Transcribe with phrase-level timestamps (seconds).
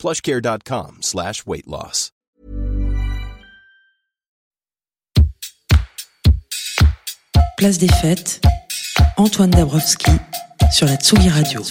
[0.00, 2.10] plushcare.com slash weight loss.
[7.58, 8.40] Place des fêtes,
[9.18, 10.12] Antoine Dabrowski
[10.70, 11.62] sur la Tsugi Radio.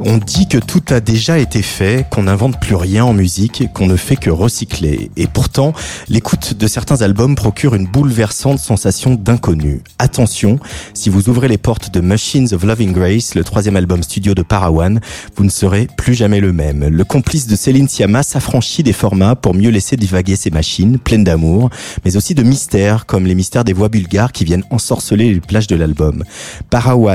[0.00, 3.86] On dit que tout a déjà été fait, qu'on n'invente plus rien en musique, qu'on
[3.86, 5.10] ne fait que recycler.
[5.16, 5.72] Et pourtant,
[6.08, 9.82] l'écoute de certains albums procure une bouleversante sensation d'inconnu.
[9.98, 10.58] Attention,
[10.94, 14.42] si vous ouvrez les portes de Machines of Loving Grace, le troisième album studio de
[14.42, 15.00] Parawan,
[15.36, 16.86] vous ne serez plus jamais le même.
[16.86, 21.24] Le complice de Céline Sciamma s'affranchit des formats pour mieux laisser divaguer ses machines, pleines
[21.24, 21.70] d'amour,
[22.04, 25.66] mais aussi de mystères, comme les mystères des voix bulgares qui viennent ensorceler les plages
[25.66, 26.22] de l'album.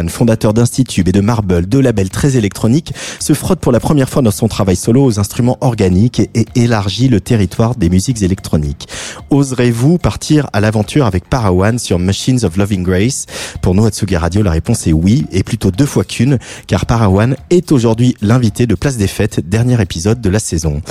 [0.10, 4.22] Fondateur d'Institut et de Marble, deux labels très électroniques, se frotte pour la première fois
[4.22, 8.88] dans son travail solo aux instruments organiques et, élargit le territoire des musiques électroniques.
[9.30, 13.26] Oserez-vous partir à l'aventure avec Parawan sur Machines of Loving Grace?
[13.62, 16.38] Pour nous, Atsugi Radio, la réponse est oui, et plutôt deux fois qu'une,
[16.68, 20.82] car Parawan est aujourd'hui l'invité de Place des Fêtes, dernier épisode de la saison.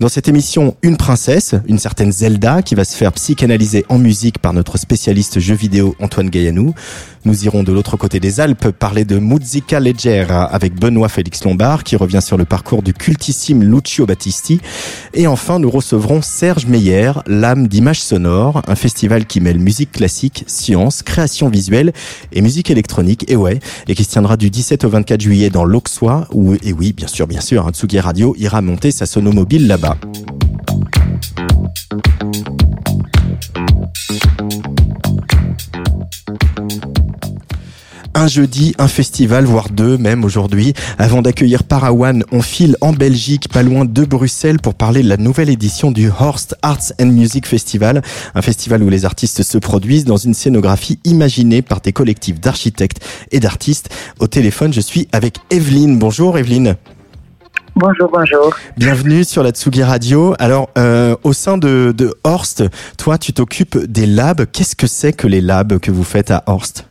[0.00, 4.38] Dans cette émission, une princesse, une certaine Zelda, qui va se faire psychanalyser en musique
[4.38, 6.74] par notre spécialiste jeux vidéo Antoine Gaillanou.
[7.24, 11.84] Nous irons de l'autre côté des Alpes parler de Musica Leggera avec Benoît Félix Lombard
[11.84, 14.60] qui revient sur le parcours du cultissime Lucio Battisti.
[15.14, 20.44] Et enfin, nous recevrons Serge Meyer, l'âme d'Images sonores, un festival qui mêle musique classique,
[20.46, 21.92] science, création visuelle
[22.32, 23.24] et musique électronique.
[23.28, 23.58] Et ouais,
[23.88, 27.08] et qui se tiendra du 17 au 24 juillet dans l'Auxois où, et oui, bien
[27.08, 29.96] sûr, bien sûr, Tsugi Radio ira monter sa sonomobile là-bas.
[38.18, 40.74] Un jeudi, un festival, voire deux même aujourd'hui.
[40.98, 45.16] Avant d'accueillir Parawan, on file en Belgique, pas loin de Bruxelles, pour parler de la
[45.16, 48.02] nouvelle édition du Horst Arts and Music Festival,
[48.34, 52.98] un festival où les artistes se produisent dans une scénographie imaginée par des collectifs d'architectes
[53.30, 53.88] et d'artistes.
[54.18, 55.96] Au téléphone, je suis avec Evelyne.
[55.96, 56.74] Bonjour Evelyne.
[57.76, 58.52] Bonjour, bonjour.
[58.76, 60.34] Bienvenue sur la Tsugi Radio.
[60.40, 62.64] Alors, euh, au sein de, de Horst,
[62.96, 64.44] toi, tu t'occupes des labs.
[64.52, 66.87] Qu'est-ce que c'est que les labs que vous faites à Horst?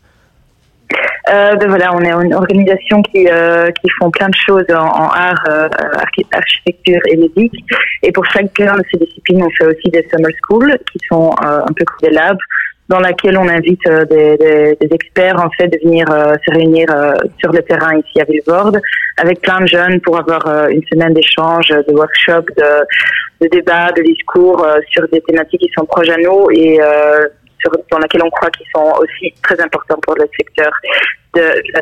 [1.30, 5.10] Euh, ben voilà, on est une organisation qui euh, qui font plein de choses en,
[5.10, 5.68] art, euh,
[6.32, 7.54] architecture et musique.
[8.04, 11.62] Et pour chacun de ces disciplines, on fait aussi des summer schools qui sont euh,
[11.62, 12.38] un peu comme des labs
[12.90, 16.88] dans laquelle on invite euh, des, des, des, experts en fait de venir se réunir
[17.40, 18.80] sur le terrain ici à Villeborde
[19.18, 24.04] avec plein de jeunes pour avoir une semaine d'échange, de workshops, de, de débats, de
[24.04, 26.80] discours sur des thématiques qui sont proches à nous et
[27.60, 30.72] sur, dans laquelle on croit qu'ils sont aussi très importants pour le secteur
[31.36, 31.42] de
[31.74, 31.82] la.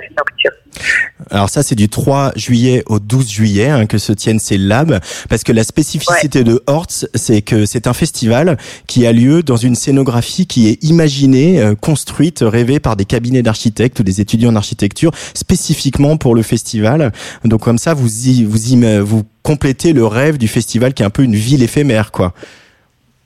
[1.31, 4.99] Alors ça, c'est du 3 juillet au 12 juillet hein, que se tiennent ces labs,
[5.29, 9.55] parce que la spécificité de Hortz, c'est que c'est un festival qui a lieu dans
[9.55, 14.51] une scénographie qui est imaginée, euh, construite, rêvée par des cabinets d'architectes ou des étudiants
[14.51, 17.11] en architecture, spécifiquement pour le festival.
[17.43, 21.05] Donc comme ça, vous y, vous y, vous complétez le rêve du festival qui est
[21.05, 22.33] un peu une ville éphémère, quoi.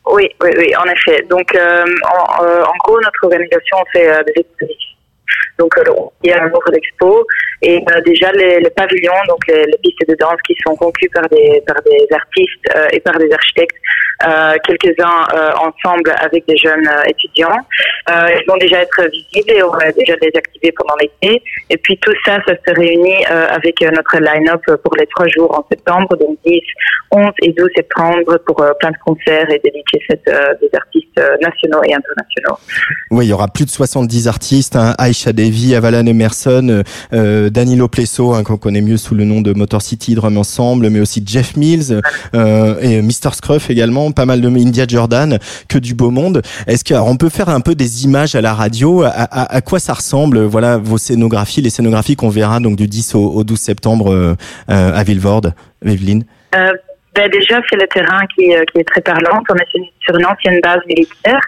[0.09, 1.23] Oui, oui, oui, en effet.
[1.29, 4.97] Donc, euh, en, euh, en, gros, notre organisation fait euh, des expositions
[5.59, 5.83] donc, euh,
[6.23, 7.25] il y a un nombre d'expos.
[7.61, 11.61] Et euh, déjà, les, pavillons, donc les, pistes de danse qui sont conclues par des,
[11.67, 13.75] par des artistes euh, et par des architectes,
[14.65, 15.27] quelques-uns
[15.61, 17.57] ensemble avec des jeunes étudiants.
[18.09, 21.41] ils vont déjà être visibles et on va déjà les activer pendant l'été.
[21.69, 25.65] Et puis tout ça, ça se réunit avec notre line-up pour les trois jours en
[25.71, 26.59] septembre, donc 10,
[27.11, 32.59] 11 et 12 septembre pour plein de concerts et dédiés des artistes nationaux et internationaux.
[33.11, 37.87] Oui, il y aura plus de 70 artistes, hein, Aisha Davy, Avalan Emerson, euh, Danilo
[37.87, 41.23] Plesso, hein, qu'on connaît mieux sous le nom de Motor City Drum Ensemble, mais aussi
[41.25, 42.01] Jeff Mills
[42.35, 43.33] euh, et Mr.
[43.33, 46.43] Scruff également, pas mal de India Jordan, que du beau monde.
[46.67, 50.43] Est-ce qu'on peut faire un peu des images à la radio à, quoi ça ressemble
[50.43, 54.35] Voilà vos scénographies, les scénographies qu'on verra donc du 10 au, au 12 septembre euh,
[54.67, 55.53] à Villevorde,
[55.83, 56.25] Evelyne?
[56.55, 56.73] Euh,
[57.15, 59.41] ben déjà, c'est le terrain qui, euh, est très parlant.
[59.49, 61.41] On une sur une ancienne base militaire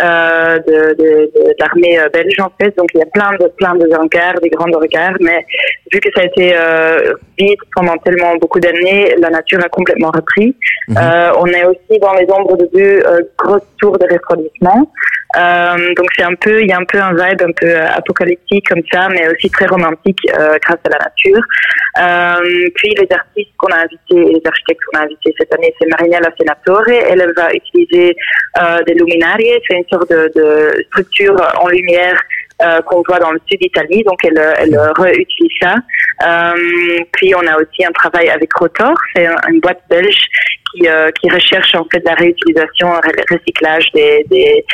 [0.00, 2.74] euh, de, de, de, l'armée euh, belge en fait.
[2.78, 5.44] Donc il y a plein de plein de hangars, des grands hangars, mais
[5.92, 10.10] vu que ça a été euh, vide pendant tellement beaucoup d'années, la nature a complètement
[10.10, 10.56] repris.
[10.88, 10.96] Mhm.
[10.96, 13.02] Euh, on est aussi dans les ombres de deux
[13.36, 14.90] grosses tours de refroidissement.
[15.36, 18.68] Euh, donc c'est un peu, il y a un peu un vibe un peu apocalyptique
[18.68, 21.42] comme ça, mais aussi très romantique grâce à la nature.
[22.74, 26.30] Puis les artistes qu'on a invités, les architectes qu'on a invités cette année, c'est Marinella
[26.38, 26.88] Senatore.
[26.88, 28.01] Elle, elle va utiliser
[28.86, 32.20] des luminaries, c'est une sorte de, structure en lumière
[32.62, 34.38] euh, qu'on voit dans le sud d'Italie, donc elle,
[34.96, 35.74] réutilise ça.
[36.24, 40.24] Euh, puis on a aussi un travail avec Rotor, c'est une boîte belge
[40.70, 44.64] qui, euh, recherche en fait la réutilisation, le recyclage des, des,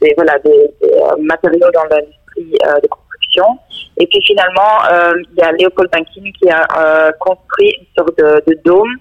[0.00, 0.50] des des,
[0.82, 3.58] des matériaux dans l'industrie de construction.
[3.98, 8.58] Et puis finalement, il y a Léopold Bankin qui a construit une sorte de, de
[8.64, 8.96] dôme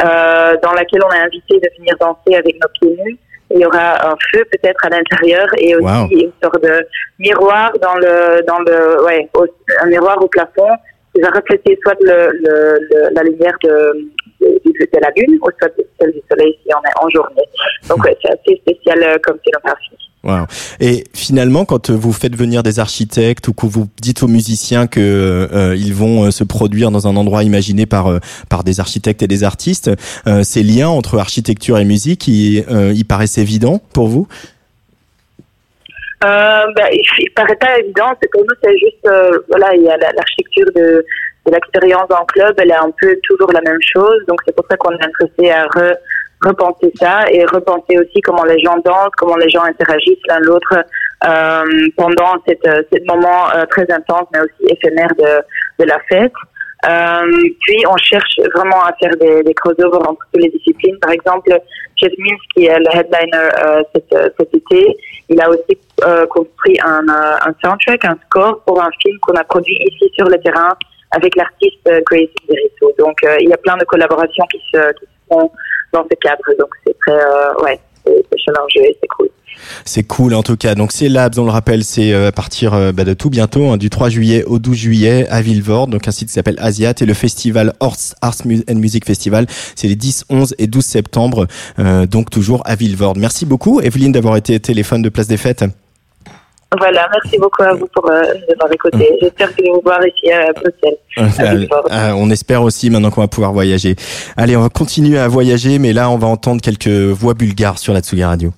[0.00, 3.18] dans laquelle on a invité de venir danser avec nos pieds nus
[3.50, 6.86] il y aura un feu peut-être à l'intérieur et aussi une sorte de
[7.18, 9.28] miroir dans le dans le ouais
[9.80, 10.70] un miroir au plafond
[11.14, 14.10] qui va refléter soit le, le, la lumière de,
[14.40, 17.42] de, la lune ou soit celle du soleil si on est en journée.
[17.88, 20.09] Donc ouais, c'est assez spécial euh, comme scénographie.
[20.22, 20.44] Wow.
[20.80, 25.00] Et finalement, quand vous faites venir des architectes ou que vous dites aux musiciens que
[25.00, 28.18] euh, ils vont euh, se produire dans un endroit imaginé par euh,
[28.50, 29.90] par des architectes et des artistes,
[30.42, 32.64] ces liens entre architecture et musique, ils,
[33.08, 34.28] paraissent évidents pour vous?
[36.22, 38.12] Euh, ben, il, paraît pas évident.
[38.20, 39.08] C'est pour nous, c'est juste
[39.48, 41.04] voilà, il y a l'architecture de,
[41.46, 44.20] de l'expérience en club, elle est un peu toujours la même chose.
[44.28, 45.94] Donc c'est pour ça qu'on est intéressé à re,
[46.42, 50.74] repenser ça et repenser aussi comment les gens dansent, comment les gens interagissent l'un l'autre
[51.26, 51.64] euh,
[51.96, 56.32] pendant cette, euh, ce moment euh, très intense mais aussi éphémère de, de la fête.
[56.88, 57.26] Euh,
[57.60, 60.98] puis on cherche vraiment à faire des, des crossovers entre toutes les disciplines.
[61.00, 61.50] Par exemple,
[61.96, 64.96] Jeff Mills, qui est le headliner euh, cet, euh, cet, été,
[65.28, 65.78] il a aussi
[66.30, 70.38] construit un, un soundtrack, un score pour un film qu'on a produit ici sur le
[70.38, 70.74] terrain
[71.10, 72.94] avec l'artiste Grace Derisso.
[72.98, 75.50] Donc il y a plein de collaborations qui se, qui se font
[75.92, 76.42] dans ce cadre.
[76.58, 78.24] Donc c'est très, euh, ouais, c'est
[79.00, 79.28] c'est cool.
[79.84, 80.74] C'est cool en tout cas.
[80.74, 83.68] Donc c'est Labs, on le rappelle, c'est euh, à partir euh, bah, de tout bientôt,
[83.68, 86.94] hein, du 3 juillet au 12 juillet à Villevorde, donc un site qui s'appelle Asiat
[87.00, 89.46] et le festival Arts, Arts and Music Festival,
[89.76, 91.46] c'est les 10, 11 et 12 septembre,
[92.08, 93.18] donc toujours à Villevorde.
[93.18, 95.64] Merci beaucoup Evelyne d'avoir été téléphone de Place des Fêtes.
[96.78, 98.22] Voilà, merci beaucoup à vous pour euh,
[98.72, 99.10] écouté.
[99.12, 99.16] Mm.
[99.22, 101.68] J'espère que vous voir ici à Bruxelles.
[101.90, 103.96] Euh, on espère aussi maintenant qu'on va pouvoir voyager.
[104.36, 107.92] Allez, on va continuer à voyager, mais là, on va entendre quelques voix bulgares sur
[107.92, 108.52] la Tsuga Radio.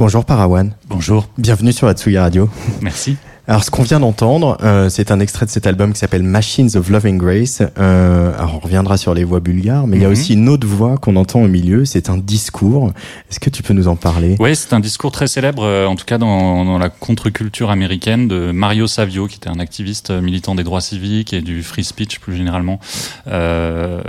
[0.00, 0.70] Bonjour Parawan.
[0.88, 1.28] Bonjour.
[1.36, 2.48] Bienvenue sur Atsugi Radio.
[2.80, 3.18] Merci.
[3.50, 6.70] Alors, ce qu'on vient d'entendre, euh, c'est un extrait de cet album qui s'appelle Machines
[6.76, 7.62] of Loving Grace.
[7.80, 10.12] Euh, alors, on reviendra sur les voix bulgares, mais il y a Mhm.
[10.12, 11.84] aussi une autre voix qu'on entend au milieu.
[11.84, 12.92] C'est un discours.
[13.28, 14.36] Est-ce que tu peux nous en parler?
[14.38, 18.28] Oui, c'est un discours très célèbre, euh, en tout cas dans, dans la contre-culture américaine,
[18.28, 22.20] de Mario Savio, qui était un activiste militant des droits civiques et du free speech
[22.20, 22.78] plus généralement
[23.26, 24.00] euh,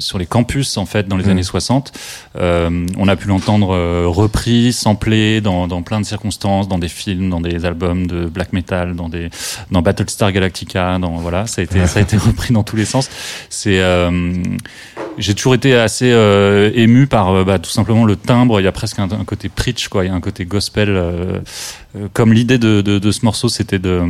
[0.00, 1.30] sur les campus en fait dans les Mhm.
[1.30, 1.92] années 60.
[2.34, 3.68] Euh, on a pu l'entendre
[4.06, 8.52] repris, samplé dans, dans plein de circonstances, dans des films, dans des albums de black
[8.52, 9.30] metal, dans des
[9.70, 12.84] dans Battlestar Galactica, dans voilà, ça a été ça a été repris dans tous les
[12.84, 13.08] sens.
[13.50, 14.32] C'est euh,
[15.18, 18.60] j'ai toujours été assez euh, ému par euh, bah, tout simplement le timbre.
[18.60, 20.04] Il y a presque un, un côté preach, quoi.
[20.04, 21.00] Il y a un côté gospel.
[22.12, 24.02] comme l'idée de, de, de ce morceau, c'était de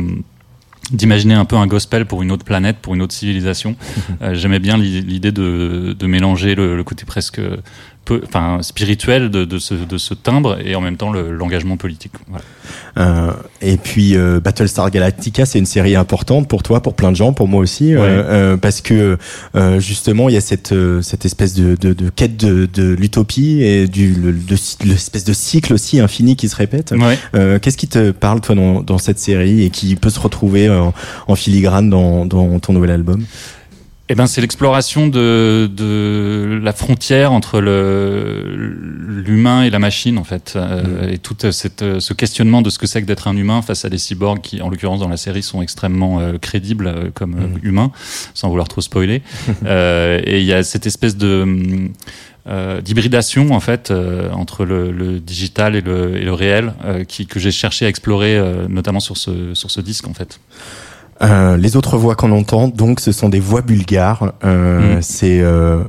[0.91, 3.75] d'imaginer un peu un gospel pour une autre planète, pour une autre civilisation.
[4.21, 7.39] Euh, J'aimais bien l'i- l'idée de, de mélanger le, le côté presque
[8.25, 12.13] enfin spirituel de, de, ce, de ce timbre et en même temps le- l'engagement politique.
[12.27, 12.43] Voilà.
[12.97, 17.15] Euh, Et puis euh, Battlestar Galactica, c'est une série importante pour toi, pour plein de
[17.15, 18.05] gens, pour moi aussi, euh, Ouais.
[18.09, 19.17] euh, parce que
[19.79, 23.87] justement, il y a cette cette espèce de, de, de quête de, de l'utopie et
[23.87, 24.15] du
[24.85, 26.93] l'espèce de cycle aussi infini qui se répète.
[26.97, 27.17] Ouais.
[27.59, 30.93] Qu'est-ce qui te parle toi dans, dans cette série et qui peut se retrouver en,
[31.27, 33.23] en filigrane dans, dans ton nouvel album?
[34.11, 40.53] Eh ben, c'est l'exploration de, de la frontière entre l'humain et la machine, en fait,
[40.55, 43.37] Euh, et tout euh, cette, euh, ce questionnement de ce que c'est que d'être un
[43.37, 47.11] humain face à des cyborgs qui, en l'occurrence dans la série, sont extrêmement euh, crédibles
[47.13, 47.91] comme euh, humains,
[48.33, 49.21] sans vouloir trop spoiler.
[49.65, 51.45] Euh, et il y a cette espèce de
[52.83, 53.93] d'hybridation en fait
[54.31, 56.73] entre le, le digital et le, et le réel
[57.07, 60.39] qui, que j'ai cherché à explorer notamment sur ce, sur ce disque en fait.
[61.21, 64.33] Euh, les autres voix qu'on entend, donc, ce sont des voix bulgares.
[64.43, 65.01] Euh, Mm.
[65.01, 65.83] C'est euh,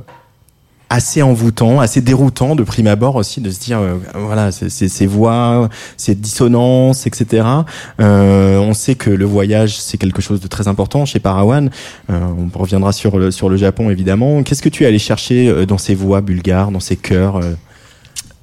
[0.89, 5.07] assez envoûtant, assez déroutant de prime abord aussi de se dire, euh, voilà, c'est- ces
[5.07, 7.45] voix, ces dissonances, etc.
[8.01, 11.69] Euh, on sait que le voyage, c'est quelque chose de très important chez Parawan.
[12.09, 12.19] Euh,
[12.53, 14.43] on reviendra sur le, sur le Japon, évidemment.
[14.43, 17.39] Qu'est-ce que tu es allé chercher dans ces voix bulgares, dans ces chœurs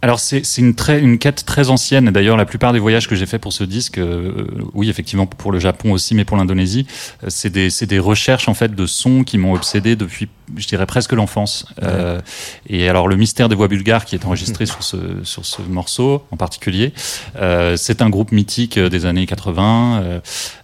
[0.00, 2.10] Alors c'est une très une quête très ancienne.
[2.10, 5.50] D'ailleurs, la plupart des voyages que j'ai fait pour ce disque, euh, oui effectivement pour
[5.50, 6.86] le Japon aussi, mais pour l'Indonésie,
[7.24, 10.86] euh, c'est des des recherches en fait de sons qui m'ont obsédé depuis, je dirais
[10.86, 11.66] presque l'enfance.
[11.82, 12.20] Euh,
[12.68, 16.22] et alors le mystère des voix bulgares qui est enregistré sur ce sur ce morceau
[16.30, 16.92] en particulier,
[17.34, 20.20] euh, c'est un groupe mythique des années 80,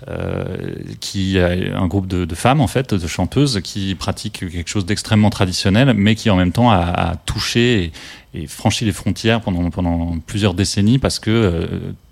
[0.08, 0.36] euh,
[1.00, 5.30] qui un groupe de, de femmes en fait, de chanteuses qui pratiquent quelque chose d'extrêmement
[5.30, 7.90] traditionnel, mais qui en même temps a, a touché
[8.34, 11.66] et franchi les frontières pendant, pendant plusieurs décennies parce que euh,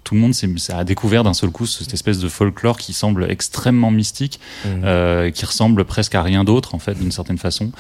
[0.05, 0.35] tout le monde
[0.71, 4.83] a découvert d'un seul coup cette espèce de folklore qui semble extrêmement mystique, Mhm.
[4.85, 7.71] euh, qui ressemble presque à rien d'autre en fait d'une certaine façon.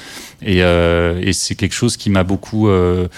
[0.40, 3.08] Et, euh, et c'est quelque chose qui m'a beaucoup euh,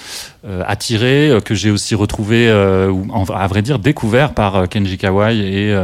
[0.67, 5.75] attiré, que j'ai aussi retrouvé, à vrai dire découvert par Kenji Kawai et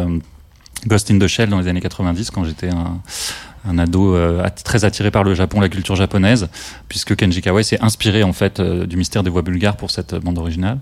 [0.87, 3.01] Ghost in the Shell dans les années 90 quand j'étais un,
[3.69, 6.49] un ado euh, très attiré par le Japon, la culture japonaise,
[6.89, 10.15] puisque Kenji Kawai s'est inspiré en fait euh, du mystère des voix bulgares pour cette
[10.15, 10.79] bande originale.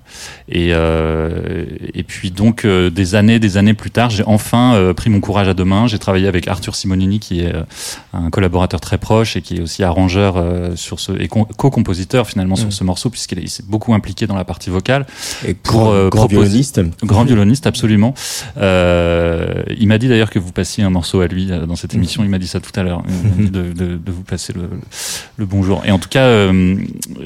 [0.48, 4.94] Et, euh, et puis donc euh, des années, des années plus tard, j'ai enfin euh,
[4.94, 5.86] pris mon courage à deux mains.
[5.88, 7.52] J'ai travaillé avec Arthur Simonini, qui est
[8.12, 10.42] un collaborateur très proche et qui est aussi arrangeur
[10.76, 12.58] sur ce et co- co-compositeur finalement Mm.
[12.58, 15.06] sur ce morceau, puisqu'il est- il s'est beaucoup impliqué dans la partie vocale
[15.46, 16.80] Et pour, grand, euh, grand violoniste.
[17.02, 18.14] grand violoniste absolument.
[18.56, 22.22] Euh, il m'a dit d'ailleurs que vous passiez un morceau à lui dans cette émission.
[22.24, 23.02] Il m'a dit ça tout à l'heure.
[23.38, 25.82] De, vous passer le, bonjour.
[25.84, 26.76] Et en tout cas, euh,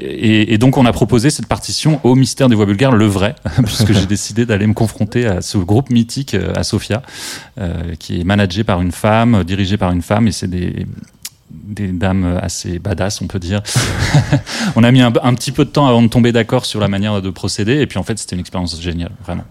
[0.01, 3.35] et, donc on a proposé cette partition au mystère des voix bulgares, le vrai,
[3.65, 7.03] puisque j'ai décidé d'aller me confronter à ce groupe mythique euh, à Sofia,
[7.61, 10.87] euh, qui est managé par une femme, dirigé par une femme, et c'est des
[11.51, 13.63] des dames assez badass, on peut dire.
[14.77, 17.21] on a mis un petit peu de temps avant de tomber d'accord sur la manière
[17.21, 19.45] de procéder, et puis en fait, c'était une expérience géniale, vraiment.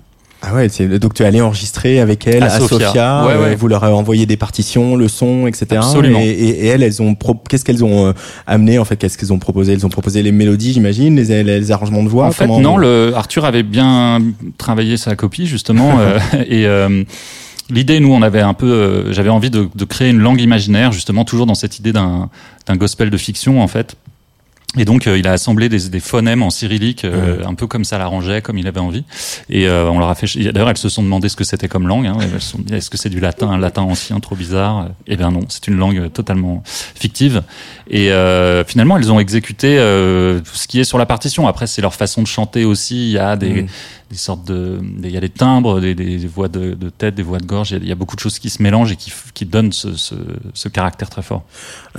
[0.44, 2.88] Ah ouais, c'est- donc tu es allé enregistrer avec elle À à, Sofia.
[2.88, 3.56] Sofia, Ouais, euh, ouais.
[3.56, 5.68] vous leur avez envoyé des partitions, le son, etc.
[5.78, 6.20] Absolument.
[6.20, 8.14] Et, et- et elles, elles ont pro- qu'est-ce qu'elles ont euh,
[8.48, 8.96] amené en fait?
[8.98, 9.74] Qu'est-ce qu'elles ont proposé?
[9.74, 12.26] Elles ont proposé les mélodies, j'imagine, les, les, arrangements de voix.
[12.26, 14.20] En fait, non, le, Arthur avait bien
[14.58, 16.00] travaillé sa copie, justement.
[16.00, 16.18] euh,
[16.48, 17.04] et euh,
[17.70, 18.66] l'idée, nous, on avait un peu.
[18.72, 22.30] euh, J'avais envie de, de créer une langue imaginaire, justement, toujours dans cette idée d'un
[22.68, 23.96] d'un gospel de fiction, en fait.
[24.78, 27.84] Et donc, euh, il a assemblé des, des phonèmes en cyrillique, euh, un peu comme
[27.84, 29.04] ça l'arrangeait, comme il avait envie.
[29.50, 30.28] Et euh, on leur a fait.
[30.52, 32.08] D'ailleurs, elles se sont demandé ce que c'était comme langue.
[32.08, 32.18] Hein.
[32.72, 34.88] Est-ce que c'est du latin, un latin ancien, trop bizarre?
[35.08, 37.44] Eh bien non, c'est une langue totalement fictive.
[37.90, 41.48] Et euh, finalement, elles ont exécuté euh, tout ce qui est sur la partition.
[41.50, 43.10] Après, c'est leur façon de chanter aussi.
[43.10, 43.68] Il y a des, Mhm.
[44.12, 47.24] Des sortes de, il y a des timbres, des, des voix de, de tête, des
[47.24, 47.72] voix de gorge.
[47.72, 49.46] Il y a, il y a beaucoup de choses qui se mélangent et qui, qui
[49.46, 50.16] donnent ce, ce,
[50.54, 51.44] ce caractère très fort.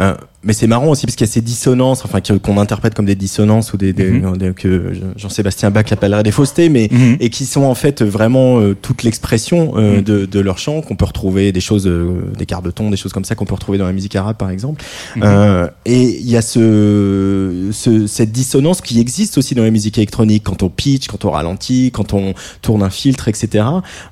[0.01, 3.07] Euh, mais c'est marrant aussi parce qu'il y a ces dissonances, enfin qu'on interprète comme
[3.07, 4.53] des dissonances ou des, des- Mhm.
[4.55, 7.17] que Jean-Sébastien Bach appellerait des faussetés, mais Mhm.
[7.21, 10.03] et qui sont en fait vraiment euh, toute l'expression euh, Mm.
[10.03, 12.97] de, de leur chant qu'on peut retrouver des choses euh, des quarts de ton des
[12.97, 14.85] choses comme ça qu'on peut retrouver dans la musique arabe par exemple
[15.17, 15.23] Mhm.
[15.25, 19.97] Euh, et il y a ce, ce cette dissonance qui existe aussi dans la musique
[19.99, 23.65] électronique quand on pitch quand on ralentit quand on tourne un filtre etc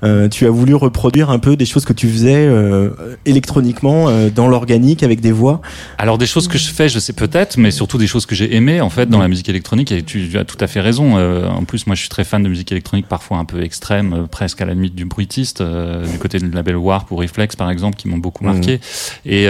[0.02, 2.90] Euh, tu as voulu reproduire un peu des choses que tu faisais euh,
[3.26, 5.60] électroniquement euh, dans l'organique avec des voix
[5.98, 8.54] Alors des choses que je fais, je sais peut-être, mais surtout des choses que j'ai
[8.54, 9.92] aimées en fait dans la musique électronique.
[9.92, 11.16] Et tu, as tout à fait raison.
[11.46, 14.60] En plus, moi, je suis très fan de musique électronique, parfois un peu extrême, presque
[14.60, 18.08] à la limite du bruitiste, du côté du label Warp ou Reflex par exemple, qui
[18.08, 18.52] m'ont beaucoup Mhm.
[18.52, 18.80] marqué.
[19.26, 19.44] Et,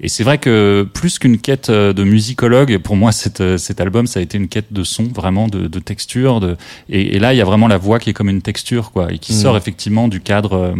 [0.00, 4.20] et c'est vrai que plus qu'une quête de musicologue, pour moi, cet, cet album, ça
[4.20, 6.40] a été une quête de son, vraiment de, de texture.
[6.40, 6.56] De,
[6.88, 9.12] et, et là, il y a vraiment la voix qui est comme une texture, quoi,
[9.12, 9.38] et qui Mhm.
[9.40, 10.74] sort effectivement du cadre.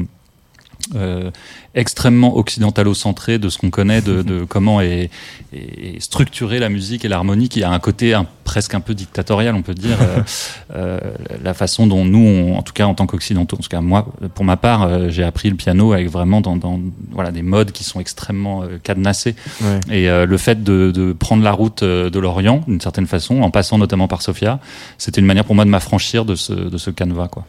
[0.95, 1.31] Euh,
[1.75, 5.11] extrêmement occidentalo-centré de ce qu'on connaît de, de comment est,
[5.53, 9.55] est structurée la musique et l'harmonie qui a un côté un- presque un peu dictatorial
[9.55, 10.21] on peut dire euh,
[10.75, 11.01] euh,
[11.43, 14.07] la façon dont nous on- en tout cas en tant qu'occidentaux en tout cas moi
[14.35, 16.79] pour ma part euh, j'ai appris le piano avec vraiment dans, dans
[17.13, 19.81] voilà des modes qui sont extrêmement euh, cadenassés ouais.
[19.91, 23.51] et euh, le fait de, de prendre la route de l'Orient d'une certaine façon en
[23.51, 24.61] passant notamment par Sofia
[24.99, 27.47] c'était une manière pour moi de m'affranchir de ce, de ce canevas quoi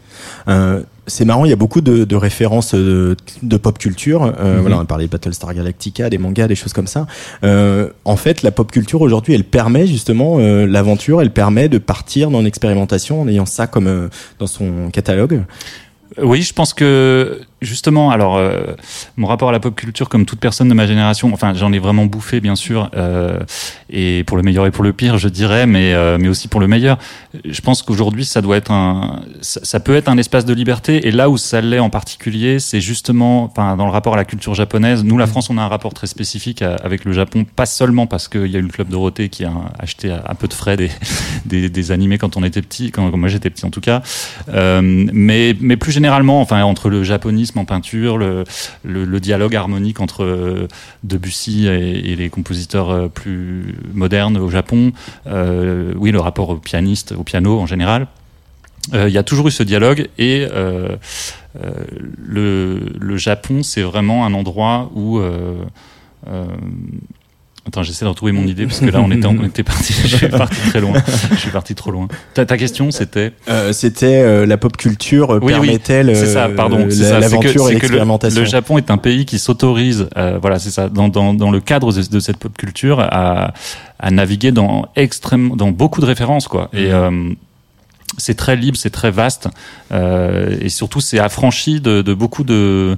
[0.47, 4.23] Euh, c'est marrant, il y a beaucoup de, de références de, de pop culture.
[4.23, 4.61] Euh, Mhm.
[4.61, 7.07] Voilà, on a parlé de Battlestar Galactica, des mangas, des choses comme ça.
[7.43, 11.77] Euh, en fait, la pop culture aujourd'hui, elle permet justement euh, l'aventure, elle permet de
[11.77, 14.07] partir dans l'expérimentation en ayant ça comme euh,
[14.39, 15.43] dans son catalogue.
[16.21, 18.61] Oui, je pense que justement, alors euh,
[19.17, 21.79] mon rapport à la pop culture, comme toute personne de ma génération, enfin j'en ai
[21.79, 23.39] vraiment bouffé bien sûr, euh,
[23.89, 26.59] et pour le meilleur et pour le pire, je dirais, mais euh, mais aussi pour
[26.59, 26.97] le meilleur.
[27.43, 31.07] Je pense qu'aujourd'hui, ça doit être un, ça, ça peut être un espace de liberté,
[31.07, 34.25] et là où ça l'est en particulier, c'est justement, enfin dans le rapport à la
[34.25, 35.03] culture japonaise.
[35.03, 38.07] Nous, la France, on a un rapport très spécifique à- avec le Japon, pas seulement
[38.07, 40.53] parce qu'il y a eu le club Dorothée qui a acheté à, à peu de
[40.53, 40.89] frais des,
[41.45, 44.01] des, des animés quand on était petit, quand, quand moi j'étais petit en tout cas,
[44.81, 50.67] mais, mais plus généralement, enfin, entre le japonisme en peinture, le, dialogue harmonique entre euh,
[51.03, 54.91] Debussy et, les compositeurs euh, plus modernes au Japon,
[55.27, 58.07] euh, oui, le rapport au pianiste, au piano en général.
[58.93, 60.45] Il y a toujours eu ce dialogue et
[61.55, 65.19] le, Japon, c'est vraiment un endroit où
[67.67, 70.15] Attends, j'essaie de retrouver mon idée parce que là on était, on était parti, je
[70.17, 70.93] suis parti très loin.
[71.31, 72.07] Je suis parti trop loin.
[72.35, 76.27] Ta, ta question c'était Euh, C'était euh, la pop culture euh, Oui, oui, permettait c'est
[76.27, 78.39] ça, pardon, l'aventure et que le, l'expérimentation.
[78.41, 81.59] le Japon est un pays qui s'autorise, euh, voilà, c'est ça, dans, dans, dans le
[81.59, 83.53] cadre de, de cette pop culture, à,
[83.99, 86.69] à naviguer dans extrême, dans beaucoup de références, quoi.
[86.71, 86.91] Et Mhm.
[86.93, 87.33] euh,
[88.17, 89.49] c'est très libre, c'est très vaste,
[89.91, 92.97] euh, et surtout c'est affranchi de, de, beaucoup de,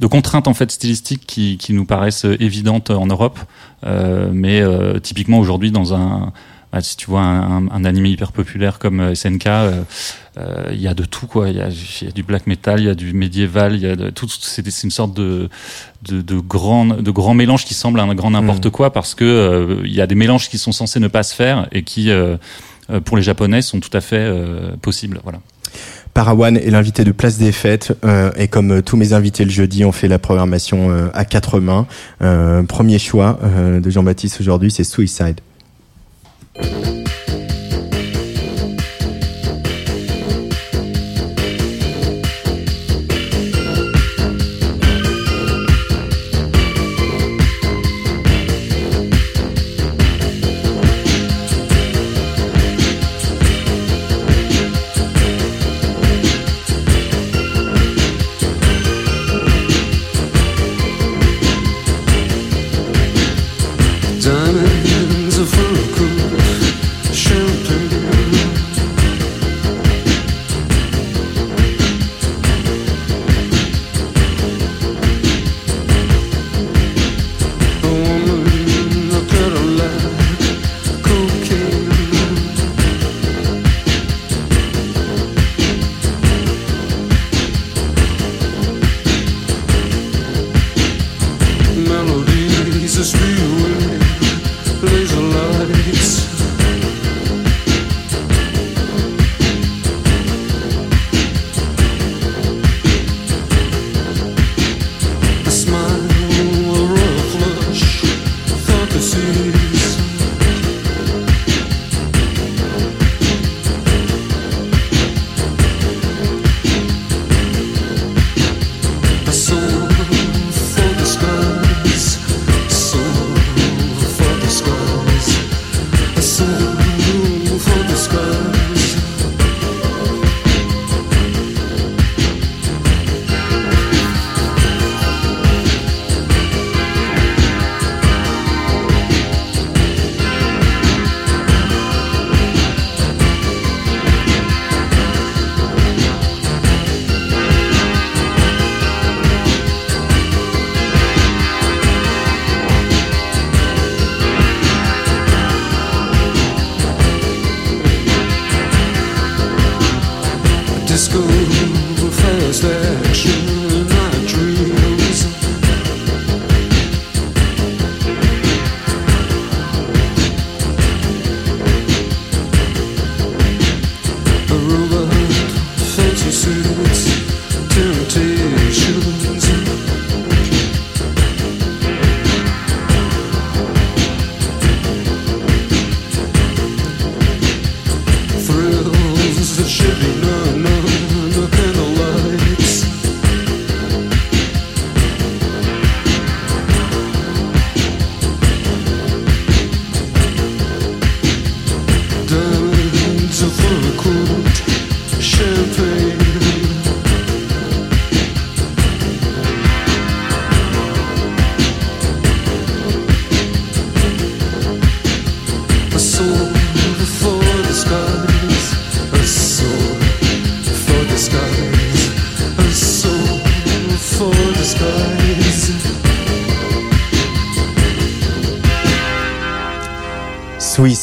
[0.00, 3.38] de contraintes en fait stylistiques qui, qui nous paraissent évidentes en Europe,
[3.84, 6.32] euh, mais euh, typiquement aujourd'hui dans un
[6.72, 9.82] bah, si tu vois un, un, animé hyper populaire comme SNK, euh,
[10.38, 11.50] euh, il y a de tout quoi.
[11.50, 13.86] Il y a, y a, du black metal, il y a du médiéval, il y
[13.86, 14.26] a de, tout.
[14.26, 15.50] C'est une sorte de
[16.08, 18.70] de, de grand de grand mélange qui semble un grand n'importe mmh.
[18.70, 21.34] quoi parce que euh, il y a des mélanges qui sont censés ne pas se
[21.34, 22.10] faire et qui
[23.04, 24.30] pour les japonais sont tout à fait
[24.80, 25.20] possibles.
[25.22, 25.38] Voilà.
[26.14, 29.84] Parawan est l'invité de Place des Fêtes euh, et comme tous mes invités le jeudi,
[29.84, 31.86] on fait la programmation euh, à quatre mains.
[32.20, 35.40] Euh, premier choix de Jean-Baptiste aujourd'hui, c'est Suicide.
[95.12, 96.31] The lights.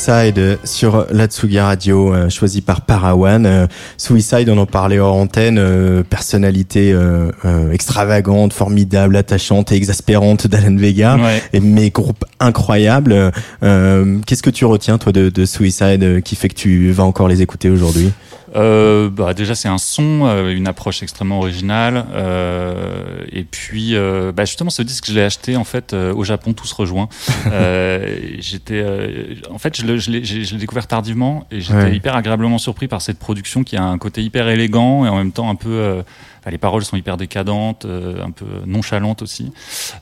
[0.10, 3.46] Suicide sur la Tsugi Radio, euh, choisi par Parawan.
[3.46, 3.68] Euh,
[3.98, 6.96] Suicide, on en parlait hors antenne, euh, personnalité
[7.72, 11.18] extravagante, formidable, attachante et exaspérante d'Alan Vega,
[11.54, 13.32] et mes groupes incroyables.
[13.62, 17.42] Qu'est-ce que tu retiens toi de, de Suicide qui fait que tu vas encore les
[17.42, 18.12] écouter aujourd'hui?
[18.56, 22.06] Euh, bah, déjà c'est un son, euh, une approche extrêmement originale.
[22.14, 26.24] Euh, et puis euh, bah, justement ce disque je l'ai acheté en fait euh, au
[26.24, 27.10] Japon, tous rejoints.
[28.40, 28.86] j'étais,
[29.50, 33.78] en fait je l'ai découvert tardivement et j'étais hyper agréablement surpris par cette production qui
[33.78, 36.04] a un côté hyper élégant et en même temps un peu
[36.50, 39.52] les paroles sont hyper décadentes, un peu nonchalantes aussi.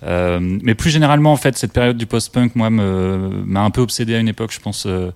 [0.04, 4.16] Euh, mais plus généralement, en fait, cette période du post-punk, moi, m'a un peu obsédé
[4.16, 5.12] à une époque, je pense, euh,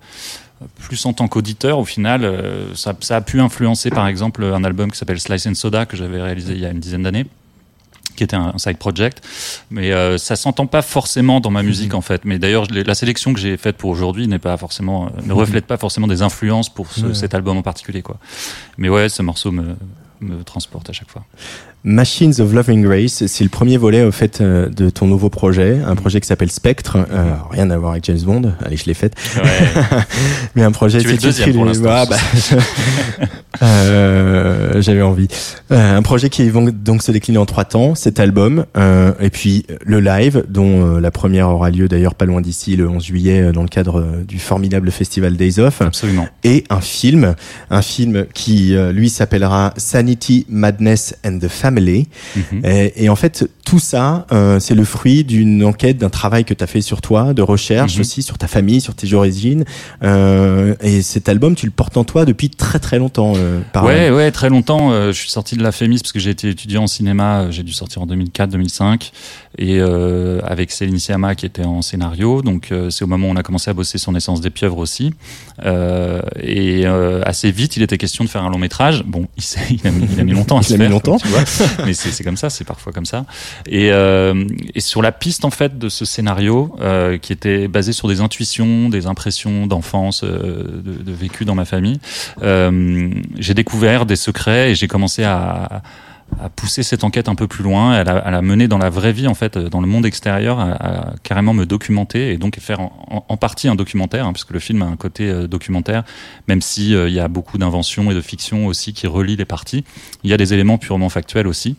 [0.80, 4.64] plus en tant qu'auditeur, au final, euh, ça, ça, a pu influencer par exemple un
[4.64, 7.26] album qui s'appelle Slice and Soda que j'avais réalisé il y a une dizaine d'années.
[8.16, 9.22] qui était un side project,
[9.70, 12.26] mais euh, ça s'entend pas forcément dans ma musique en fait.
[12.26, 15.66] Mais d'ailleurs, la sélection que j'ai faite pour aujourd'hui n'est pas forcément, euh, ne reflète
[15.66, 18.18] pas forcément des influences pour ce, cet album en particulier quoi.
[18.76, 19.76] Mais ouais, ce morceau me,
[20.22, 21.24] me transporte à chaque fois.
[21.84, 25.80] Machines of Loving Grace, c'est le premier volet au fait euh, de ton nouveau projet,
[25.84, 28.94] un projet qui s'appelle Spectre, euh, rien à voir avec James Bond, allez je l'ai
[28.94, 29.42] fait, Ouais.
[30.54, 31.88] mais un projet Tu es le deuxième pour l'instant.
[31.90, 32.16] Ah, bah,
[33.62, 35.26] euh, j'avais envie.
[35.72, 38.64] Euh, un projet qui va donc se décliner en trois temps, cet album,
[39.20, 43.02] et puis le live, dont la première aura lieu d'ailleurs pas loin d'ici le 11
[43.02, 46.28] juillet dans le cadre du formidable festival Days Off Absolument.
[46.44, 47.34] et un film,
[47.70, 49.72] un film qui lui s'appellera
[50.48, 52.08] Madness and the Family.
[52.36, 52.64] Mhm.
[52.64, 56.54] Et, et en fait, tout ça, euh, c'est le fruit d'une enquête, d'un travail que
[56.54, 58.00] tu as fait sur toi, de recherche Mhm.
[58.00, 59.64] aussi sur ta famille, sur tes origines.
[60.02, 63.32] Euh, et cet album, tu le portes en toi depuis très très longtemps.
[63.36, 64.92] Euh, par Ouais, ouais, très longtemps.
[64.92, 67.42] euh, je suis sorti de la FEMIS parce que j'ai été étudiant en cinéma.
[67.42, 69.12] euh, J'ai dû sortir en 2004-2005
[69.58, 72.42] et euh, avec Céline Sciamma qui était en scénario.
[72.42, 74.78] Donc euh, c'est au moment où on a commencé à bosser sur Naissance des pieuvres
[74.78, 75.12] aussi.
[75.64, 79.04] Euh, et euh, assez vite, il était question de faire un long métrage.
[79.04, 79.44] Bon, il,
[79.82, 81.18] il, a, mis, il a mis longtemps à Il se a mis longtemps.
[81.18, 81.44] tu vois.
[81.86, 83.24] mais c'est c'est comme ça, c'est parfois comme ça.
[83.66, 87.92] Et, euh, et sur la piste en fait de ce scénario euh, qui était basé
[87.92, 92.00] sur des intuitions, des impressions d'enfance, euh, de, de vécu dans ma famille,
[92.42, 95.82] euh, j'ai découvert des secrets et j'ai commencé à, à
[96.56, 99.12] pousser cette enquête un peu plus loin, à la, à la mener dans la vraie
[99.12, 102.80] vie en fait, dans le monde extérieur, à, à carrément me documenter et donc faire
[102.80, 106.04] en, en- partie un documentaire, hein, puisque le film a un côté euh, documentaire,
[106.48, 109.44] même si euh, il y a beaucoup d'inventions et de fiction aussi qui relient les
[109.44, 109.84] parties.
[110.24, 111.76] Il y a des éléments purement factuels aussi.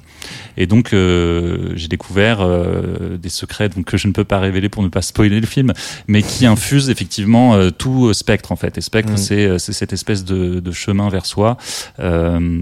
[0.58, 4.70] Et donc euh, j'ai découvert euh, des secrets donc, que je ne peux pas révéler
[4.70, 5.74] pour ne pas spoiler le film,
[6.08, 8.78] mais qui infusent effectivement euh, tout euh, Spectre en fait.
[8.78, 9.18] Et Spectre, Mm.
[9.18, 11.58] c'est euh, c'est cette espèce de, de chemin vers soi.
[12.00, 12.62] Euh,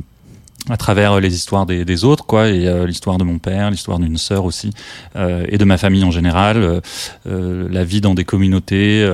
[0.70, 4.18] à travers les histoires des, autres, quoi, et euh, l'histoire de mon père, l'histoire d'une
[4.18, 4.72] sœur aussi,
[5.16, 6.82] euh, et de ma famille en général, euh,
[7.28, 9.08] euh, la vie dans des communautés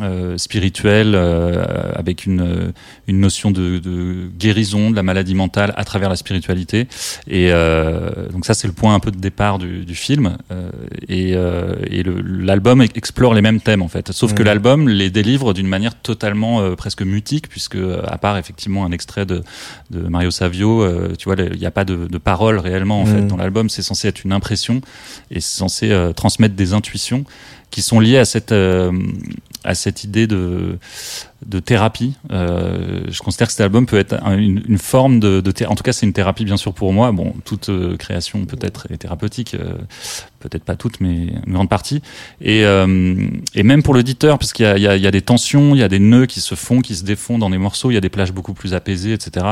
[0.00, 2.72] euh, spirituelles, euh, avec une, euh,
[3.06, 6.88] une notion de, de guérison de la maladie mentale à travers la spiritualité.
[7.28, 10.36] Et euh, donc ça, c'est le point un peu de départ du, du film.
[10.50, 10.70] Euh,
[11.08, 15.10] et euh, et le- l'album explore les mêmes thèmes en fait, sauf que l'album les
[15.10, 17.76] délivre d'une manière totalement euh, presque mutique, puisque
[18.06, 19.42] à part effectivement un extrait de
[19.90, 23.06] de Mario Savio, euh, tu vois, il n'y a pas de, de parole réellement en
[23.06, 23.68] fait dans l'album.
[23.68, 24.80] C'est censé être une impression
[25.30, 27.24] et c'est censé transmettre des intuitions
[27.74, 28.92] qui sont liées à cette euh,
[29.64, 30.78] à cette idée de
[31.46, 32.14] de thérapie.
[32.32, 35.74] Euh, je considère que cet album peut être un- une, une forme de, de en
[35.74, 37.12] tout cas c'est une thérapie bien sûr pour moi.
[37.12, 39.74] Bon, toute euh, création peut-être est thérapeutique, euh,
[40.40, 42.02] peut-être pas toute, mais une grande partie.
[42.40, 43.14] Et, euh,
[43.54, 45.78] et même pour l'auditeur, parce qu'il y y, a, il y a des tensions, il
[45.78, 47.96] y a des nœuds qui se font, qui se défont dans des morceaux, il y
[47.96, 49.46] a des plages beaucoup plus apaisées, etc.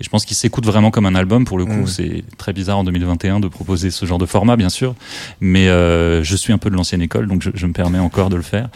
[0.00, 1.44] Et je pense qu'il s'écoute vraiment comme un album.
[1.44, 4.68] Pour le coup, c'est très bizarre en 2021 de proposer ce genre de format, bien
[4.68, 4.94] sûr.
[5.40, 8.28] Mais euh, je suis un peu de l'ancienne école, donc je, je me permets encore
[8.30, 8.68] de le faire.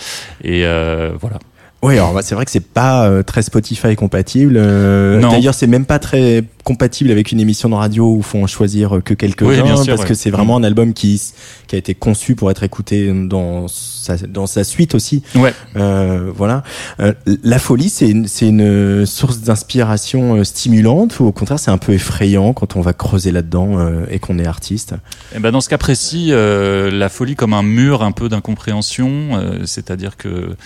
[0.42, 1.38] Et euh, voilà.
[1.82, 4.54] Oui, alors bah, c'est vrai que c'est pas euh, très Spotify compatible.
[4.58, 5.30] euh, Non.
[5.30, 8.96] D'ailleurs, c'est même pas très compatible avec une émission de radio où faut en choisir
[8.96, 10.08] euh, que quelques-uns Oui, bien sûr, parce ouais.
[10.08, 11.20] que c'est vraiment un album qui
[11.66, 15.22] qui a été conçu pour être écouté dans sa dans sa suite aussi.
[15.34, 15.54] Ouais.
[15.76, 16.64] Euh, voilà.
[17.00, 21.70] Euh, la folie, c'est une, c'est une source d'inspiration euh, stimulante ou au contraire c'est
[21.70, 24.94] un peu effrayant quand on va creuser là-dedans euh, et qu'on est artiste?
[25.34, 29.10] Eh ben dans ce cas précis, euh, la folie comme un mur un peu d'incompréhension,
[29.32, 30.56] euh, c'est-à-dire que euh,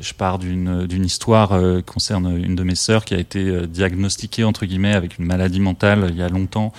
[0.00, 3.40] je pars d'une d'une histoire euh, qui concerne une de mes sœurs qui a été
[3.48, 6.72] euh, diagnostiquée entre guillemets avec une maladie mentale il y a longtemps.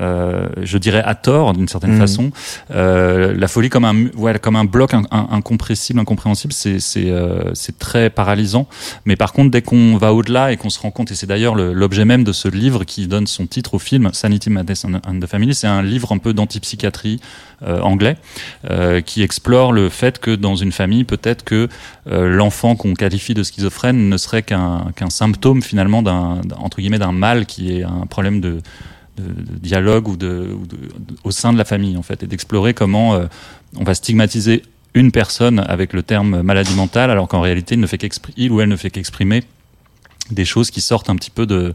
[0.00, 1.98] Euh, je dirais à tort d'une certaine Mhm.
[2.00, 2.30] façon.
[2.70, 7.10] Euh, la folie comme un ouais, comme un bloc in- in- incompressible, incompréhensible, c'est c'est
[7.10, 8.66] euh, c'est très paralysant.
[9.04, 11.54] Mais par contre, dès qu'on va au-delà et qu'on se rend compte, et c'est d'ailleurs
[11.54, 15.00] le- l'objet même de ce livre qui donne son titre au film, Sanity, Madness and,
[15.20, 18.16] the Family, c'est un livre un peu d'antipsychiatrie euh, anglais
[18.70, 21.68] euh, qui explore le fait que dans une famille, peut-être que
[22.10, 26.98] euh, l'enfant qu'on qualifie de schizophrène ne serait qu'un qu'un symptôme finalement d'un entre guillemets
[26.98, 28.60] d'un mal qui est un problème de
[29.16, 30.76] de, dialogue ou, de, ou de-
[31.22, 33.26] au sein de la famille en fait et d'explorer comment euh,
[33.76, 34.62] on va stigmatiser
[34.94, 38.04] une personne avec le terme maladie mentale alors qu'en réalité il ne fait
[38.36, 39.44] il ou elle ne fait qu'exprimer
[40.30, 41.72] des choses qui sortent un petit peu de,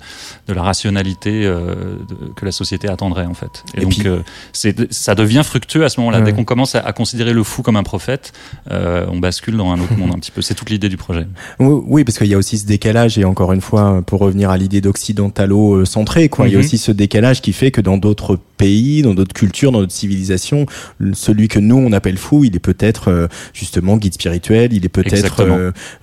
[0.47, 3.63] de la rationalité euh, de- que la société attendrait en fait.
[3.75, 4.19] Et, Et donc puis- euh,
[4.53, 6.19] c'est ça devient fructueux à ce moment-là.
[6.19, 6.25] Ouais.
[6.25, 8.33] Dès qu'on commence à, à considérer le fou comme un prophète,
[8.71, 10.41] euh, on bascule dans un autre monde un petit peu.
[10.41, 11.27] C'est toute l'idée du projet.
[11.59, 14.49] Oui, oui, parce qu'il y a aussi ce décalage et encore une fois, pour revenir
[14.49, 16.65] à l'idée d'occidentalo-centré, quoi, il y a Mhm.
[16.65, 20.65] aussi ce décalage qui fait que dans d'autres pays, dans d'autres cultures, dans d'autres civilisations.
[21.13, 24.89] Celui que nous on appelle fou, il est peut-être euh, justement guide spirituel, il est
[24.89, 25.41] peut-être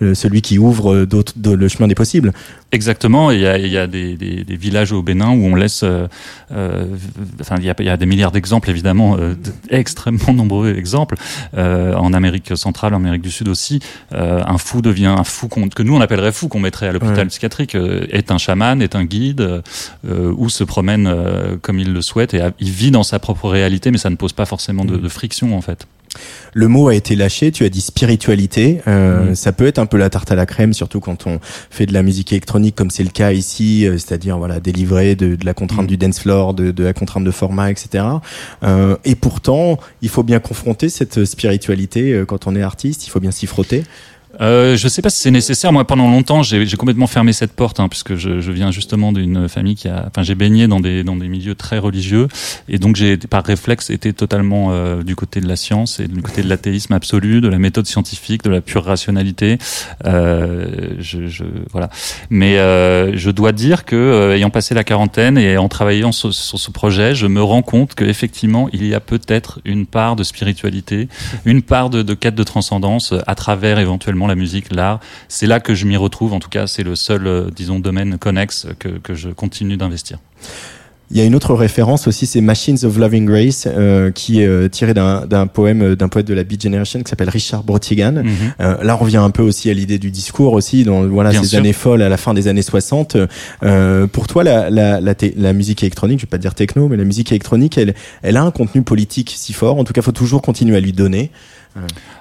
[0.00, 2.32] euh, celui qui ouvre d'autres le chemin des possibles.
[2.72, 3.30] Exactement.
[3.30, 5.82] Il y a, il y a des, des, des, villages au Bénin où on laisse,
[5.84, 6.08] euh,
[7.40, 9.16] enfin il y, a, il y a des milliards d'exemples évidemment,
[9.70, 11.16] extrêmement nombreux exemples
[11.56, 13.80] en Amérique centrale, en Amérique du Sud aussi.
[14.10, 17.76] un fou devient un fou que nous on appellerait fou, qu'on mettrait à l'hôpital psychiatrique,
[17.76, 19.62] est un chaman, est un guide
[20.04, 21.10] ou se promène
[21.62, 24.32] comme il le souhaite et il vit dans sa propre réalité, mais ça ne pose
[24.32, 25.86] pas forcément de, de friction en fait.
[26.52, 28.80] Le mot a été lâché, tu as dit spiritualité.
[28.86, 29.34] Euh, mm.
[29.34, 31.92] Ça peut être un peu la tarte à la crème, surtout quand on fait de
[31.92, 35.54] la musique électronique comme c'est le cas ici, euh, c'est-à-dire voilà délivrer de, de la
[35.54, 35.88] contrainte mm.
[35.88, 38.04] du dance floor, de, de, la contrainte de format, etc.
[38.62, 43.06] Euh, et pourtant, il faut bien confronter cette spiritualité euh, quand on est artiste.
[43.06, 43.84] Il faut bien s'y frotter.
[44.40, 45.72] Euh, je sais pas si c'est nécessaire.
[45.72, 49.48] Moi, pendant longtemps, j'ai complètement fermé cette porte, hein, puisque je, je, viens justement d'une
[49.48, 52.28] famille qui a, enfin, j'ai baigné dans des dans des milieux très religieux,
[52.68, 56.22] et donc j'ai par réflexe été totalement euh, du côté de la science et du
[56.22, 59.58] côté de l'athéisme absolu, de la méthode scientifique, de la pure rationalité.
[60.04, 60.66] Euh,
[60.98, 61.90] je, je, voilà.
[62.30, 66.32] Mais euh, je dois dire que euh, ayant passé la quarantaine et en travaillant sur,
[66.34, 70.16] sur ce projet, je me rends compte que effectivement, il y a peut-être une part
[70.16, 71.08] de spiritualité,
[71.44, 75.00] une part de, de quête de transcendance à travers éventuellement la musique, l'art.
[75.28, 76.32] C'est là que je m'y retrouve.
[76.32, 80.18] En tout cas, c'est le seul, euh, disons, domaine connexe que, que je continue d'investir.
[81.12, 84.46] Il y a une autre référence aussi, c'est Machines of Loving Grace, euh, qui est
[84.46, 88.12] euh, tiré d'un poème d'un poète de la Beat Generation qui s'appelle Richard Brotigan.
[88.12, 88.34] Mhm.
[88.60, 91.54] euh, là, on revient un peu aussi à l'idée du discours aussi, dans voilà ces
[91.54, 93.16] années folles à la fin des années 60.
[93.62, 96.96] Euh, pour toi, la, la, la, la, musique électronique, je vais pas dire techno, mais
[96.96, 99.78] la musique électronique, elle, elle a un contenu politique si fort.
[99.78, 101.30] En tout cas, faut toujours continuer à lui donner.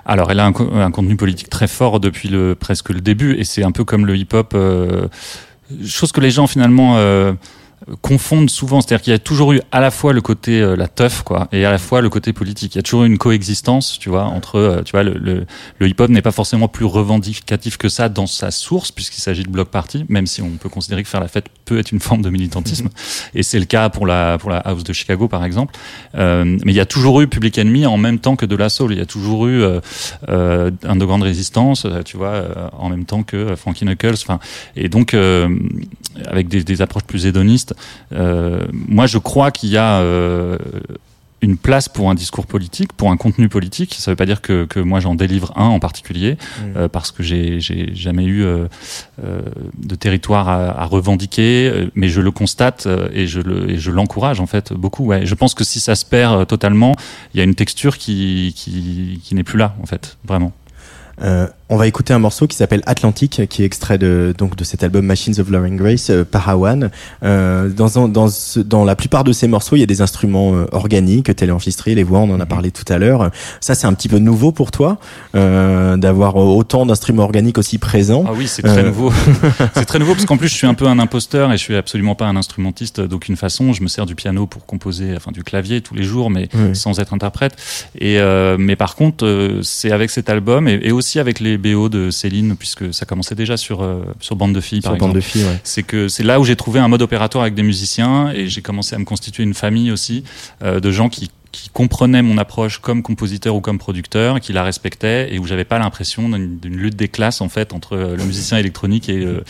[0.05, 3.63] Alors, elle a un, contenu politique très fort depuis le presque le début, et c'est
[3.63, 5.07] un peu comme le hip-hop, euh,
[5.85, 7.33] chose que les gens finalement euh,
[8.01, 8.81] confondent souvent.
[8.81, 11.47] C'est-à-dire qu'il y a toujours eu à la fois le côté euh, la teuf, quoi,
[11.51, 12.75] et à la fois le côté politique.
[12.75, 15.45] Il y a toujours eu une coexistence, tu vois, entre, euh, tu vois, le, le,
[15.79, 19.49] le hip-hop n'est pas forcément plus revendicatif que ça dans sa source, puisqu'il s'agit de
[19.49, 22.21] bloc party, même si on peut considérer que faire la fête peut être une forme
[22.21, 22.89] de militantisme.
[23.35, 25.75] Et c'est le cas pour la pour la house de Chicago, par exemple.
[26.15, 28.69] Euh, mais il y a toujours eu Public Enemy en même temps que de la
[28.69, 28.93] soul.
[28.93, 29.79] Il y a toujours eu euh,
[30.29, 34.13] euh, un de grande résistance, euh, tu vois, en même temps que Frankie Knuckles.
[34.13, 34.39] Enfin,
[34.75, 35.15] et donc
[36.28, 37.75] avec des, des approches plus hédonistes
[38.13, 40.58] euh, moi, je crois qu'il y a euh,
[41.41, 43.95] une place pour un discours politique, pour un contenu politique.
[43.97, 46.63] Ça ne veut pas dire que, que moi j'en délivre un en particulier, mmh.
[46.78, 48.67] euh, parce que j'ai jamais eu euh,
[49.23, 49.41] euh,
[49.78, 54.39] de territoire à, à, revendiquer, mais je le constate et je le et je l'encourage
[54.39, 55.06] en fait beaucoup.
[55.06, 55.25] Ouais.
[55.25, 56.95] Je pense que si ça se perd totalement,
[57.34, 60.51] il y a une texture qui qui, qui n'est plus là en fait, vraiment.
[61.71, 64.63] Euh, on va écouter un morceau qui s'appelle Atlantique, qui est extrait de donc de
[64.63, 66.89] cet album Machines of Loving Grace euh, par Hawan.
[67.23, 70.65] Euh, dans, dans, dans la plupart de ces morceaux, il y a des instruments euh,
[70.71, 72.45] organiques, téléenregistrés, les voix, on en a mhm.
[72.45, 73.32] parlé tout à l'heure.
[73.60, 74.99] Ça, c'est un petit peu nouveau pour toi,
[75.36, 78.25] euh, d'avoir autant d'instruments organiques aussi présents.
[78.28, 79.12] Ah oui, c'est très nouveau.
[79.75, 81.75] c'est très nouveau parce qu'en plus, je suis un peu un imposteur et je suis
[81.75, 83.73] absolument pas un instrumentiste d'aucune façon.
[83.73, 86.75] Je me sers du piano pour composer, enfin du clavier tous les jours, mais oui.
[86.75, 87.56] sans être interprète.
[87.99, 88.19] Et
[88.58, 92.55] mais par contre, c'est avec cet album et, et aussi avec les BO de Céline,
[92.55, 95.43] puisque ça commençait déjà sur, euh, sur Bande de filles, sur par Bande de filles,
[95.43, 95.59] ouais.
[95.63, 98.61] C'est que c'est là où j'ai trouvé un mode opératoire avec des musiciens et j'ai
[98.61, 100.23] commencé à me constituer une famille aussi
[100.63, 104.63] euh, de gens qui qui comprenaient mon approche comme compositeur ou comme producteur, qui la
[104.63, 108.23] respectaient et où j'avais pas l'impression d'une lutte des classes en fait entre euh, le
[108.25, 109.43] musicien électronique et, euh,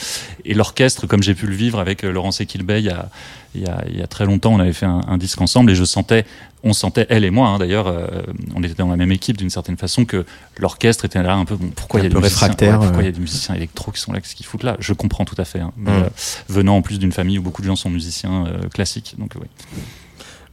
[0.45, 3.09] et l'orchestre comme j'ai pu le vivre avec euh, Laurence Equilbey il y a,
[3.55, 4.53] il y a, il y a très longtemps.
[4.53, 6.25] On avait fait un, un, disque ensemble et je sentais,
[6.63, 8.07] on sentait elle et moi hein, d'ailleurs, euh,
[8.53, 10.25] on était dans la même équipe d'une certaine façon que
[10.59, 11.55] l'orchestre était là un peu.
[11.55, 13.91] Bon, pourquoi il y a des musiciens, ouais, pourquoi il y a des musiciens électro
[13.91, 14.77] qui sont là, qu'est-ce qu'ils foutent là?
[14.79, 15.59] Je comprends tout à fait.
[15.59, 16.09] Hein, mais, mmh.
[16.49, 19.47] venant en plus d'une famille où beaucoup de gens sont musiciens classiques, donc oui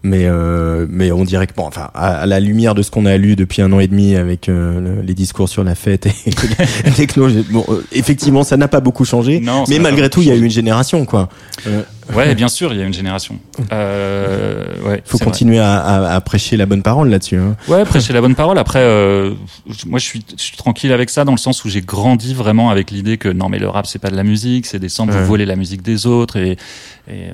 [0.02, 3.06] mais euh, mais on dirait que bon, enfin à, à la lumière de ce qu'on
[3.06, 6.06] a lu depuis un an et demi avec euh, le, les discours sur la fête
[6.06, 6.12] et
[6.84, 9.40] les techno, bon, euh, effectivement ça n'a pas beaucoup changé.
[9.40, 11.28] Non, mais malgré tout il y a eu une génération quoi.
[11.66, 11.82] Euh,
[12.14, 13.38] ouais bien sûr il y a une génération
[13.72, 17.56] euh, ouais faut continuer à, à, à, prêcher la bonne parole là-dessus hein.
[17.68, 19.32] ouais prêcher la bonne parole après euh,
[19.86, 22.70] moi je suis je suis tranquille avec ça dans le sens où j'ai grandi vraiment
[22.70, 25.12] avec l'idée que non mais le rap c'est pas de la musique c'est des samples
[25.12, 25.20] ouais.
[25.20, 26.56] vous volez la musique des autres et,
[27.10, 27.28] et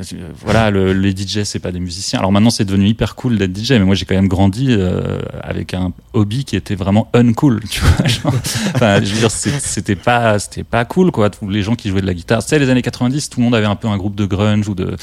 [0.45, 3.57] voilà le, les DJ c'est pas des musiciens alors maintenant c'est devenu hyper cool d'être
[3.57, 7.63] DJ, mais moi j'ai quand même grandi euh, avec un hobby qui était vraiment uncool,
[7.71, 8.07] tu vois.
[8.07, 8.35] Genre,
[8.75, 11.31] enfin, je veux dire, c'était pas, c'était pas cool, quoi.
[11.31, 13.55] Tous les gens qui jouaient de la guitare, sais, les années 90, tout le monde
[13.55, 14.97] avait un peu un groupe de grunge ou de,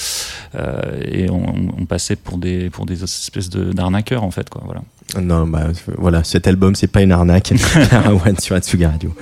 [0.56, 1.44] euh, et on,
[1.78, 4.64] on, passait pour des, pour des espèces d'arnaqueurs, en fait, quoi.
[4.66, 4.82] Voilà.
[5.22, 7.54] Non, bah voilà, cet album, c'est pas une arnaque.
[8.26, 9.14] One sur Atsuga Radio.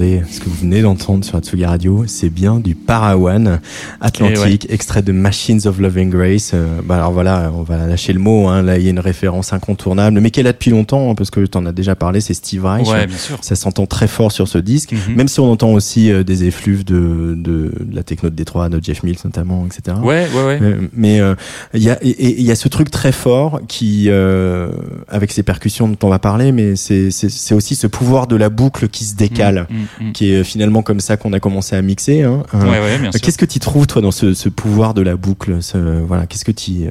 [0.00, 3.60] Entendez, ce que vous venez d'entendre sur Atsugi Radio, c'est bien du Parawan
[4.00, 6.52] Atlantique, Eh extrait de Machines of Loving Grace.
[6.54, 8.48] Euh, bah alors voilà, on va lâcher le mot.
[8.48, 11.14] Hein, là, il y a une référence incontournable, mais qui est là depuis longtemps, hein,
[11.14, 12.20] parce que tu en as déjà parlé.
[12.22, 12.88] C'est Steve Reich.
[12.88, 13.38] Ouais, bien sûr.
[13.42, 15.16] Ça s'entend très fort sur ce disque, Mhm.
[15.16, 18.68] même si on entend aussi euh, des effluves de, de, de la techno de Détroit,
[18.70, 19.98] de Jeff Mills notamment, etc.
[20.02, 20.58] Ouais, ouais, ouais.
[20.62, 21.34] Euh, mais euh,
[21.74, 24.70] il y a et- y a ce truc très fort qui euh,
[25.08, 27.10] avec ces percussions dont on va parler mais c'est
[27.54, 31.00] aussi ce pouvoir de la boucle qui se décale Mm, mm, qui est finalement comme
[31.00, 32.42] ça qu'on a commencé à mixer hein.
[32.54, 33.10] Euh, Ouais, ouais.
[33.20, 36.44] Qu'est-ce que tu trouves toi dans ce, ce pouvoir de la boucle ce, voilà qu'est-ce
[36.44, 36.90] que tu euh,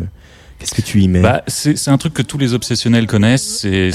[0.59, 3.59] Qu'est-ce que tu y mets bah, c'est un truc que tous les obsessionnels connaissent.
[3.59, 3.91] C'est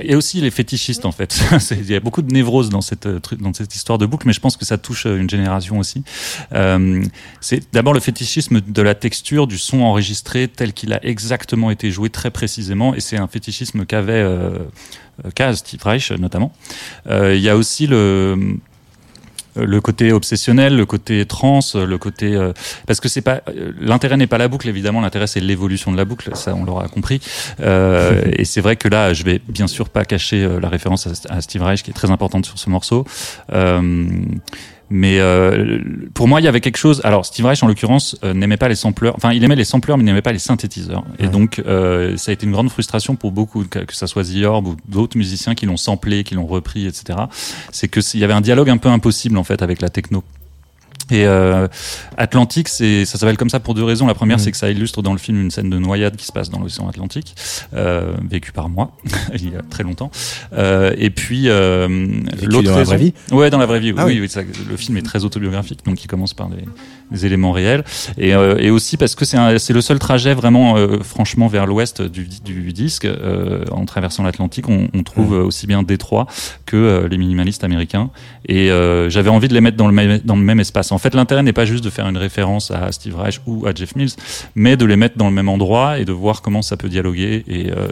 [0.00, 1.42] et aussi les fétichistes en fait.
[1.72, 4.40] Il y a beaucoup de névrose dans cette dans cette histoire de boucle, mais je
[4.40, 6.04] pense que ça touche une génération aussi.
[6.52, 7.04] Euh,
[7.40, 11.90] c'est d'abord le fétichisme de la texture du son enregistré tel qu'il a exactement été
[11.90, 14.58] joué très précisément, et c'est un fétichisme qu'avait euh,
[15.34, 16.52] qu'a Steve Reich notamment.
[17.08, 18.58] Euh, il y a aussi le
[19.56, 22.52] le côté obsessionnel, le côté trans, le côté euh,
[22.86, 25.96] parce que c'est pas euh, l'intérêt n'est pas la boucle évidemment, l'intérêt c'est l'évolution de
[25.96, 27.20] la boucle, ça on l'aura compris.
[27.60, 31.40] Euh, et c'est vrai que là, je vais bien sûr pas cacher la référence à,
[31.40, 33.04] Steve Reich qui est très importante sur ce morceau.
[34.96, 35.80] Mais euh,
[36.14, 37.00] pour moi, il y avait quelque chose.
[37.02, 39.16] Alors, Steve Reich, en l'occurrence, euh, n'aimait pas les sampleurs.
[39.16, 41.02] Enfin, il aimait les sampleurs, mais il n'aimait pas les synthétiseurs.
[41.18, 44.22] Et donc, euh, ça a été une grande frustration pour beaucoup, que, que ça soit
[44.22, 47.18] The Orb ou d'autres musiciens qui l'ont samplé, qui l'ont repris, etc.
[47.72, 50.22] C'est que il y avait un dialogue un peu impossible en fait avec la techno.
[51.10, 51.68] Et euh,
[52.16, 54.06] Atlantique, c'est ça s'appelle comme ça pour deux raisons.
[54.06, 54.40] La première, mm.
[54.40, 56.60] c'est que ça illustre dans le film une scène de noyade qui se passe dans
[56.60, 57.34] l'océan Atlantique,
[57.74, 58.92] euh, vécue par moi
[59.34, 60.10] il y a très longtemps.
[60.54, 61.88] Euh, et puis euh,
[62.42, 63.14] l'autre dans la vraie vie?
[63.30, 63.92] Ouais, dans la vraie vie.
[63.96, 66.64] Ah oui, oui, ça, le film est très autobiographique, donc il commence par des,
[67.10, 67.84] des éléments réels.
[68.18, 72.02] Et, euh, et aussi parce que c'est le seul trajet vraiment, euh, franchement, vers l'ouest
[72.02, 73.06] du, du, disque,
[73.70, 75.44] en traversant l'Atlantique, on, on, trouve mm.
[75.44, 76.26] aussi bien Détroit
[76.66, 78.10] que les minimalistes américains.
[78.48, 78.68] Et
[79.08, 81.42] j'avais envie de les mettre dans le même dans le même espace en fait, l'intérêt
[81.42, 84.12] n'est pas juste de faire une référence à Steve Reich ou à Jeff Mills,
[84.54, 87.44] mais de les mettre dans le même endroit et de voir comment ça peut dialoguer.
[87.46, 87.88] Et euh,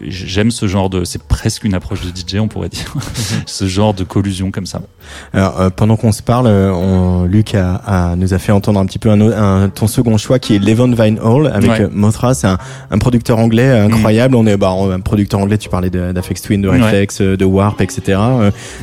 [0.00, 2.94] j'aime ce genre de, c'est presque une approche de DJ, on pourrait dire,
[3.46, 4.82] ce genre de collusion comme ça.
[5.32, 8.80] Alors euh, pendant qu'on se parle, euh, on, Luc a, a, nous a fait entendre
[8.80, 11.80] un petit peu un, un, ton second choix qui est Levon Vine Hall avec ouais.
[11.82, 12.58] Euh, Mothra, c'est un,
[12.90, 14.34] un, producteur anglais incroyable.
[14.34, 14.38] Mm.
[14.38, 17.36] On est bah, un producteur anglais, tu parlais d'Afex Twin, de Reflex, ouais.
[17.36, 18.18] de Warp, etc.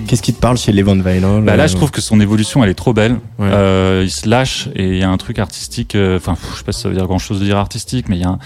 [0.07, 2.63] Qu'est-ce qui te parle chez Levon Vine Hall bah Là, je trouve que son évolution,
[2.63, 3.17] elle est trop belle.
[3.39, 5.95] Euh, il se lâche et il y a un truc artistique.
[6.15, 8.21] Enfin, je sais pas si ça veut dire grand chose de dire artistique, mais il
[8.21, 8.37] y a,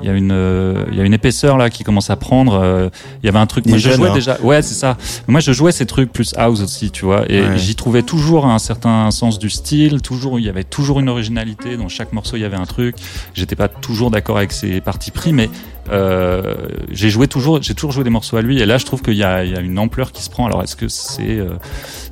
[0.00, 2.54] il y a une, il y a une épaisseur là qui commence à prendre.
[2.54, 2.88] Euh,
[3.22, 3.66] il y avait un truc.
[3.66, 4.14] Moi, je jouais hein.
[4.14, 4.40] déjà.
[4.42, 4.96] Ouais, c'est ça.
[5.28, 7.30] Moi, je jouais ces trucs plus house aussi, tu vois.
[7.30, 10.00] Et j'y trouvais toujours un certain sens du style.
[10.00, 11.76] Toujours, il y avait toujours une originalité.
[11.76, 12.96] Dans chaque morceau, il y avait un truc.
[13.34, 15.48] J'étais pas toujours d'accord avec ses parties pris, mais
[15.90, 16.54] euh,
[16.90, 18.60] j'ai joué toujours, j'ai toujours joué des morceaux à lui.
[18.60, 20.46] Et là, je trouve qu'il y, a, une ampleur qui se prend.
[20.46, 21.54] Alors, est-ce que c'est, euh,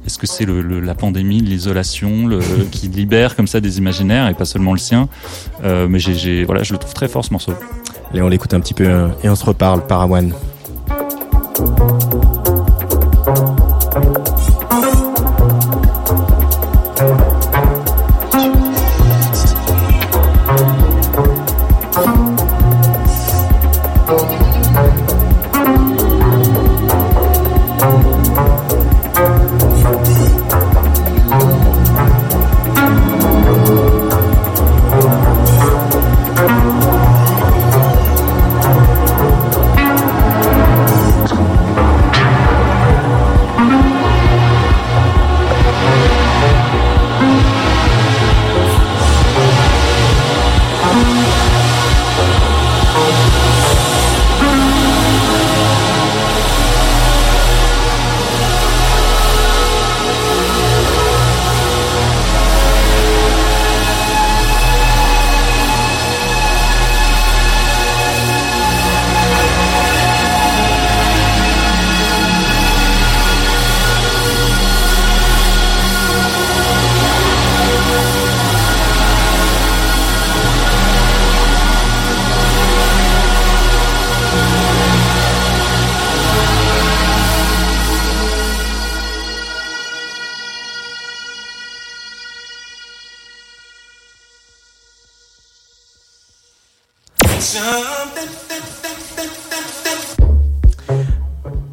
[0.07, 2.29] est-ce que c'est la pandémie, l'isolation,
[2.71, 5.09] qui libère comme ça des imaginaires et pas seulement le sien?
[5.65, 5.99] Euh, Mais
[6.45, 7.53] voilà, je le trouve très fort ce morceau.
[8.13, 10.33] Allez, on l'écoute un petit peu et on se reparle, Parawan.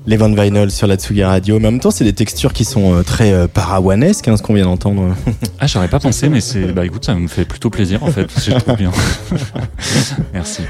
[0.08, 1.60] Les Van Vinyl sur la Tsugi Radio.
[1.60, 4.44] Mais en même temps, c'est des textures qui sont euh, très euh, parawanesques, hein, ce
[4.44, 5.16] qu'on vient d'entendre.
[5.60, 8.30] ah, j'aurais pas pensé, mais c'est, bah écoute, ça me fait plutôt plaisir en fait,
[8.38, 8.92] c'est trop bien.
[10.34, 10.62] Merci.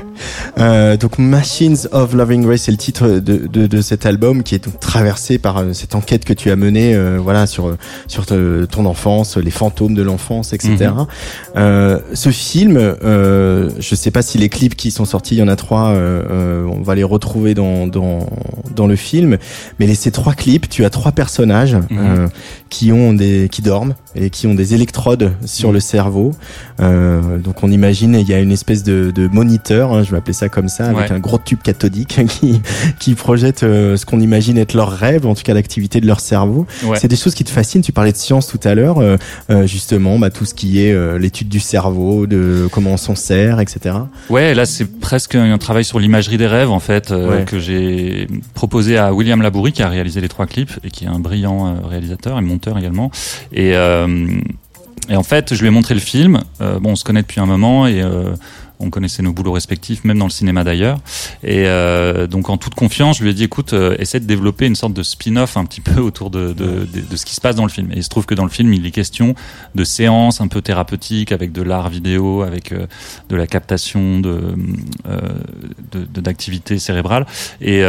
[0.58, 4.56] Euh, donc Machines of Loving Grace, c'est le titre de, de, de, cet album qui
[4.56, 7.76] est donc traversé par euh, cette enquête que tu as menée, euh, voilà, sur
[8.08, 10.76] sur ton enfance, les fantômes de l'enfance, etc.
[10.76, 11.06] Mm
[11.56, 12.02] -hmm.
[12.14, 12.78] ce film,
[13.80, 15.94] je sais pas si les clips qui sont sortis, il y en a trois,
[16.78, 18.30] on va les retrouver dans dans
[18.76, 22.30] dans le film, mais les, ces trois clips, tu as trois personnages mm -hmm.
[22.70, 26.32] qui ont des qui dorment et qui ont des électrodes sur le cerveau.
[26.80, 30.18] Euh, donc on imagine il y a une espèce de, de moniteur, hein, je vais
[30.18, 31.12] appeler ça comme ça, avec Ouais.
[31.12, 32.62] un gros tube cathodique qui
[33.00, 36.20] qui projette euh, ce qu'on imagine être leur rêve, en tout cas l'activité de leur
[36.20, 36.66] cerveau.
[36.84, 36.98] Ouais.
[37.00, 37.82] C'est des choses qui te fascinent.
[37.82, 39.18] Tu parlais de science tout à l'heure, euh,
[39.50, 43.16] euh, justement, bah, tout ce qui est euh, l'étude du cerveau, de comment on s'en
[43.16, 43.96] sert, etc.
[44.30, 47.46] Ouais, là c'est presque un travail sur l'imagerie des rêves en fait euh, Ouais.
[47.46, 51.08] que j'ai proposé à William Labourie qui a réalisé les trois clips et qui est
[51.08, 53.12] un brillant réalisateur et monteur également.
[53.52, 54.05] Et, euh,
[55.10, 56.42] et en fait, je lui ai montré le film.
[56.62, 58.34] Euh, bon, on se connaît depuis un moment et euh,
[58.80, 61.00] on connaissait nos boulots respectifs, même dans le cinéma d'ailleurs.
[61.44, 64.66] Et euh, donc en toute confiance, je lui ai dit écoute, euh, essaie de développer
[64.66, 66.56] une sorte de spin-off un petit peu autour de,
[67.16, 67.92] ce qui se passe dans le film.
[67.92, 69.36] Et il se trouve que dans le film, il est question
[69.76, 72.88] de séances un peu thérapeutiques avec de l'art vidéo, avec euh,
[73.30, 74.56] de la captation de
[76.22, 77.26] d'activités cérébrales.
[77.62, 77.82] Et,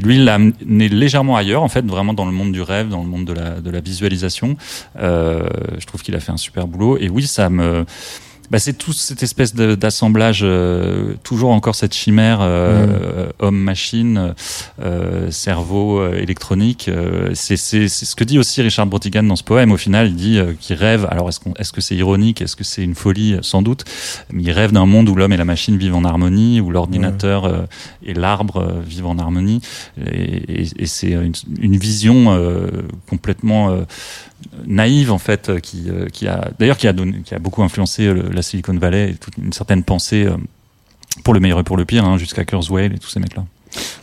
[0.00, 3.02] lui, il l'a amené légèrement ailleurs, en fait, vraiment dans le monde du rêve, dans
[3.02, 4.56] le monde de la, de la visualisation.
[4.96, 6.98] Je trouve qu'il a fait un super boulot.
[6.98, 7.84] Et oui, ça me
[8.50, 14.34] bah, c'est toute cette espèce d'assemblage, euh, toujours encore cette chimère euh, homme-machine,
[14.82, 16.88] euh, cerveau euh, électronique.
[16.88, 19.72] euh, c'est ce que dit aussi Richard Brotigan dans ce poème.
[19.72, 21.06] Au final, il dit euh, qu'il rêve.
[21.10, 22.42] Alors, est-ce qu'on- est-ce que c'est ironique?
[22.42, 23.36] Est-ce que c'est une folie?
[23.42, 23.84] Sans doute.
[24.32, 27.66] Mais il rêve d'un monde où l'homme et la machine vivent en harmonie, où l'ordinateur
[28.04, 29.60] et l'arbre vivent en harmonie.
[30.06, 32.68] Et, et- et c'est une, une vision euh,
[33.08, 33.82] complètement euh,
[34.66, 37.62] naïve en fait, euh, qui, euh, qui a d'ailleurs qui a donné, qui a beaucoup
[37.62, 40.28] influencé euh, la Silicon Valley et toute une certaine pensée
[41.24, 43.44] pour le meilleur et pour le pire, hein, jusqu'à Kurzweil et tous ces mecs-là.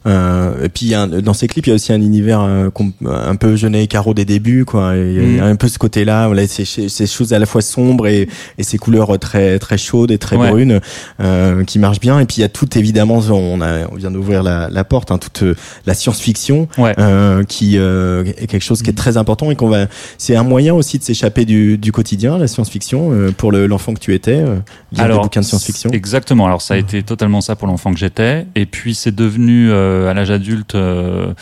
[0.05, 2.01] Euh, et puis il y a un- dans ces clips, il y a aussi un
[2.01, 4.95] univers euh, com- un peu Jeunet et Caro des débuts, quoi.
[4.97, 5.51] Il y a Mhm.
[5.51, 8.77] un peu ce côté-là, voilà, ces, ces choses à la fois sombres et, et ces
[8.77, 10.49] couleurs très très chaudes et très Ouais.
[10.49, 10.81] brunes
[11.21, 12.19] euh, qui marchent bien.
[12.19, 15.11] Et puis il y a tout évidemment, on, a, on vient d'ouvrir la, la porte,
[15.11, 15.55] hein, toute euh,
[15.85, 16.93] la science-fiction Ouais.
[16.99, 19.85] euh, qui euh, est quelque chose qui est très important et qu'on va.
[20.17, 23.93] C'est un moyen aussi de s'échapper du, du quotidien, la science-fiction, euh, pour le- l'enfant
[23.93, 24.33] que tu étais.
[24.35, 24.57] Euh,
[24.91, 25.89] lire des bouquins de science-fiction.
[25.91, 26.45] Exactement.
[26.45, 30.09] Alors ça a été totalement ça pour l'enfant que j'étais, et puis c'est devenu euh,
[30.09, 31.33] à l'âge adulte euh,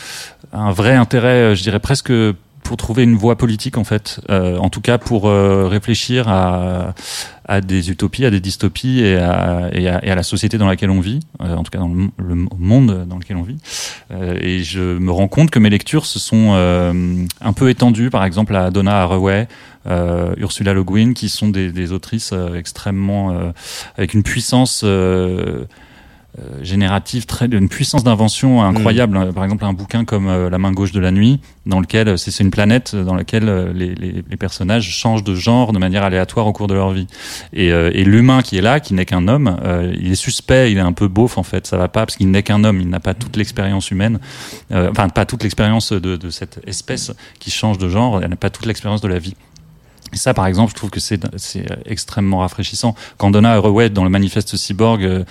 [0.52, 2.12] un vrai intérêt, euh, je dirais presque
[2.62, 6.94] pour trouver une voie politique en fait, en tout cas pour réfléchir à,
[7.60, 11.72] des utopies, à des dystopies et à, la société dans laquelle on vit, en tout
[11.72, 13.58] cas dans le, monde dans lequel on vit.
[14.40, 18.54] Et je me rends compte que mes lectures se sont un peu étendues, par exemple
[18.54, 19.48] à Donna Haraway,
[20.36, 23.52] Ursula Le Guin, qui sont des, autrices extrêmement
[23.96, 24.84] avec une puissance
[26.62, 29.18] générative, très, une puissance d'invention incroyable.
[29.18, 32.08] Euh, Par exemple, un bouquin comme euh, La main gauche de la nuit, dans lequel
[32.08, 35.78] euh, c'est une planète dans laquelle euh, les, les, les personnages changent de genre de
[35.78, 37.06] manière aléatoire au cours de leur vie.
[37.52, 40.72] Et, euh, et l'humain qui est là, qui n'est qu'un homme, euh, il est suspect,
[40.72, 41.66] il est un peu beauf en fait.
[41.66, 44.18] Ça va pas parce qu'il n'est qu'un homme, il n'a pas toute l'expérience humaine,
[44.70, 48.22] euh, enfin pas toute l'expérience de, de cette espèce qui change de genre.
[48.22, 49.34] Elle n'a pas toute l'expérience de la vie.
[50.14, 52.94] Et ça, par exemple, je trouve que c'est c'est extrêmement rafraîchissant.
[53.16, 55.24] Quand Donna Haraway, dans le manifeste cyborg, euh,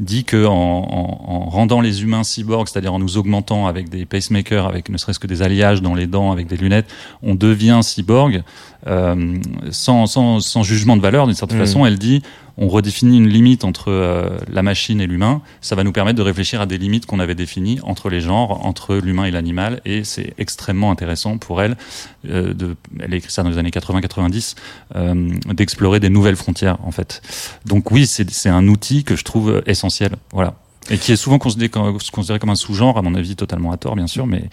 [0.00, 4.06] dit que en, en, en rendant les humains cyborgs, c'est-à-dire en nous augmentant avec des
[4.06, 6.92] pacemakers, avec ne serait-ce que des alliages dans les dents, avec des lunettes,
[7.22, 8.42] on devient cyborg
[8.86, 9.36] euh,
[9.70, 11.26] sans, sans, sans jugement de valeur.
[11.26, 11.64] D'une certaine Mhm.
[11.66, 12.22] façon, elle dit
[12.56, 15.42] on redéfinit une limite entre euh, la machine et l'humain.
[15.60, 18.64] Ça va nous permettre de réfléchir à des limites qu'on avait définies entre les genres,
[18.64, 21.76] entre l'humain et l'animal, et c'est extrêmement intéressant pour elle.
[22.30, 24.54] euh, de, elle a écrit ça dans les années 80-90,
[24.94, 27.22] euh, d'explorer des nouvelles frontières en fait.
[27.66, 30.12] Donc oui, c'est c'est un outil que je trouve essentiel.
[30.32, 30.54] Voilà.
[30.90, 33.78] Et qui est souvent considéré comme, considéré comme un sous-genre, à mon avis, totalement à
[33.78, 34.44] tort, bien sûr, mais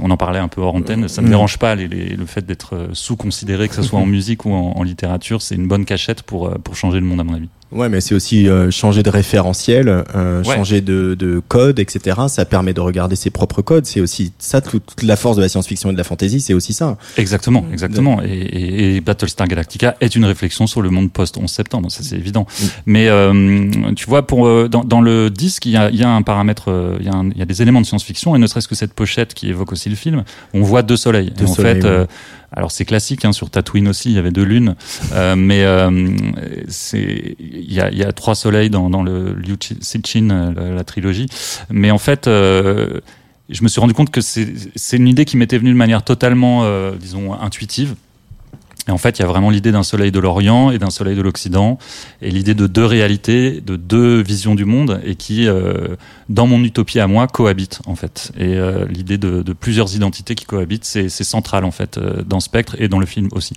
[0.00, 1.06] on en parlait un peu hors antenne.
[1.08, 1.30] Ça me Mm.
[1.30, 4.52] dérange pas les, les- le fait d'être euh, sous-considéré, que ce soit en musique ou
[4.52, 5.42] en, en littérature.
[5.42, 7.48] C'est une bonne cachette pour, euh, pour changer le monde, à mon avis.
[7.70, 10.54] Ouais, mais c'est aussi euh, changer de référentiel, euh, Ouais.
[10.56, 12.16] changer de, de code, etc.
[12.28, 13.84] Ça permet de regarder ses propres codes.
[13.84, 16.54] C'est aussi ça, toute, toute la force de la science-fiction et de la fantasy, c'est
[16.54, 16.96] aussi ça.
[17.18, 17.72] Exactement, Mm.
[17.72, 18.22] exactement.
[18.22, 22.02] Et, et, et Battlestar Galactica est une réflexion sur le monde post 11 septembre, ça
[22.02, 22.46] c'est évident.
[22.48, 22.64] Mm.
[22.86, 26.04] Mais euh, tu vois, pour euh, dans, dans le disque, il y a, il y
[26.04, 28.34] a un paramètre, euh, il y, a un- il y a des éléments de science-fiction,
[28.34, 31.32] et ne serait-ce que cette pochette qui évoque aussi le film, on voit deux soleils.
[31.36, 32.06] Deux et en soleils, fait, ouais.
[32.52, 34.74] Alors c'est classique, hein, sur Tatooine aussi, il y avait deux lunes,
[35.12, 35.90] euh, mais euh,
[36.90, 41.26] il y a, y a trois soleils dans, dans le Liu Cixin, euh, la, trilogie.
[41.70, 43.00] Mais en fait, euh,
[43.50, 46.02] je me suis rendu compte que c'est c'est une idée qui m'était venue de manière
[46.02, 47.96] totalement, euh, disons, intuitive.
[48.88, 51.14] Et en fait, il y a vraiment l'idée d'un soleil de l'Orient et d'un soleil
[51.14, 51.78] de l'Occident,
[52.22, 55.88] et l'idée de deux réalités, de deux visions du monde, et qui, euh,
[56.30, 58.32] dans mon utopie à moi, cohabitent en fait.
[58.38, 62.40] Et euh, l'idée de, de plusieurs identités qui cohabitent, c'est central en fait euh, dans
[62.40, 63.54] Spectre et dans le film aussi.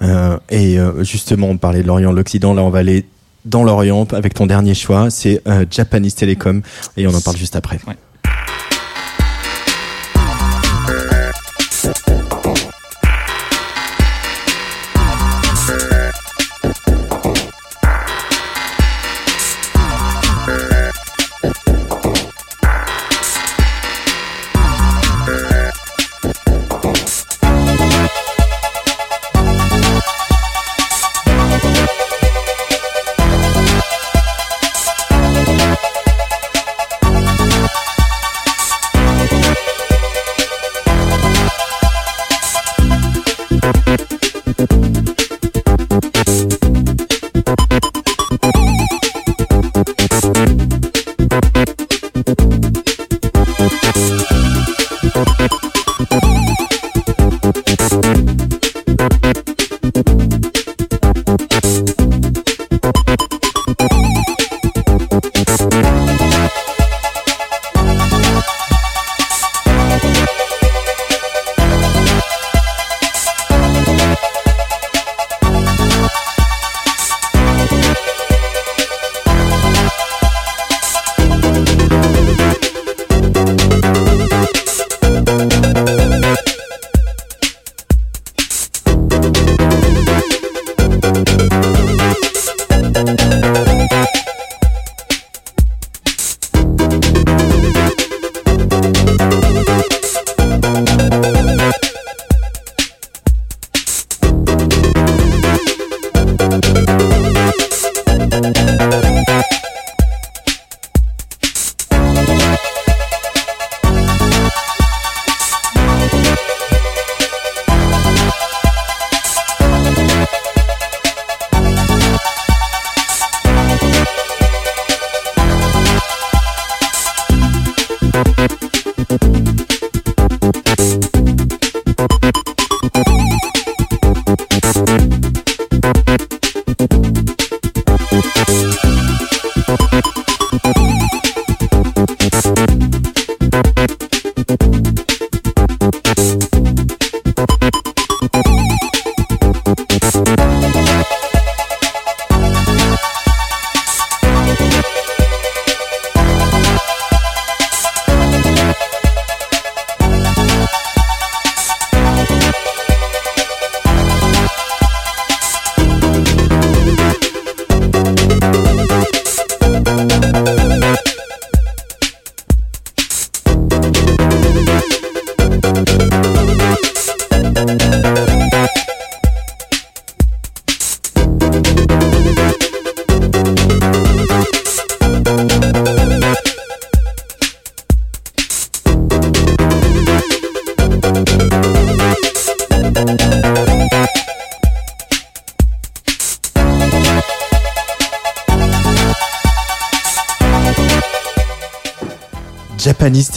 [0.00, 2.54] Euh, et justement, on parlait de l'Orient, de l'Occident.
[2.54, 3.04] Là, on va aller
[3.44, 5.10] dans l'Orient avec ton dernier choix.
[5.10, 6.62] C'est Japanese Telecom,
[6.96, 7.78] et on en parle juste après.
[7.86, 7.96] Ouais.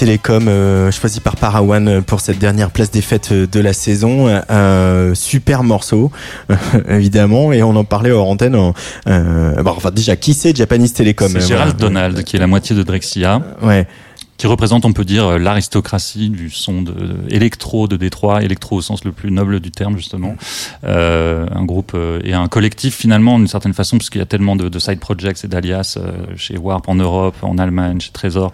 [0.06, 4.28] Telecom, euh, choisi par Parawan pour cette dernière place des fêtes de la saison.
[4.28, 6.12] Un super morceau,
[6.88, 8.56] évidemment, et on en parlait hors antenne.
[9.08, 12.76] Euh, bon, enfin, déjà, qui c'est Japanese Telecom C'est Gérald Donald, qui est la moitié
[12.76, 13.42] de Drexia.
[13.64, 13.88] Ouais
[14.46, 16.94] qui représente, on peut dire, l'aristocratie du son de,
[17.30, 20.36] électro de Détroit, électro au sens le plus noble du terme justement,
[20.84, 24.56] euh, un groupe euh, et un collectif finalement d'une certaine façon, puisqu'il y a tellement
[24.56, 28.52] de, de side projects et d'alias euh, chez Warp en Europe, en Allemagne, chez Trésor,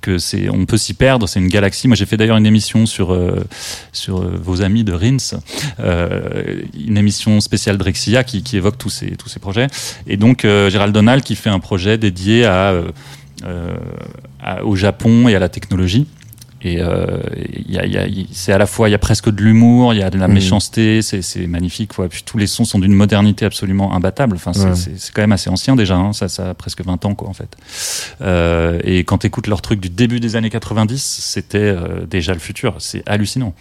[0.00, 1.28] que c'est, on peut s'y perdre.
[1.28, 1.88] C'est une galaxie.
[1.88, 3.44] Moi, j'ai fait d'ailleurs une émission sur euh,
[3.92, 5.40] sur vos amis de Rins,
[5.78, 9.66] une émission spéciale Drexia qui, qui évoque tous ces tous ces projets.
[10.06, 12.72] Et donc Gérald Donald qui fait un projet dédié à
[13.44, 13.74] euh,
[14.62, 16.06] au Japon et à la technologie.
[16.64, 17.18] Et euh,
[18.32, 20.28] c'est à la fois, il y a presque de l'humour, il y a de la
[20.28, 20.32] mmh.
[20.32, 21.92] méchanceté, c'est, magnifique.
[21.92, 22.08] Quoi.
[22.08, 24.36] Puis tous les sons sont d'une modernité absolument imbattable.
[24.36, 26.14] Enfin, c'est, quand même assez ancien déjà, hein.
[26.14, 27.54] ça, ça a presque 20 ans quoi, en fait.
[28.22, 32.32] Euh, et quand tu écoutes leur truc du début des années 90, c'était euh, déjà
[32.32, 32.76] le futur.
[32.78, 33.54] C'est hallucinant.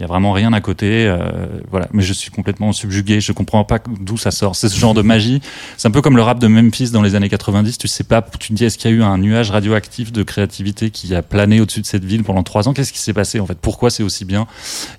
[0.00, 1.86] Il y a vraiment rien à côté, euh, voilà.
[1.92, 3.20] Mais je suis complètement subjugué.
[3.20, 4.56] Je comprends pas d'où ça sort.
[4.56, 5.42] C'est ce genre de magie.
[5.76, 7.76] C'est un peu comme le rap de Memphis dans les années 90.
[7.76, 8.22] Tu sais pas.
[8.38, 11.20] Tu te dis est-ce qu'il y a eu un nuage radioactif de créativité qui a
[11.20, 12.72] plané au-dessus de cette ville pendant trois ans?
[12.72, 13.58] Qu'est-ce qui s'est passé en fait?
[13.60, 14.46] Pourquoi c'est aussi bien?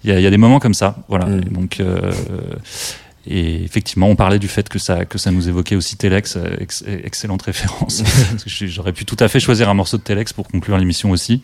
[0.04, 1.26] Il y, a, il y a, des moments comme ça, voilà.
[1.26, 1.42] Mm.
[1.46, 1.80] donc.
[1.80, 2.12] Euh,
[3.28, 6.58] et effectivement, on parlait du fait que ça, que ça nous évoquait aussi Telex, euh,
[7.04, 8.04] excellente référence.
[8.46, 11.42] J'aurais pu tout à fait choisir un morceau de Telex pour conclure l'émission aussi.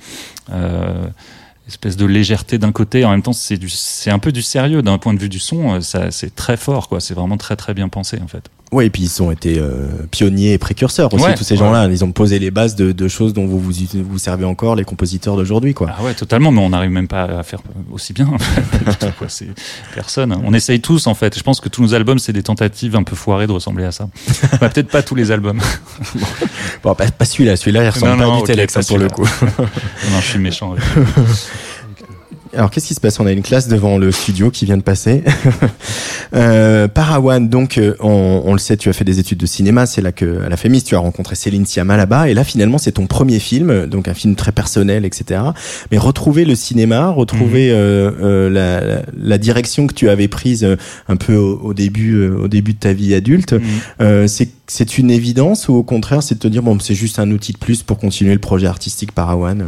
[0.51, 1.07] Euh,
[1.67, 5.13] espèce de légèreté d'un côté, en même temps c'est un peu du sérieux d'un point
[5.13, 8.19] de vue du son, euh, c'est très fort quoi, c'est vraiment très très bien pensé
[8.21, 8.49] en fait.
[8.73, 11.87] Ouais, et puis ils ont été euh, pionniers et précurseurs aussi, tous ces gens-là.
[11.87, 14.83] Ils ont posé les bases de, de, choses dont vous, vous vous servez encore, les
[14.83, 15.89] compositeurs d'aujourd'hui, quoi.
[15.97, 17.59] Ah ouais, totalement, mais on n'arrive même pas à faire
[17.91, 18.27] aussi bien.
[19.29, 19.47] c'est
[19.95, 20.37] personne.
[20.43, 21.37] On essaye tous, en fait.
[21.37, 23.91] Je pense que tous nos albums, c'est des tentatives un peu foirées de ressembler à
[23.91, 24.09] ça.
[24.59, 25.61] bah, Peut-être pas tous les albums.
[26.83, 27.55] bon, pas, pas celui-là.
[27.55, 29.23] Celui-là, il ressemble pas à okay, Alex, hein, pour le coup.
[29.57, 30.75] non, je suis méchant.
[32.55, 33.19] Alors qu'est-ce qui se passe?
[33.19, 35.23] On a une classe devant le studio qui vient de passer.
[36.35, 39.85] euh, Parawan, donc euh, on, on, le sait, tu as fait des études de cinéma,
[39.85, 42.77] c'est là que à la Fémis tu as rencontré Céline Sciamma là-bas, et là finalement
[42.77, 45.41] c'est ton premier film, donc un film très personnel, etc.
[45.91, 47.75] Mais retrouver le cinéma, retrouver mhm.
[47.75, 50.75] euh, euh, la, la, direction que tu avais prise euh,
[51.07, 54.27] un peu au, début, au début de ta vie adulte, mhm.
[54.27, 57.31] c'est c'est une évidence ou au contraire c'est de te dire bon c'est juste un
[57.31, 59.63] outil de plus pour continuer le projet artistique Parawan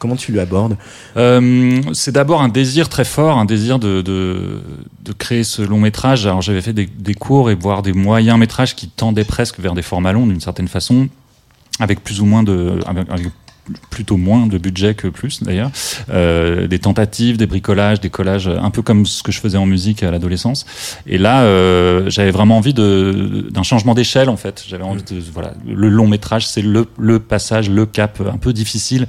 [0.00, 0.78] Comment tu l'abordes
[1.18, 6.26] euh, C'est d'abord un désir très fort, un désir de, de, créer ce long métrage.
[6.26, 9.74] Alors j'avais fait des, des, cours et voire des moyens métrages qui tendaient presque vers
[9.74, 11.10] des formats longs d'une certaine façon,
[11.80, 13.30] avec plus ou moins de, avec
[13.90, 15.70] plutôt moins de budget que plus d'ailleurs,
[16.08, 19.66] euh, des tentatives, des bricolages, des collages, un peu comme ce que je faisais en
[19.66, 20.64] musique à l'adolescence.
[21.06, 24.64] Et là, euh, j'avais vraiment envie d'un changement d'échelle en fait.
[24.66, 28.54] J'avais envie de voilà, le long métrage, c'est le, le passage, le cap un peu
[28.54, 29.06] difficile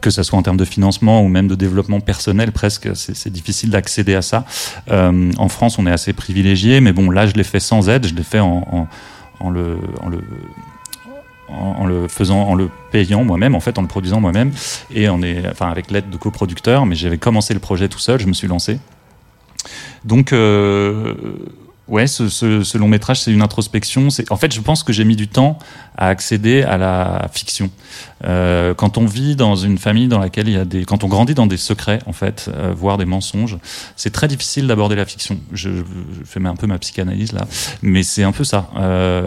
[0.00, 3.70] que ce soit en termes de financement ou même de développement personnel, presque, c'est difficile
[3.70, 4.44] d'accéder à ça.
[4.90, 8.06] Euh, en France, on est assez privilégié, mais bon, là, je l'ai fait sans aide,
[8.06, 8.88] je l'ai fait en,
[9.48, 9.78] le,
[12.08, 14.52] faisant, en le payant moi-même, en fait, en le produisant moi-même,
[14.92, 16.84] et enfin, avec l'aide de coproducteurs.
[16.84, 18.80] Mais j'avais commencé le projet tout seul, je me suis lancé.
[20.04, 21.14] Donc, euh,
[21.88, 24.08] ouais, ce, long métrage, c'est une introspection.
[24.30, 25.58] En fait, je pense que j'ai mis du temps
[25.96, 27.70] à accéder à la fiction.
[28.24, 31.08] Euh, quand on vit dans une famille dans laquelle il y a des, quand on
[31.08, 33.58] grandit dans des secrets en fait, euh, voire des mensonges,
[33.94, 35.38] c'est très difficile d'aborder la fiction.
[35.52, 35.82] Je, je,
[36.24, 37.46] fais un peu ma psychanalyse là,
[37.82, 38.70] mais c'est un peu ça.
[38.76, 39.26] Euh,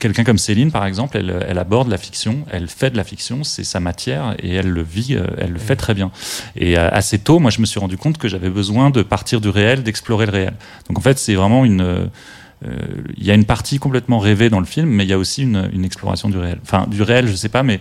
[0.00, 3.44] Quelqu'un comme Céline par exemple, elle, elle, aborde la fiction, elle fait de la fiction,
[3.44, 6.10] c'est sa matière et elle le vit, euh, elle le fait très bien.
[6.56, 9.40] Et euh, assez tôt, moi je me suis rendu compte que j'avais besoin de partir
[9.40, 10.54] du réel, d'explorer le réel.
[10.88, 12.10] Donc en fait c'est vraiment une
[12.62, 15.18] il euh, y a une partie complètement rêvée dans le film, mais il y a
[15.18, 16.58] aussi une, une, exploration du réel.
[16.62, 17.78] Enfin, du réel, je sais pas, mais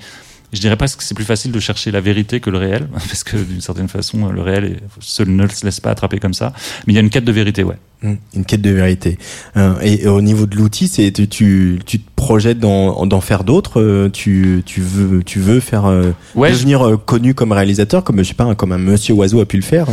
[0.54, 3.24] je dirais presque que c'est plus facile de chercher la vérité que le réel, parce
[3.24, 6.54] que d'une certaine façon, le réel est, seul ne se laisse pas attraper comme ça.
[6.86, 7.78] Mais il y a une quête de vérité, ouais.
[8.04, 9.18] Une quête de vérité.
[9.58, 13.82] Euh, et, au niveau de l'outil, c'est tu, tu, tu, te projettes d'en faire d'autres.
[13.82, 15.92] Euh, tu, tu veux tu veux faire
[16.36, 19.58] ouais, devenir connu comme réalisateur, comme je sais pas, comme un Monsieur Oiseau a pu
[19.58, 19.88] le faire.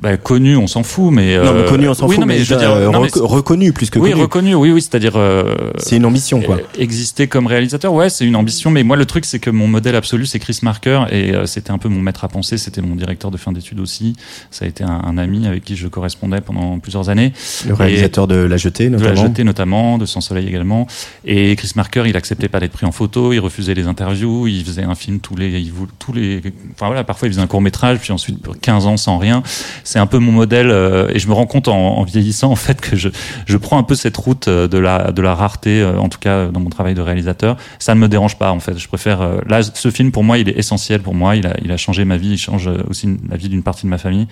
[0.00, 2.54] Bah, connu, on s'en fout, mais non, mais euh, connu, on s'en fout, mais, je
[2.54, 6.42] veux dire, euh, reconnu plus que oui, reconnu, oui, oui, c'est-à-dire euh, c'est une ambition,
[6.42, 6.58] quoi.
[6.78, 9.96] Exister comme réalisateur, ouais, c'est une ambition, mais moi le truc, c'est que mon modèle
[9.96, 13.30] absolu, c'est Chris Marker, et c'était un peu mon maître à penser, c'était mon directeur
[13.30, 14.16] de fin d'études aussi.
[14.50, 17.32] Ça a été un, ami avec qui je correspondais pendant plusieurs années.
[17.66, 19.10] Le réalisateur de La Jetée, notamment.
[19.10, 20.86] De La Jetée, notamment, de Sans Soleil également.
[21.24, 24.62] Et Chris Marker, il acceptait pas d'être pris en photo, il refusait les interviews, il
[24.62, 26.42] faisait un film tous les, il, tous les,
[26.74, 29.42] enfin voilà, parfois il faisait un court métrage, puis ensuite 15 ans sans rien
[29.86, 30.70] c'est un peu mon modèle
[31.12, 33.08] et je me rends compte en, en, vieillissant en fait que je,
[33.46, 36.60] je prends un peu cette route de la, de la rareté, en tout cas dans
[36.60, 37.56] mon travail de réalisateur.
[37.78, 38.78] Ça ne me dérange pas en fait.
[38.78, 41.36] Je préfère là ce film pour moi il est essentiel pour moi.
[41.36, 43.90] Il a, il a changé ma vie, il change aussi la vie d'une partie de
[43.90, 44.26] ma famille.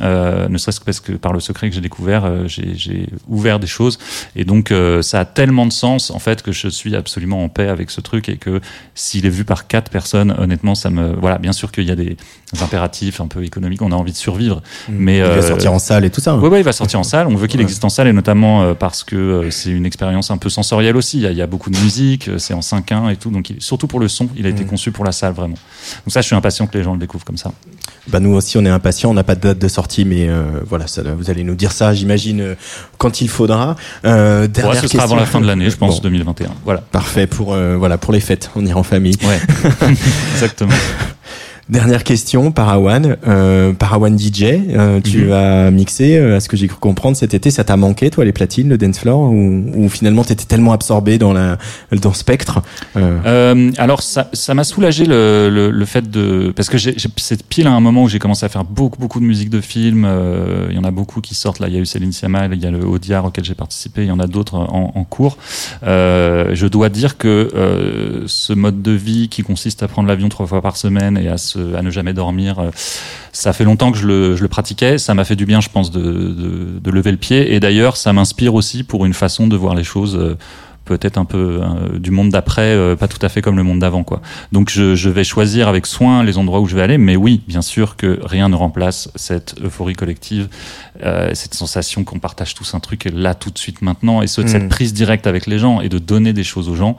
[0.00, 3.58] Euh, ne serait-ce que parce que par le secret que j'ai découvert, euh, j'ai ouvert
[3.58, 3.98] des choses.
[4.36, 7.48] Et donc, euh, ça a tellement de sens, en fait, que je suis absolument en
[7.48, 8.60] paix avec ce truc et que
[8.94, 11.14] s'il est vu par quatre personnes, honnêtement, ça me.
[11.14, 12.16] Voilà, bien sûr qu'il y a des
[12.60, 14.62] impératifs un peu économiques, on a envie de survivre.
[14.88, 16.36] Mais, il va sortir en salle et tout ça.
[16.36, 17.26] Oui, ouais, il va sortir en salle.
[17.28, 20.48] On veut qu'il existe en salle et notamment parce que c'est une expérience un peu
[20.48, 21.18] sensorielle aussi.
[21.18, 23.30] Il y a, il y a beaucoup de musique, c'est en 5-1 et tout.
[23.30, 24.68] Donc, surtout pour le son, il a été mmh.
[24.68, 25.56] conçu pour la salle, vraiment.
[26.04, 27.52] Donc, ça, je suis impatient que les gens le découvrent comme ça.
[28.08, 29.10] Bah, nous aussi, on est impatients.
[29.10, 30.28] On n'a pas de date de sortie, mais
[30.66, 32.54] voilà, ça, vous allez nous dire ça, j'imagine, euh,
[32.96, 33.76] quand il faudra.
[34.04, 36.48] Euh, dernière ouais, ce sera avant la fin de l'année, je pense, 2021.
[36.64, 36.80] Voilà.
[36.80, 38.50] Parfait pour euh, voilà pour les fêtes.
[38.56, 39.16] On ira en famille.
[39.24, 39.40] Ouais,
[40.34, 40.72] exactement.
[41.68, 43.18] Dernière question, Parawan.
[43.26, 45.32] Euh, Parawan DJ, euh, tu mhm.
[45.32, 48.24] as mixé, euh, à ce que j'ai cru comprendre cet été, ça t'a manqué, toi,
[48.24, 51.58] les platines, le dance floor, ou, ou finalement t'étais tellement absorbé dans la
[51.92, 52.62] dans Spectre
[52.96, 53.18] euh...
[53.26, 57.66] euh alors ça ça m'a soulagé le, le, le, fait de parce que c'est pile
[57.66, 60.08] à un moment où j'ai commencé à faire beaucoup beaucoup de musique de film.
[60.70, 61.68] Il y en a beaucoup qui sortent là.
[61.68, 64.08] Il y a eu Céline Sciamma, il y a le Audiard auquel j'ai participé, il
[64.08, 65.36] y en a d'autres en, en, cours.
[65.82, 70.62] je dois dire que ce mode de vie qui consiste à prendre l'avion trois fois
[70.62, 72.58] par semaine et à se à ne jamais dormir.
[72.58, 72.70] Euh,
[73.32, 74.98] ça fait longtemps que je le, pratiquais.
[74.98, 77.54] Ça m'a fait du bien, je pense, de, lever le pied.
[77.54, 80.36] Et d'ailleurs, ça m'inspire aussi pour une façon de voir les choses euh,
[80.88, 83.78] peut-être un peu euh, du monde d'après, euh, pas tout à fait comme le monde
[83.78, 84.22] d'avant, quoi.
[84.52, 87.62] Donc je, vais choisir avec soin les endroits où je vais aller, mais oui, bien
[87.62, 90.48] sûr que rien ne remplace cette euphorie collective,
[91.02, 94.46] euh, cette sensation qu'on partage tous un truc là tout de suite maintenant, et ce,
[94.46, 94.68] cette mm.
[94.68, 96.96] prise directe avec les gens et de donner des choses aux gens.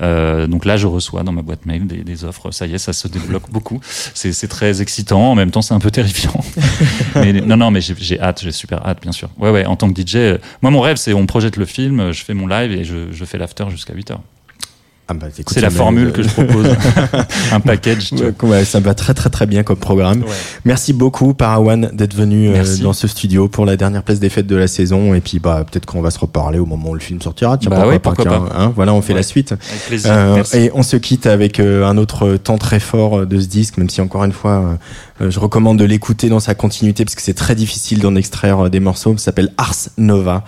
[0.00, 2.50] Euh, donc là, je reçois dans ma boîte mail des, des offres.
[2.50, 3.80] Ça y est, ça se débloque beaucoup.
[4.14, 5.32] C'est très excitant.
[5.32, 6.40] En même temps, c'est un peu terrifiant.
[7.14, 9.28] mais non, non, mais j'ai hâte, j'ai super hâte, bien sûr.
[9.38, 9.66] Ouais, ouais.
[9.66, 12.46] En tant que DJ, moi, mon rêve, c'est on projette le film, je fais mon
[12.46, 14.22] live et je, je fais l'after jusqu'à 8 heures.
[15.12, 16.66] Ah bah, c'est la formule que je propose,
[17.52, 18.12] un package.
[18.42, 20.24] Ouais, ça va très très très bien comme programme.
[20.64, 24.46] Merci beaucoup Parawan d'être venu euh, dans ce studio pour la dernière place des fêtes
[24.46, 27.00] de la saison et puis bah peut-être qu'on va se reparler au moment où le
[27.00, 27.58] film sortira.
[27.58, 29.52] Tiens, bah pourquoi, pas, hein, voilà, on fait la suite.
[29.52, 30.12] Avec plaisir.
[30.12, 33.76] Euh, et on se quitte avec euh, un autre temps très fort de ce disque,
[33.76, 34.78] même si encore une fois
[35.20, 38.80] je recommande de l'écouter dans sa continuité parce que c'est très difficile d'en extraire des
[38.80, 39.16] morceaux.
[39.18, 40.44] Ça s'appelle Ars Nova,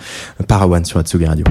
[0.47, 1.45] Parawan sur Atsugi Radio.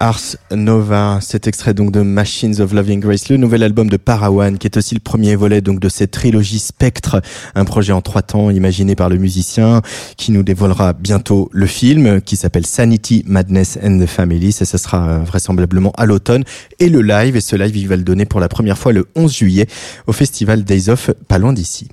[0.00, 4.56] Ars Nova, cet extrait donc de Machines of Loving Grace, le nouvel album de Parawan,
[4.56, 7.20] qui est aussi le premier volet donc de cette trilogie Spectre,
[7.56, 9.82] un projet en trois temps imaginé par le musicien,
[10.16, 14.52] qui nous dévoilera bientôt le film, qui s'appelle Sanity, Madness and the Family.
[14.52, 16.44] Ça, ça sera euh, vraisemblablement à l'automne.
[16.78, 19.06] Et le live, et ce live, il va le donner pour la première fois le
[19.16, 19.66] 11 juillet
[20.06, 21.88] au festival Days of, pas loin d'ici.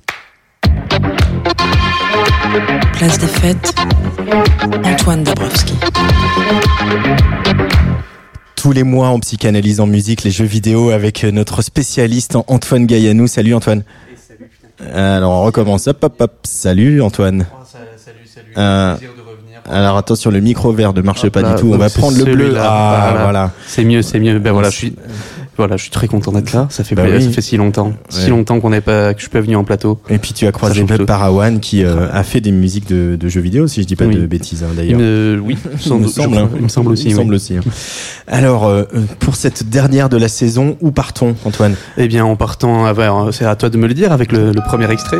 [2.94, 3.74] Place des fêtes,
[4.82, 5.74] Antoine Dabrowski.
[8.54, 13.26] Tous les mois, on psychanalyse en musique les jeux vidéo avec notre spécialiste Antoine Gaillanou.
[13.26, 13.82] Salut Antoine.
[14.94, 15.86] Alors on recommence.
[15.86, 16.32] Hop, hop, hop.
[16.44, 17.46] Salut Antoine.
[17.70, 17.86] salut,
[18.26, 18.46] salut.
[18.56, 19.60] Euh, Plaisir de revenir.
[19.70, 21.72] Alors attention, le micro vert ne marche Hop pas là, du tout.
[21.74, 22.54] On va prendre le bleu.
[22.58, 23.50] Ah, voilà.
[23.66, 24.38] C'est mieux, c'est mieux.
[24.38, 24.94] Ben voilà, je suis,
[25.56, 26.66] voilà, je suis très content d'être là.
[26.70, 27.22] Ça fait, Bah oui.
[27.22, 29.64] ça fait si longtemps, si longtemps qu'on n'est pas, que je suis pas venu en
[29.64, 29.98] plateau.
[30.10, 31.06] Et puis tu as croisé tout.
[31.06, 34.04] Parawan qui euh, a fait des musiques de, de jeux vidéo, si je dis pas
[34.06, 34.16] Oui.
[34.16, 35.40] de bêtises hein, Il d'ailleurs.
[35.44, 36.48] oui, Il me semble, hein.
[36.56, 37.04] il me semble aussi.
[37.04, 37.22] Il me oui.
[37.22, 37.56] semble aussi.
[37.56, 37.60] hein.
[38.26, 38.84] Alors, euh,
[39.20, 41.74] pour cette dernière de la saison, où partons, Antoine?
[41.96, 42.94] Eh bien, en partant, ah
[43.32, 45.18] c'est à toi de me le dire avec le, le premier extrait.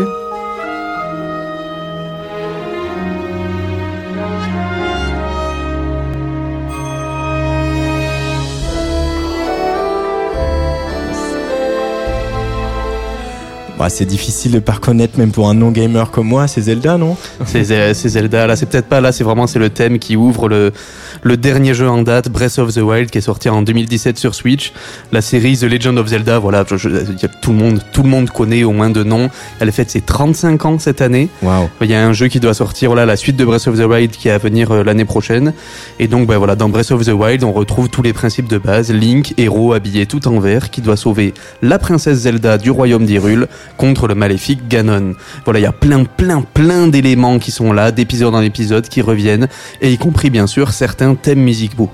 [13.78, 17.16] Bah, C'est difficile de pas reconnaître, même pour un non-gamer comme moi, c'est Zelda, non?
[17.44, 18.46] C'est Ze- c'est Zelda.
[18.46, 19.12] Là, c'est peut-être pas là.
[19.12, 20.72] C'est vraiment c'est le thème qui ouvre le
[21.22, 24.34] le dernier jeu en date, Breath of the Wild, qui est sorti en 2017 sur
[24.34, 24.72] Switch.
[25.12, 26.38] La série The Legend of Zelda.
[26.38, 29.28] Voilà, je- je- tout le monde tout le monde connaît au moins de nom.
[29.60, 31.28] Elle fête ses 35 ans cette année.
[31.42, 31.68] Waouh.
[31.80, 33.84] Il y a un jeu qui doit sortir, voilà, la suite de Breath of the
[33.84, 35.52] Wild qui est à venir euh, l'année prochaine.
[35.98, 38.58] Et donc, bah, voilà, dans Breath of the Wild, on retrouve tous les principes de
[38.58, 38.90] base.
[38.92, 43.48] Link, héros habillé tout en vert, qui doit sauver la princesse Zelda du royaume d'Hyrule
[43.76, 45.14] contre le maléfique Ganon.
[45.44, 49.02] Voilà, il y a plein, plein, plein d'éléments qui sont là, d'épisode en épisode, qui
[49.02, 49.48] reviennent,
[49.80, 51.90] et y compris, bien sûr, certains thèmes musicaux.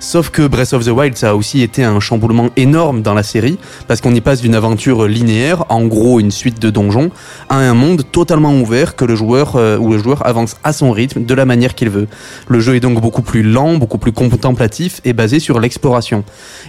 [0.00, 3.24] Sauf que Breath of the Wild, ça a aussi été un chamboulement énorme dans la
[3.24, 7.10] série, parce qu'on y passe d'une aventure linéaire, en gros une suite de donjons,
[7.48, 10.92] à un monde totalement ouvert que le joueur euh, où le joueur avance à son
[10.92, 12.06] rythme, de la manière qu'il veut.
[12.46, 16.22] Le jeu est donc beaucoup plus lent, beaucoup plus contemplatif et basé sur l'exploration.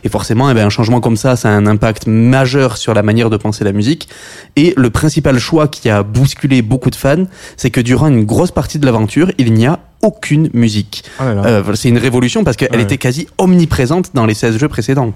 [0.04, 3.04] Et forcément, eh ben, un changement comme ça, ça a un impact majeur sur la
[3.04, 4.10] manière de penser la musique.
[4.56, 7.26] Et le principal choix qui a bousculé beaucoup de fans,
[7.58, 11.04] c'est que durant une grosse partie de l'aventure, il n'y a aucune musique.
[11.20, 11.46] Oh là.
[11.46, 12.82] Euh, c'est une révolution parce qu'elle Ouais.
[12.84, 15.14] était quasi omniprésente dans les 16 jeux précédents.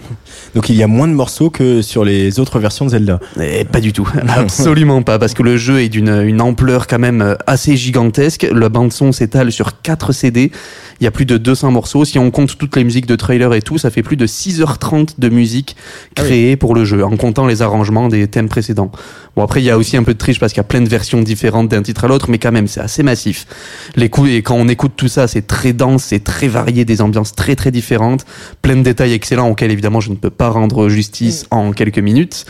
[0.55, 3.19] Donc il y a moins de morceaux que sur les autres versions de Zelda.
[3.39, 6.99] Eh, pas du tout, absolument pas, parce que le jeu est d'une une ampleur quand
[6.99, 8.47] même euh, assez gigantesque.
[8.51, 10.51] La bande son s'étale sur 4 CD.
[10.99, 12.05] Il y a plus de 200 morceaux.
[12.05, 15.19] Si on compte toutes les musiques de trailer et tout, ça fait plus de 6h30
[15.19, 15.75] de musique
[16.15, 18.91] créée pour le jeu, en comptant les arrangements des thèmes précédents.
[19.35, 20.81] Bon après, il y a aussi un peu de triche parce qu'il y a plein
[20.81, 23.47] de versions différentes d'un titre à l'autre, mais quand même, c'est assez massif.
[23.95, 27.01] Les coups et quand on écoute tout ça, c'est très dense, c'est très varié, des
[27.01, 28.25] ambiances très très différentes,
[28.63, 32.45] plein de détails excellents auxquels évidemment je ne peux pas rendre justice en quelques minutes.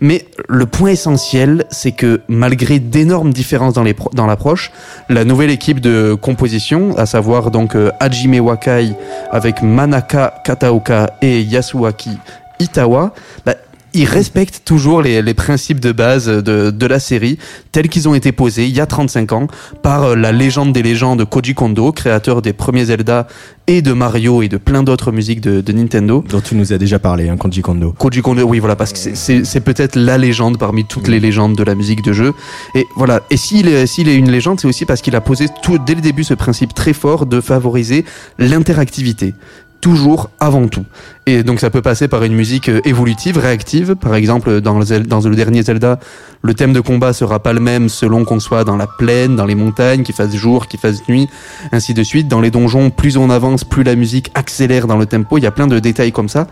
[0.00, 4.70] Mais le point essentiel, c'est que malgré d'énormes différences dans les pro- dans l'approche,
[5.08, 8.92] la nouvelle équipe de composition, à savoir donc euh, Hajime Wakai
[9.30, 12.18] avec Manaka Kataoka et Yasuaki
[12.58, 13.14] Itawa,
[13.46, 13.54] bah,
[13.94, 17.38] ils respectent toujours les, les principes de base de, de la série
[17.72, 19.46] tels qu'ils ont été posés il y a 35 ans
[19.82, 23.26] par euh, la légende des légendes Koji Kondo, créateur des premiers Zelda
[23.66, 26.24] et de Mario et de plein d'autres musiques de, de Nintendo.
[26.28, 27.92] Dont tu nous as déjà parlé, hein, Koji Kondo.
[27.96, 31.62] Koji Kondo, oui, voilà, parce que c'est- peut-être la légende parmi toutes les légendes de
[31.62, 32.32] la musique de jeu.
[32.74, 33.20] Et voilà.
[33.30, 35.94] Et s'il est, s'il est une légende, c'est aussi parce qu'il a posé tout, dès
[35.94, 38.04] le début ce principe très fort de favoriser
[38.38, 39.34] l'interactivité.
[39.80, 40.84] Toujours avant tout.
[41.24, 43.94] Et donc ça peut passer par une musique euh, évolutive, réactive.
[43.94, 46.00] Par exemple, dans le, dernier Zelda,
[46.42, 49.46] le thème de combat sera pas le même selon qu'on soit dans la plaine, dans
[49.46, 51.28] les montagnes, qu'il fasse jour, qu'il fasse nuit,
[51.70, 52.26] ainsi de suite.
[52.26, 55.38] Dans les donjons, plus on avance, plus la musique accélère dans le tempo.
[55.38, 56.48] Il y a plein de détails comme ça.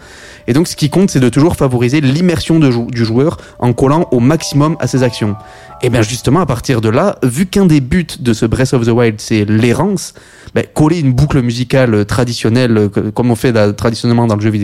[0.47, 4.21] Et donc, ce qui compte, c'est de toujours favoriser l'immersion du joueur en collant au
[4.21, 5.35] maximum à ses actions.
[5.83, 8.85] Et bien, justement, à partir de là, vu qu'un des buts de ce Breath of
[8.85, 10.15] the Wild, c'est l'errance,
[10.55, 14.60] ben, coller une boucle musicale traditionnelle, comme on fait traditionnellement dans le jeu vidéo,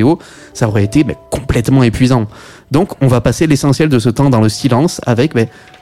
[0.54, 2.26] ça aurait été complètement épuisant.
[2.70, 5.32] Donc, on va passer l'essentiel de ce temps dans le silence avec,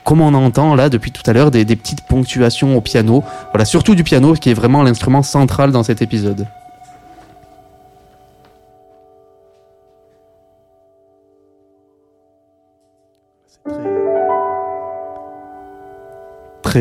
[0.03, 3.23] comme on entend là depuis tout à l'heure, des, petites ponctuations au piano.
[3.51, 6.45] Voilà, surtout du piano, qui est vraiment l'instrument central dans cet épisode.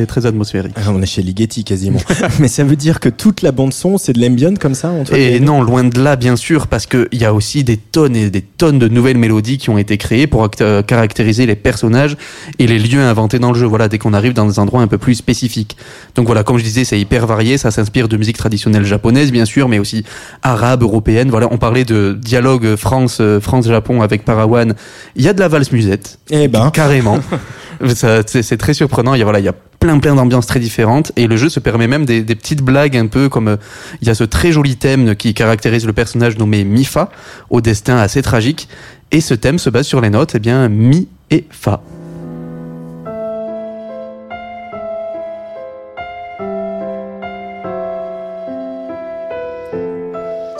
[0.06, 0.74] Très atmosphérique.
[0.76, 2.00] Ah, on est chez Ligeti quasiment.
[2.40, 5.18] Mais ça veut dire que toute la bande son, c'est de l'ambient comme ça Antoine
[5.18, 8.30] Et non, loin de là, bien sûr, parce qu'il y a aussi des tonnes et
[8.30, 12.16] des tonnes de nouvelles mélodies qui ont été créées pour euh, caractériser les personnages
[12.58, 13.66] et les lieux inventés dans le jeu.
[13.66, 15.76] Voilà, dès qu'on arrive dans des endroits un peu plus spécifiques.
[16.14, 17.58] Donc voilà, comme je disais, c'est hyper varié.
[17.58, 20.04] Ça s'inspire de musique traditionnelle japonaise, bien sûr, mais aussi
[20.42, 21.30] arabe, européenne.
[21.30, 24.74] Voilà, on parlait de dialogue France euh, France Japon avec Parawan.
[25.16, 26.18] Il y a de la valse musette.
[26.30, 27.18] Eh ben, carrément.
[27.94, 29.14] c'est très surprenant.
[29.14, 29.54] Il y a voilà, il y a
[29.84, 33.06] plein plein d'ambiances très différentes et le jeu se permet même des, petites blagues un
[33.06, 33.56] peu comme euh,
[34.00, 37.10] il y a ce très joli thème qui caractérise le personnage nommé Mifa
[37.50, 38.66] au destin assez tragique
[39.12, 41.82] et ce thème se base sur les notes eh bien mi et fa.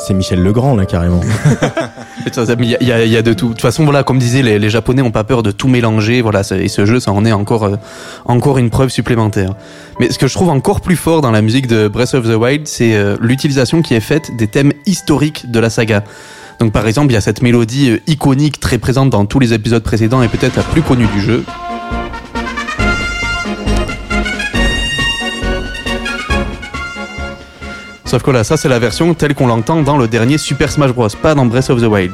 [0.06, 1.22] C'est Michel Legrand, là, carrément.
[2.26, 3.48] Il y, y, a de tout.
[3.48, 6.20] De toute façon, voilà, comme disait, les, les Japonais ont pas peur de tout mélanger.
[6.20, 7.76] Voilà, et ce jeu, ça en est encore, euh,
[8.26, 9.54] encore une preuve supplémentaire.
[10.00, 12.34] Mais ce que je trouve encore plus fort dans la musique de Breath of the
[12.36, 16.04] Wild, c'est euh, l'utilisation qui est faite des thèmes historiques de la saga.
[16.60, 19.54] Donc, par exemple, il y a cette mélodie euh, iconique très présente dans tous les
[19.54, 21.44] épisodes précédents et peut-être la plus connue du jeu.
[28.14, 30.92] Sauf que là, ça c'est la version telle qu'on l'entend dans le dernier Super Smash
[30.92, 32.12] Bros, pas dans Breath of the Wild.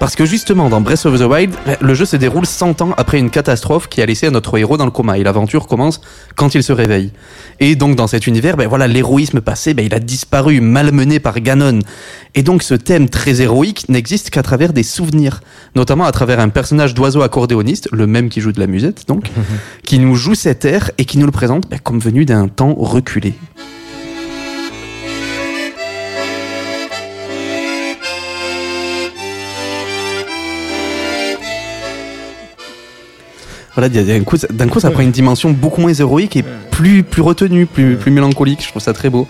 [0.00, 3.20] Parce que justement, dans Breath of the Wild, le jeu se déroule 100 ans après
[3.20, 6.00] une catastrophe qui a laissé notre héros dans le coma, et l'aventure commence
[6.34, 7.12] quand il se réveille.
[7.60, 11.38] Et donc dans cet univers, ben voilà, l'héroïsme passé, ben il a disparu, malmené par
[11.38, 11.78] Ganon.
[12.34, 15.42] Et donc ce thème très héroïque n'existe qu'à travers des souvenirs,
[15.76, 19.30] notamment à travers un personnage d'oiseau accordéoniste, le même qui joue de la musette donc,
[19.84, 22.74] qui nous joue cet air et qui nous le présente ben, comme venu d'un temps
[22.76, 23.34] reculé.
[33.76, 37.20] Voilà, d'un coup, d'un coup, ça prend une dimension beaucoup moins héroïque et plus, plus
[37.20, 38.62] retenue, plus, plus mélancolique.
[38.62, 39.28] Je trouve ça très beau.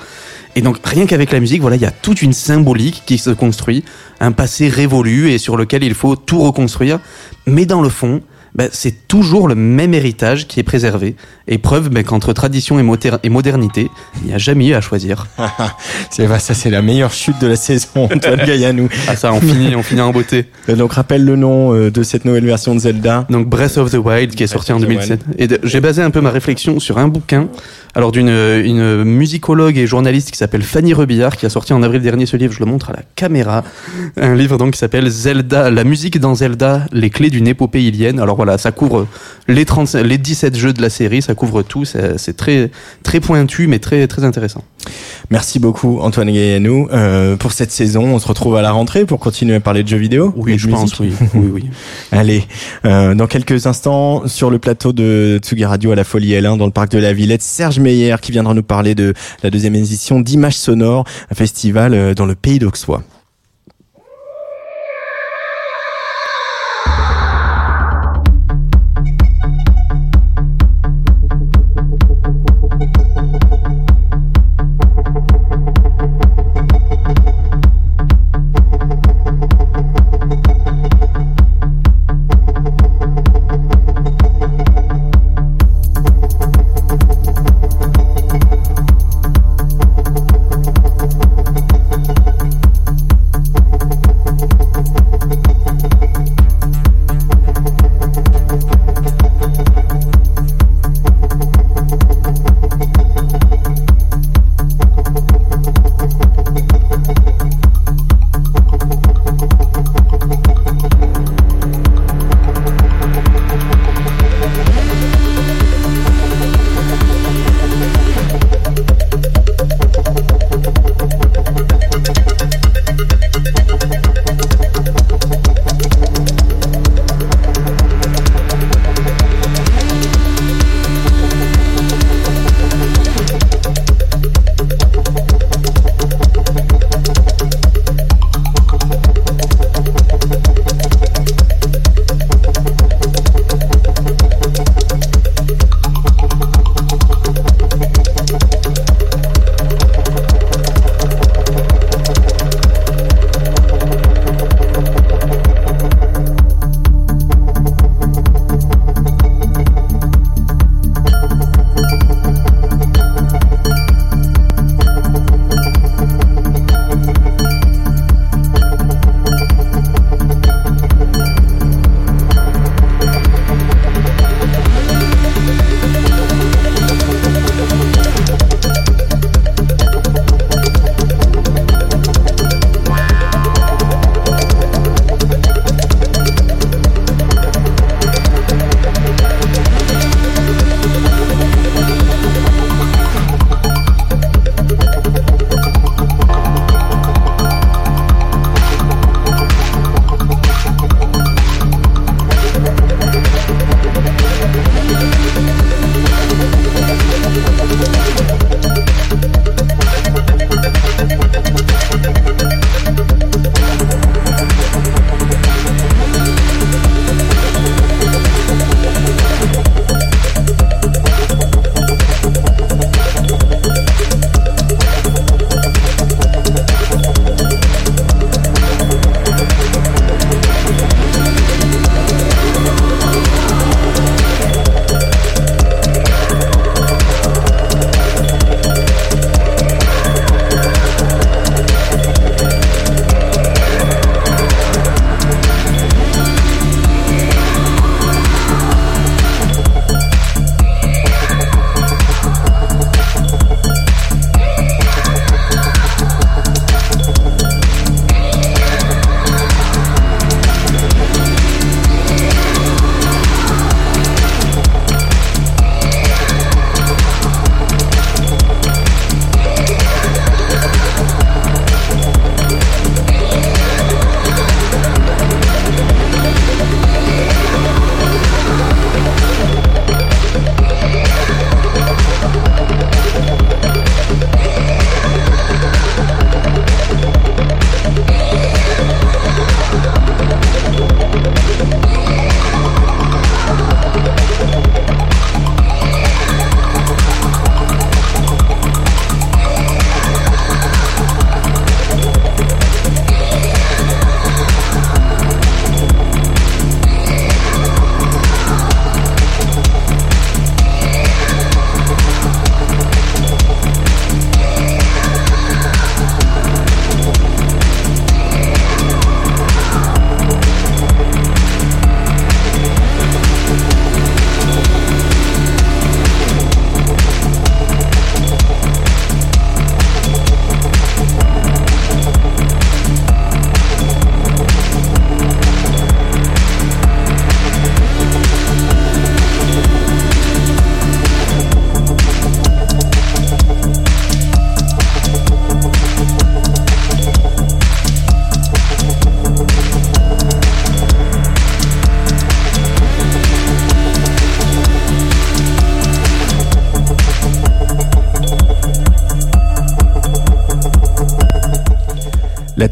[0.54, 3.30] Et donc, rien qu'avec la musique, voilà, il y a toute une symbolique qui se
[3.30, 3.84] construit,
[4.20, 7.00] un passé révolu et sur lequel il faut tout reconstruire.
[7.46, 8.22] Mais dans le fond,
[8.56, 11.14] ben, c'est toujours le même héritage qui est préservé.
[11.46, 13.90] Et preuve ben, qu'entre tradition et, modernité,
[14.22, 15.26] il n'y a jamais eu à choisir.
[16.10, 18.88] c'est ça, c'est la meilleure chute de la saison, Antoine Gaillanou.
[19.08, 20.46] ah ça, on finit, on finit en beauté.
[20.70, 23.26] Euh, donc rappelle le nom euh, de cette nouvelle version de Zelda.
[23.28, 25.20] Donc Breath of the Wild qui est sorti en 2007.
[25.38, 27.48] Et j'ai basé un peu ma réflexion sur un bouquin
[27.96, 32.02] alors d'une une musicologue et journaliste qui s'appelle Fanny Rebillard qui a sorti en avril
[32.02, 33.64] dernier ce livre, je le montre à la caméra,
[34.18, 38.20] un livre donc qui s'appelle Zelda, la musique dans Zelda, les clés d'une épopée ilienne.
[38.20, 39.06] Alors voilà, ça couvre
[39.48, 42.70] les 30, les 17 jeux de la série, ça couvre tout, c'est très
[43.02, 44.62] très pointu mais très très intéressant.
[45.30, 48.04] Merci beaucoup Antoine Gaillanou euh, pour cette saison.
[48.14, 50.32] On se retrouve à la rentrée pour continuer à parler de jeux vidéo.
[50.36, 50.98] Oui, je pense.
[51.00, 51.64] Oui, oui, oui.
[52.12, 52.44] Allez,
[52.84, 56.66] euh, dans quelques instants sur le plateau de Tsugi Radio à la Folie L1 dans
[56.66, 60.20] le parc de la Villette, Serge Meyer qui viendra nous parler de la deuxième édition
[60.20, 63.02] d'Images Sonores, un festival euh, dans le pays d'Auxois.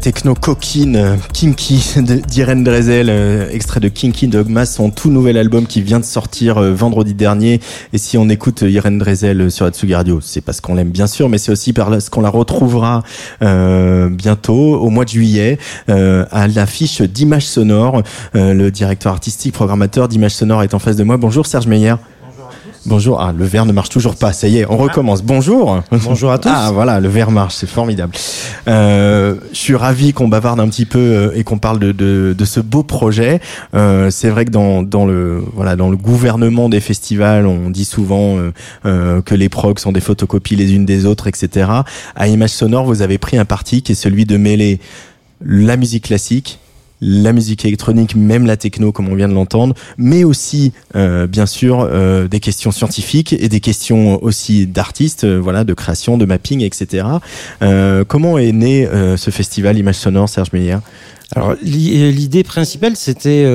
[0.05, 1.95] Techno coquine, euh, Kinky
[2.27, 6.59] d'Irene Drezel, euh, extrait de Kinky Dogma, son tout nouvel album qui vient de sortir
[6.59, 7.59] euh, vendredi dernier.
[7.91, 11.27] Et si on écoute Irene Drezel sur Atsugi Radio, c'est parce qu'on l'aime bien sûr,
[11.27, 13.01] mais c'est aussi parce qu'on la retrouvera
[13.41, 15.57] bientôt, au mois de juillet,
[15.87, 18.03] à l'affiche d'Images Sonore.
[18.33, 21.17] le directeur artistique, programmateur d'Images Sonore est en face de moi.
[21.17, 21.95] Bonjour Serge Meyer.
[22.87, 23.19] Bonjour.
[23.19, 24.31] Ah, le verre ne marche toujours pas.
[24.31, 25.23] Ça y est, on recommence.
[25.23, 25.81] Bonjour.
[25.91, 26.49] Bonjour à tous.
[26.51, 27.55] Ah, voilà, le verre marche.
[27.55, 28.13] C'est formidable.
[28.67, 32.35] Euh, je suis ravi qu'on bavarde un petit peu euh, et qu'on parle de, de,
[32.37, 33.39] de, ce beau projet.
[33.73, 37.85] Euh, c'est vrai que dans, dans le voilà dans le gouvernement des festivals, on dit
[37.85, 38.51] souvent euh,
[38.85, 41.69] euh que les progs sont des photocopies les unes des autres, etc.
[42.15, 44.79] À Image Sonore, vous avez pris un parti qui est celui de mêler
[45.41, 46.59] la musique classique
[47.05, 51.45] la musique électronique, même la techno comme on vient de l'entendre, mais aussi euh, bien
[51.45, 56.25] sûr euh, des questions scientifiques et des questions aussi d'artistes, euh, voilà, de création, de
[56.25, 57.05] mapping, etc.
[58.07, 58.87] comment est né
[59.17, 60.77] ce festival Image Sonore, Serge Meyer?
[61.35, 63.45] Alors l'idée principale c'était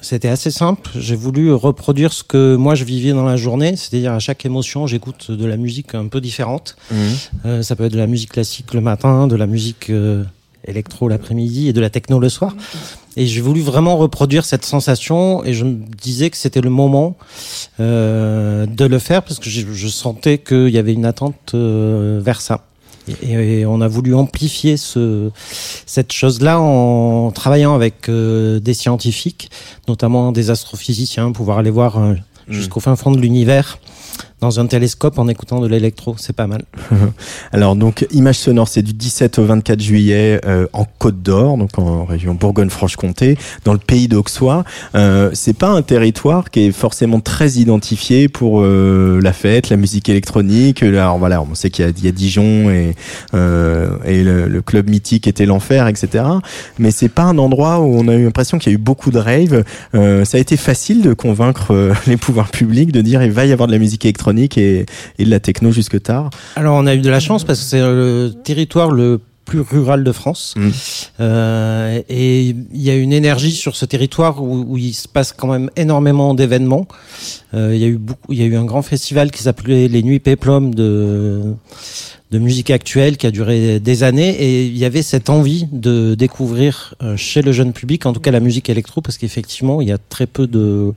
[0.00, 0.90] c'était assez simple.
[0.98, 4.86] J'ai voulu reproduire ce que moi je vivais dans la journée, c'est-à-dire à chaque émotion
[4.86, 6.76] j'écoute de la musique un peu différente.
[6.90, 7.62] Mmh.
[7.62, 9.90] ça peut être de la musique classique le matin, de la musique
[10.66, 12.54] électro l'après-midi et de la techno le soir.
[13.16, 17.16] Et j'ai voulu vraiment reproduire cette sensation et je me disais que c'était le moment
[17.80, 22.40] euh, de le faire parce que je, sentais qu'il y avait une attente euh, vers
[22.40, 22.66] ça.
[23.22, 25.30] Et, on a voulu amplifier ce,
[25.86, 29.50] cette chose-là en travaillant avec euh, des scientifiques,
[29.88, 32.52] notamment des astrophysiciens, pouvoir aller voir euh, mmh.
[32.52, 33.78] jusqu'au fin fond de l'univers
[34.40, 36.64] dans un télescope en écoutant de l'électro, c'est pas mal.
[37.52, 41.78] Alors donc Image Sonore, c'est du 17 au 24 juillet euh, en Côte d'Or, donc
[41.78, 44.64] en région Bourgogne-Franche-Comté, dans le pays d'Auxois.
[44.94, 49.76] Euh, c'est pas un territoire qui est forcément très identifié pour euh, la fête, la
[49.76, 50.82] musique électronique.
[50.82, 52.94] Alors voilà, on sait qu'il y, y, a Dijon et,
[53.34, 56.24] euh, et le, le, club mythique était l'enfer, etc.
[56.78, 59.10] Mais c'est pas un endroit où on a eu l'impression qu'il y a eu beaucoup
[59.10, 59.64] de raves.
[59.94, 63.52] Euh, ça a été facile de convaincre les pouvoirs publics de dire il va y
[63.52, 64.86] avoir de la musique électronique et,
[65.18, 67.80] de la techno jusque tard Alors on a eu de la chance parce que c'est
[67.80, 70.54] le territoire le plus rural de France.
[70.56, 70.68] Mmh.
[71.18, 75.48] Euh, et il y a une énergie sur ce territoire où, il se passe quand
[75.48, 76.86] même énormément d'événements.
[77.54, 79.88] Euh, il y a eu beaucoup, il y a eu un grand festival qui s'appelait
[79.88, 81.54] les Nuits Péplum de
[82.30, 86.14] de musique actuelle qui a duré des années et il y avait cette envie de
[86.14, 89.88] découvrir euh, chez le jeune public, en tout cas la musique électro, parce qu'effectivement il
[89.88, 90.92] y a très peu de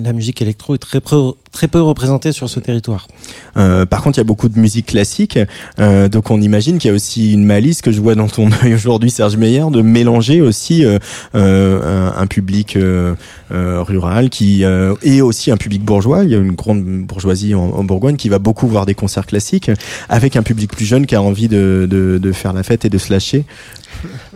[0.00, 3.08] la musique électro est très peu, représentée sur ce territoire.
[3.56, 5.38] Euh, par contre, il y a beaucoup de musique classique,
[5.78, 8.50] euh, donc on imagine qu'il y a aussi une malice que je vois dans ton
[8.64, 10.98] œil aujourd'hui, Serge Meyer, de mélanger aussi euh,
[11.34, 13.14] euh un, un, public euh,
[13.52, 14.64] euh, rural qui
[15.02, 16.24] et aussi un public bourgeois.
[16.24, 19.26] Il y a une grande bourgeoisie en, en, Bourgogne qui va beaucoup voir des concerts
[19.26, 19.70] classiques,
[20.08, 22.88] avec un public plus jeune qui a envie de, de, de faire la fête et
[22.88, 23.44] de se lâcher.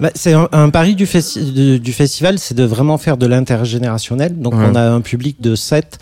[0.00, 1.06] Bah, c'est un, pari du,
[1.78, 4.38] du festival, c'est de vraiment faire de l'intergénérationnel.
[4.38, 5.98] Donc on a un public de 7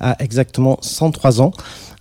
[0.00, 1.52] à exactement 103 ans.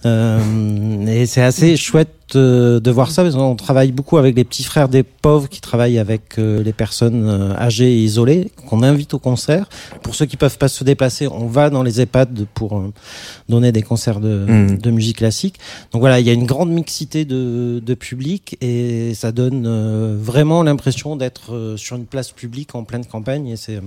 [0.06, 3.24] Euh, et c'est assez chouette euh, de voir ça.
[3.24, 7.26] On travaille beaucoup avec les petits frères des pauvres qui travaillent avec euh, les personnes
[7.26, 9.70] euh, âgées et isolées, qu'on invite au concert.
[10.02, 12.84] Pour ceux qui peuvent pas se déplacer, on va dans les EHPAD pour
[13.50, 14.78] donner des concerts de, mmh.
[14.78, 15.60] de, musique classique.
[15.92, 20.64] Donc voilà, il y a une grande mixité de, de public et ça donne vraiment
[20.64, 23.80] l'impression d'être sur une place publique en pleine campagne et c'est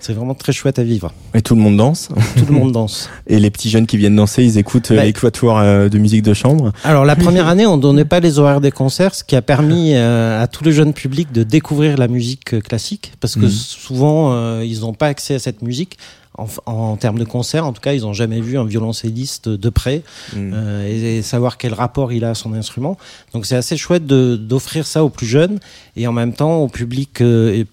[0.00, 1.12] c'est vraiment très chouette à vivre.
[1.34, 3.08] Et tout le monde danse Tout le monde danse.
[3.26, 6.72] Et les petits jeunes qui viennent danser, ils écoutent bah, l'équatoire de musique de chambre
[6.84, 9.94] Alors la première année, on donnait pas les horaires des concerts, ce qui a permis
[9.94, 13.50] euh, à tous les jeunes publics de découvrir la musique euh, classique, parce que mhm.
[13.50, 15.98] souvent euh, ils n'ont pas accès à cette musique.
[16.38, 19.70] En, en, termes de concert, en tout cas, ils n'ont jamais vu un violoncelliste de
[19.70, 20.02] près
[20.34, 20.82] mhm.
[20.86, 22.98] et, savoir quel rapport il a à son instrument.
[23.32, 25.60] Donc c'est assez chouette d'offrir ça aux plus jeunes
[25.96, 27.22] et en même temps au public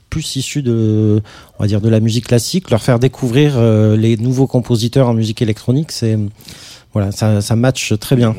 [0.09, 1.21] plus issu de,
[1.59, 3.59] on va dire, de la musique classique, leur faire découvrir
[3.97, 5.91] les nouveaux compositeurs en musique électronique.
[5.91, 6.17] C'est
[6.93, 8.33] voilà, ça, ça match très bien.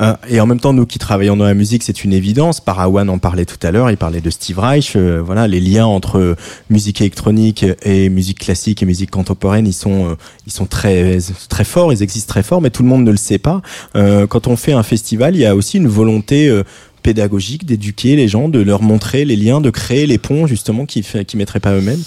[0.00, 2.60] Euh, et en même temps, nous qui travaillons dans la musique, c'est une évidence.
[2.60, 4.94] Parawan en parlait tout à l'heure, il parlait de Steve Reich.
[4.96, 6.36] Euh, voilà, les liens entre
[6.70, 10.14] musique électronique et musique classique et musique contemporaine, ils sont, euh,
[10.46, 11.18] ils sont très,
[11.48, 13.62] très forts, ils existent très forts, mais tout le monde ne le sait pas.
[13.94, 16.50] quand on fait un festival, il y a aussi une volonté
[17.02, 21.02] pédagogique d'éduquer les gens, de leur montrer les liens, de créer les ponts justement qui
[21.26, 22.02] qui mettraient pas eux-mêmes.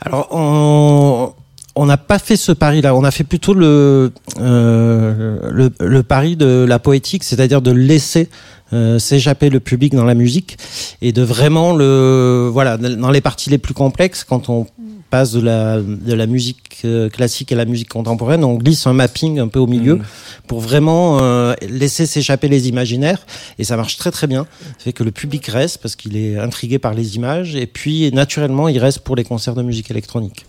[0.00, 1.32] Alors, on,
[1.76, 2.94] on n'a pas fait ce pari-là.
[2.94, 8.28] On a fait plutôt le, euh, le, pari de la poétique, c'est-à-dire de laisser
[8.72, 10.56] euh, s'échapper le public dans la musique
[11.02, 14.66] et de vraiment le voilà dans les parties les plus complexes quand on
[15.10, 18.92] passe de la, de la musique euh, classique à la musique contemporaine, on glisse un
[18.92, 20.04] mapping un peu au milieu Mhm.
[20.46, 23.26] pour vraiment euh, laisser s'échapper les imaginaires.
[23.58, 24.46] Et ça marche très très bien.
[24.78, 27.56] Ça fait que le public reste parce qu'il est intrigué par les images.
[27.56, 30.46] Et puis, naturellement, il reste pour les concerts de musique électronique.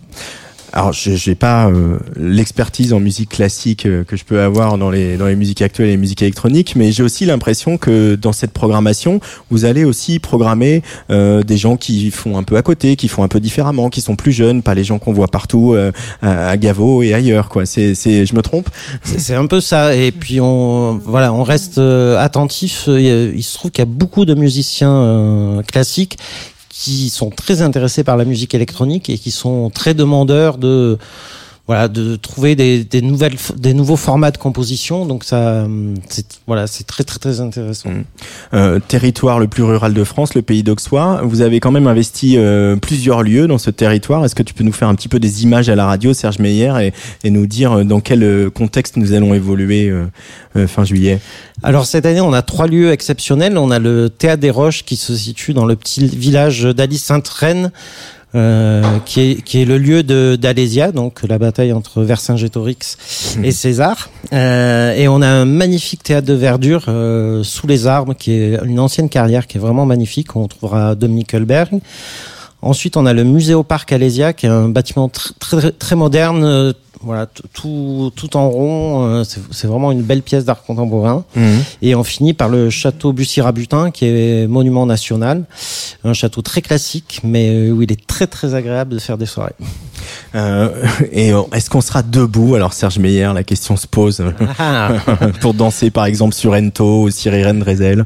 [0.74, 4.90] Alors, je j'ai pas euh, l'expertise en musique classique euh, que je peux avoir dans
[4.90, 8.32] les dans les musiques actuelles et les musiques électroniques, mais j'ai aussi l'impression que dans
[8.32, 9.20] cette programmation,
[9.50, 13.22] vous allez aussi programmer euh, des gens qui font un peu à côté, qui font
[13.22, 15.92] un peu différemment, qui sont plus jeunes, pas les gens qu'on voit partout euh,
[16.22, 17.50] à, à Gavo et ailleurs.
[17.50, 17.66] Quoi.
[17.66, 18.70] C'est c'est je me trompe?
[19.04, 19.94] C'est un peu ça.
[19.94, 22.84] Et puis on, voilà, on reste euh, attentif.
[22.88, 26.16] Il, se trouve qu'il y a beaucoup de musiciens classiques
[26.72, 30.98] qui sont très intéressés par la musique électronique et qui sont très demandeurs de
[31.72, 36.26] voilà de trouver des, des nouvelles des nouveaux formats de composition donc ça hum, c'est
[36.46, 37.90] voilà c'est très très très intéressant
[38.52, 41.22] euh, territoire le plus rural de France, le pays d'Auxois.
[41.24, 44.24] Vous avez quand même investi euh, plusieurs lieux dans ce territoire.
[44.24, 46.38] Est-ce que tu peux nous faire un petit peu des images à la radio, Serge
[46.38, 46.92] Meyer, et,
[47.24, 50.06] et nous dire euh, dans quel euh, contexte nous allons évoluer euh,
[50.56, 51.20] euh, fin juillet?
[51.62, 53.56] Alors cette année, on a trois lieux exceptionnels.
[53.56, 57.70] On a le Théâtre des Roches qui se situe dans le petit village d'Alice Sainte-Reine,
[58.34, 62.96] euh, qui, est, qui est le lieu de d'Alésia, donc la bataille entre Vercingétorix
[63.42, 64.10] et César.
[64.32, 68.58] Euh, et on a un magnifique théâtre de verdure euh, sous les arbres, qui est
[68.64, 70.34] une ancienne carrière qui est vraiment magnifique.
[70.36, 71.80] On trouvera Dominique Hulberg.
[72.64, 76.44] Ensuite, on a le Muséoparc Alésia, qui est un bâtiment tr- très, très, très moderne,
[76.44, 76.72] euh,
[77.04, 79.06] voilà, tout, tout en rond.
[79.06, 81.24] euh, c'est vraiment une belle pièce d'art contemporain.
[81.82, 85.44] Et on finit par le château Bussy-Rabutin, qui est monument national.
[86.04, 89.26] Un château très classique, mais euh, où il est très très agréable de faire des
[89.26, 89.54] soirées.
[90.34, 90.68] Euh,
[91.12, 92.54] Et est-ce qu'on sera debout?
[92.54, 94.22] Alors Serge Meyer, la question se pose
[95.40, 98.04] pour danser par exemple sur Ento ou sur Irène Drezel.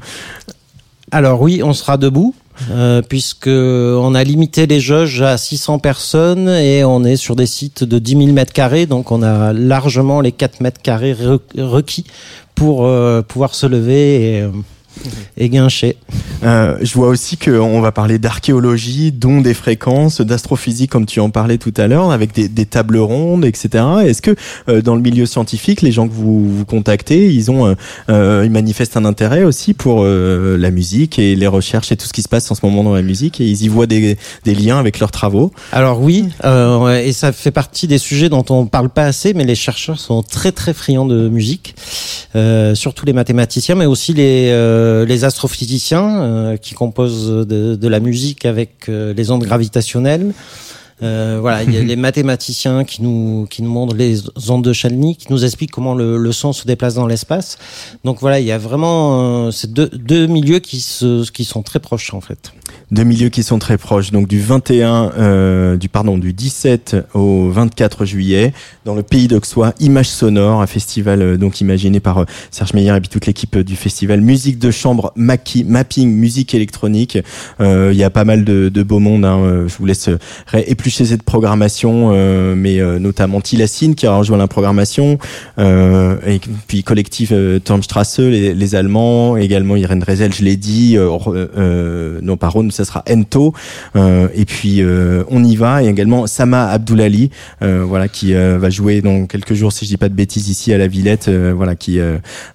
[1.11, 2.35] Alors oui, on sera debout.
[2.71, 7.47] Euh, puisque on a limité les jauges à 600 personnes et on est sur des
[7.47, 11.39] sites de 10 000 mètres carrés, donc on a largement les 4 mètres carrés re-
[11.59, 12.05] requis
[12.55, 14.49] pour euh, pouvoir se lever et, euh,
[15.37, 15.97] et guincher.
[16.43, 21.31] Euh, je vois aussi qu'on va parler d'archéologie, dont des fréquences, d'astrophysique comme tu en
[21.31, 23.85] parlais tout à l'heure, avec des, des tables rondes, etc.
[24.05, 24.35] Est-ce que
[24.69, 27.75] euh, dans le milieu scientifique, les gens que vous, vous contactez, ils ont, euh,
[28.11, 32.07] euh, ils manifestent un intérêt aussi pour euh, la musique et les recherches et tout
[32.07, 34.17] ce qui se passe en ce moment dans la musique et ils y voient des,
[34.45, 35.53] des liens avec leurs travaux?
[35.73, 39.45] Alors oui, euh, et ça fait partie des sujets dont on parle pas assez, mais
[39.45, 41.75] les chercheurs sont très très friands de musique,
[42.35, 47.89] euh, surtout les mathématiciens, mais aussi les euh, les astrophysiciens euh, qui composent de, de
[47.89, 50.33] la musique avec euh, les ondes gravitationnelles.
[51.03, 54.73] Euh, voilà, il y a les mathématiciens qui nous qui nous montrent les ondes de
[54.73, 57.59] Chalny, qui nous expliquent comment le, le son se déplace dans l'espace.
[58.05, 61.63] Donc voilà, il y a vraiment euh, ces deux, deux milieux qui se qui sont
[61.63, 62.53] très proches en fait.
[62.93, 67.49] Deux milieux qui sont très proches, donc du 21, euh, du pardon, du 17 au
[67.51, 68.53] 24 juillet,
[68.85, 72.95] dans le pays d'Auxois, Images Sonores, un festival euh, donc imaginé par euh, Serge Meyer
[72.97, 77.19] et puis toute l'équipe euh, du festival, musique de chambre, maqui- mapping, musique électronique.
[77.59, 79.25] Il y a pas mal de, de beau monde.
[79.25, 80.09] Hein, je vous laisse
[80.55, 82.11] éplucher cette programmation,
[82.55, 85.19] mais notamment Tilacine qui a rejoint la programmation,
[85.59, 87.33] et puis collectif
[87.65, 93.53] Turmstrasse, les, les Allemands, également Irène Drezel, je l'ai dit, non pas Ça sera Ento,
[93.95, 97.31] euh, et puis euh, on y va, et également Sama Abdoulali,
[97.63, 100.73] euh, voilà qui va jouer dans quelques jours, si je dis pas de bêtises, ici
[100.73, 101.99] à la Villette, voilà qui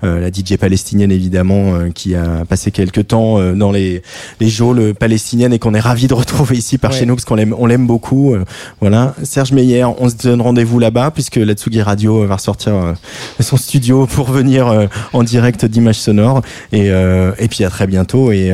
[0.02, 4.02] la DJ palestinienne évidemment, qui a passé quelques temps dans les
[4.40, 7.00] les geôles palestiniennes et qu'on est ravi de retrouver ici par Ouais.
[7.00, 8.36] chez nous parce qu'on l'aime on l'aime beaucoup.
[8.82, 12.96] voilà, Serge Meyer, on se donne rendez-vous là-bas puisque la Tsugi Radio va ressortir
[13.40, 18.52] son studio pour venir en direct d'images sonores et et puis à très bientôt et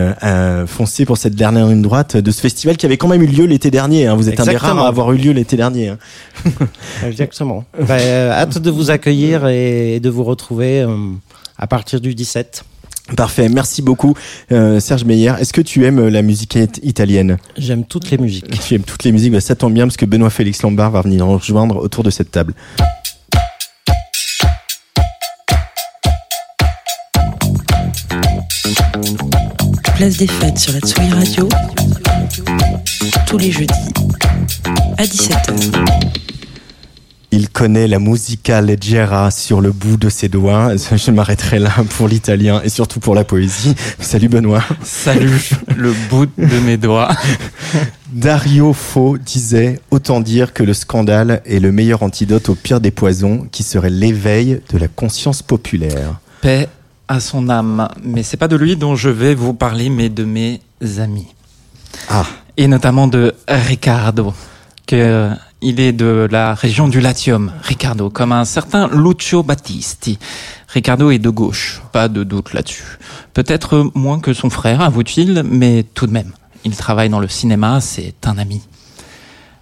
[0.67, 3.45] foncez pour cette dernière ligne droite de ce festival qui avait quand même eu lieu
[3.45, 4.07] l'été dernier.
[4.07, 4.15] hein.
[4.15, 5.89] Vous êtes un des rares à avoir eu lieu l'été dernier.
[5.89, 5.97] hein.
[7.05, 7.65] Exactement.
[7.87, 10.95] Bah, euh, hâte de vous accueillir et de vous retrouver euh,
[11.57, 12.63] à partir du 17.
[13.15, 14.15] Parfait, merci beaucoup
[14.51, 15.31] euh, Serge Meyer.
[15.39, 17.37] Est-ce que tu aimes la musique it- italienne?
[17.57, 18.59] J'aime toutes les musiques.
[18.67, 21.01] Tu aimes toutes les musiques, bah, ça tombe bien parce que Benoît Félix Lombard va
[21.01, 22.53] venir nous rejoindre autour de cette table.
[29.97, 31.49] Place des fêtes sur la Tsugi Radio.
[33.25, 33.73] Tous les jeudis
[34.95, 35.73] à 17h.
[37.31, 40.75] Il connaît la musica leggera sur le bout de ses doigts.
[40.95, 43.73] Je m'arrêterai là pour l'italien et surtout pour la poésie.
[43.99, 44.63] Salut Benoît.
[44.83, 47.09] Salut, le bout de mes doigts.
[48.13, 52.91] Dario Fo disait Autant dire que le scandale est le meilleur antidote au pire des
[52.91, 56.19] poisons, qui serait l'éveil de la conscience populaire.
[56.41, 56.69] Paix
[57.07, 57.87] à son âme.
[58.03, 60.61] Mais c'est pas de lui dont je vais vous parler, mais de mes
[60.97, 61.27] amis.
[62.09, 62.25] Ah.
[62.57, 64.33] Et notamment de Ricardo.
[64.93, 70.19] Euh, il est de la région du Latium, Ricardo, comme un certain Lucio Battisti.
[70.67, 72.99] Ricardo est de gauche, pas de doute là-dessus.
[73.33, 76.31] Peut-être moins que son frère, avoue-t-il, mais tout de même.
[76.63, 78.61] Il travaille dans le cinéma, c'est un ami.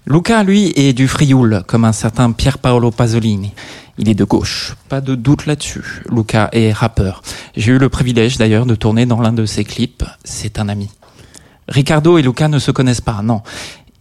[0.07, 3.53] Luca, lui, est du Frioul, comme un certain Pier Paolo Pasolini.
[3.97, 6.03] Il est de gauche, pas de doute là-dessus.
[6.11, 7.23] Luca est rappeur.
[7.57, 10.03] J'ai eu le privilège d'ailleurs de tourner dans l'un de ses clips.
[10.23, 10.91] C'est un ami.
[11.67, 13.41] Ricardo et Luca ne se connaissent pas, non.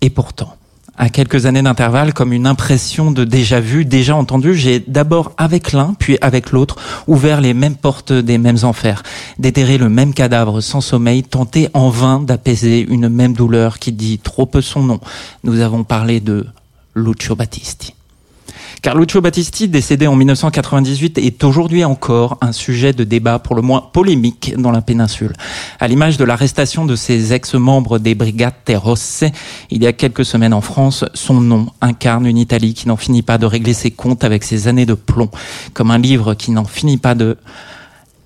[0.03, 0.59] Et pourtant,
[0.97, 5.73] à quelques années d'intervalle, comme une impression de déjà vu, déjà entendu, j'ai d'abord avec
[5.73, 6.77] l'un, puis avec l'autre,
[7.07, 9.03] ouvert les mêmes portes des mêmes enfers,
[9.39, 14.19] déterré le même cadavre sans sommeil, tenté en vain d'apaiser une même douleur qui dit
[14.19, 15.01] trop peu son nom.
[15.43, 16.47] Nous avons parlé de
[16.95, 17.95] Lucio Battisti.
[18.85, 23.63] Car Lucio Battisti, décédé en 1998, est aujourd'hui encore un sujet de débat pour le
[23.63, 25.33] moins polémique dans la péninsule.
[25.81, 29.25] À l'image de l'arrestation de ses ex-membres des Brigades Rosse,
[29.71, 33.23] il y a quelques semaines en France, son nom incarne une Italie qui n'en finit
[33.23, 35.31] pas de régler ses comptes avec ses années de plomb,
[35.73, 37.39] comme un livre qui n'en finit pas de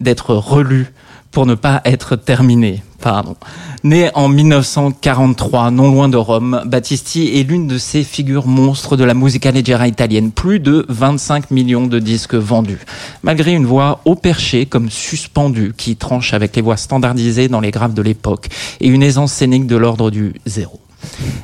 [0.01, 0.93] d'être relu
[1.31, 2.83] pour ne pas être terminé.
[3.01, 3.37] Pardon.
[3.85, 9.05] Né en 1943, non loin de Rome, Battisti est l'une de ces figures monstres de
[9.05, 10.33] la musica leggera italienne.
[10.33, 12.81] Plus de 25 millions de disques vendus.
[13.23, 17.71] Malgré une voix haut perché comme suspendue qui tranche avec les voix standardisées dans les
[17.71, 18.49] graves de l'époque
[18.81, 20.81] et une aisance scénique de l'ordre du zéro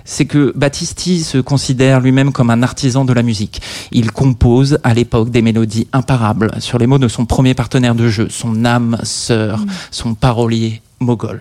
[0.05, 3.63] c'est que Battisti se considère lui-même comme un artisan de la musique.
[3.93, 8.09] Il compose à l'époque des mélodies imparables sur les mots de son premier partenaire de
[8.09, 9.67] jeu, son âme sœur, mm.
[9.91, 11.41] son parolier mogol.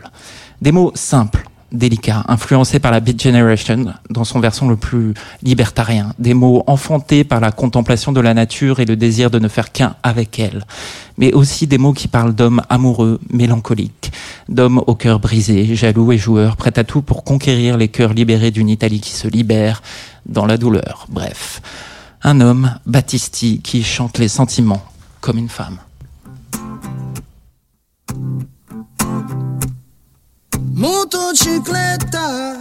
[0.61, 6.13] Des mots simples, délicats, influencés par la Beat Generation dans son versant le plus libertarien,
[6.19, 9.71] des mots enfantés par la contemplation de la nature et le désir de ne faire
[9.71, 10.65] qu'un avec elle,
[11.17, 14.11] mais aussi des mots qui parlent d'hommes amoureux, mélancoliques,
[14.47, 18.51] d'hommes au cœur brisé, jaloux et joueurs, prêts à tout pour conquérir les cœurs libérés
[18.51, 19.81] d'une Italie qui se libère
[20.27, 21.07] dans la douleur.
[21.09, 21.61] Bref,
[22.21, 24.83] un homme, Battisti, qui chante les sentiments
[25.19, 25.79] comme une femme.
[30.73, 32.57] Motocicletta.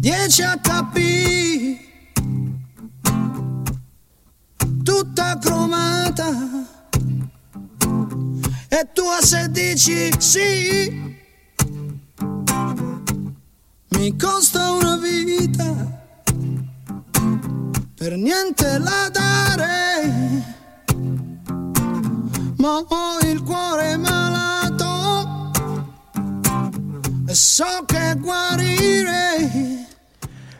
[0.00, 0.96] 10 HP
[4.82, 6.30] tutta cromata.
[8.68, 11.18] E tu se dici sì.
[13.88, 15.98] Mi costa una vita.
[17.94, 20.58] Per niente la dare.
[22.56, 23.19] Ma ho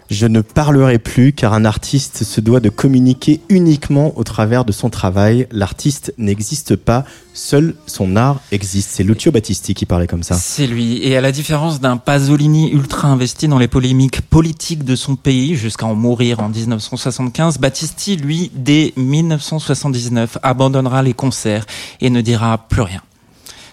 [0.09, 4.71] Je ne parlerai plus car un artiste se doit de communiquer uniquement au travers de
[4.71, 5.49] son travail.
[5.51, 8.91] L'artiste n'existe pas, seul son art existe.
[8.93, 10.37] C'est Lucio Battisti qui parlait comme ça.
[10.37, 11.05] C'est lui.
[11.05, 15.57] Et à la différence d'un Pasolini ultra investi dans les polémiques politiques de son pays
[15.57, 21.67] jusqu'à en mourir en 1975, Battisti, lui, dès 1979, abandonnera les concerts
[22.01, 23.01] et ne dira plus rien.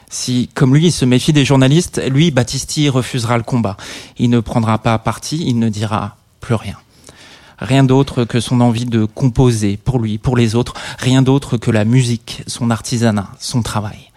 [0.10, 3.76] Si, comme lui, il se méfie des journalistes, lui, Battisti refusera le combat.
[4.18, 6.78] Il ne prendra pas parti, il ne dira plus rien.
[7.60, 11.72] Rien d'autre que son envie de composer pour lui, pour les autres, rien d'autre que
[11.72, 14.12] la musique, son artisanat, son travail.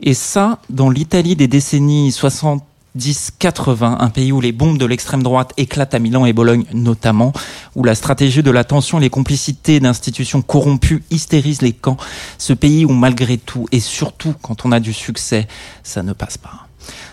[0.00, 2.64] Et ça, dans l'Italie des décennies 60,
[2.98, 7.32] 10-80, un pays où les bombes de l'extrême droite éclatent à Milan et Bologne notamment,
[7.74, 11.96] où la stratégie de la tension et les complicités d'institutions corrompues hystérisent les camps,
[12.38, 15.48] ce pays où malgré tout, et surtout quand on a du succès,
[15.82, 16.68] ça ne passe pas.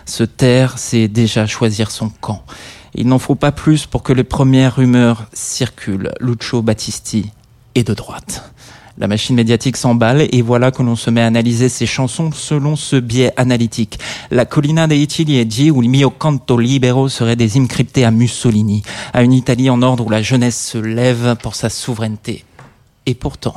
[0.06, 2.44] Se taire, c'est déjà choisir son camp.
[2.94, 6.12] Il n'en faut pas plus pour que les premières rumeurs circulent.
[6.20, 7.30] Lucio Battisti
[7.74, 8.51] est de droite.
[8.98, 12.76] La machine médiatique s'emballe et voilà que l'on se met à analyser ses chansons selon
[12.76, 13.98] ce biais analytique.
[14.30, 18.82] La Collina dei Ciliegi ou le Mio Canto Libero hymnes cryptés à Mussolini,
[19.14, 22.44] à une Italie en ordre où la jeunesse se lève pour sa souveraineté.
[23.06, 23.56] Et pourtant,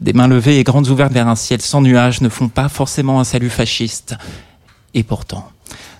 [0.00, 3.20] des mains levées et grandes ouvertes vers un ciel sans nuages ne font pas forcément
[3.20, 4.14] un salut fasciste.
[4.94, 5.50] Et pourtant,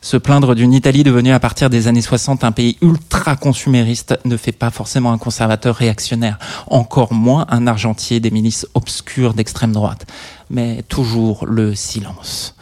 [0.06, 4.36] se plaindre d'une Italie devenue à partir des années 60 un pays ultra consumériste ne
[4.36, 6.38] fait pas forcément un conservateur réactionnaire,
[6.68, 10.06] encore moins un argentier des milices obscures d'extrême droite,
[10.48, 12.54] mais toujours le silence.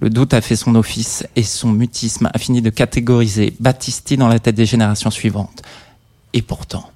[0.00, 4.28] Le doute a fait son office et son mutisme a fini de catégoriser Battisti dans
[4.28, 5.62] la tête des générations suivantes.
[6.34, 6.88] Et pourtant,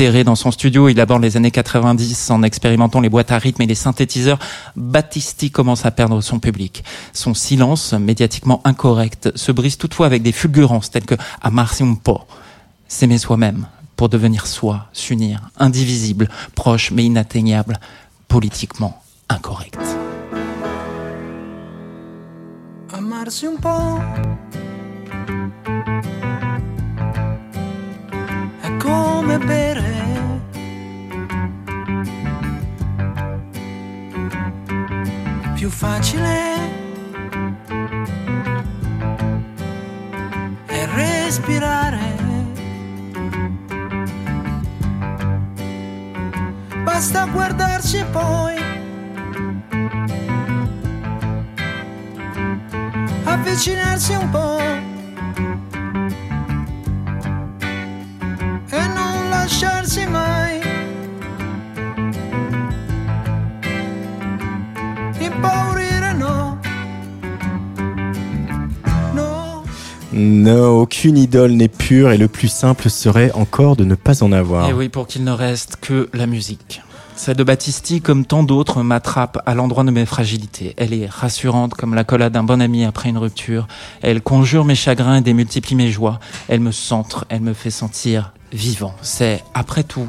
[0.00, 0.88] dans son studio.
[0.88, 4.38] Il aborde les années 90 en expérimentant les boîtes à rythme et les synthétiseurs.
[4.74, 6.84] Battisti commence à perdre son public.
[7.12, 12.22] Son silence, médiatiquement incorrect, se brise toutefois avec des fulgurances telles que Amarsi po,
[12.88, 13.66] s'aimer soi-même
[13.96, 17.78] pour devenir soi, s'unir, indivisible, proche mais inatteignable,
[18.26, 19.78] politiquement incorrect.
[28.80, 29.98] come bere.
[35.54, 36.54] Più facile
[40.66, 41.98] è respirare.
[46.82, 48.56] Basta guardarci poi.
[53.24, 54.89] Avvicinarsi un po'.
[59.50, 60.60] Lasciarsi mai
[65.20, 66.56] impaurire no
[69.14, 69.64] no
[70.12, 74.30] Non, aucune idole n'est pure et le plus simple serait encore de ne pas en
[74.32, 74.66] avoir.
[74.66, 76.82] Et Eh oui, pour qu'il ne reste que la musique.
[77.20, 80.72] Celle de Battisti, comme tant d'autres, m'attrape à l'endroit de mes fragilités.
[80.78, 83.68] Elle est rassurante comme la collade d'un bon ami après une rupture.
[84.00, 86.18] Elle conjure mes chagrins et démultiplie mes joies.
[86.48, 88.94] Elle me centre, elle me fait sentir vivant.
[89.02, 90.08] C'est, après tout,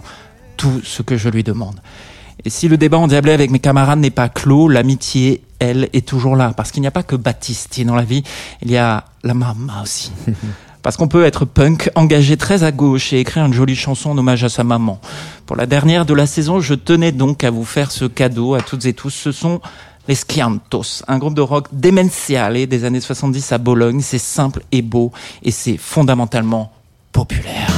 [0.56, 1.82] tout ce que je lui demande.
[2.46, 6.38] Et si le débat endiablé avec mes camarades n'est pas clos, l'amitié, elle, est toujours
[6.38, 6.54] là.
[6.56, 8.24] Parce qu'il n'y a pas que Battisti dans la vie,
[8.62, 10.14] il y a la maman aussi.
[10.84, 14.18] Parce qu'on peut être punk, engagé très à gauche et écrire une jolie chanson en
[14.18, 15.00] hommage à sa maman.
[15.46, 18.62] Pour la dernière de la saison, je tenais donc à vous faire ce cadeau à
[18.62, 19.12] toutes et tous.
[19.12, 19.62] Ce sont
[20.08, 24.02] les Schiantos, un groupe de rock démential des années 70 à Bologne.
[24.02, 25.12] C'est simple et beau
[25.44, 26.72] et c'est fondamentalement
[27.12, 27.70] populaire.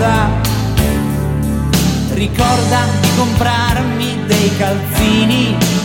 [0.00, 0.28] Rotta.
[2.14, 5.79] Ricorda di comprarmi dei calzini.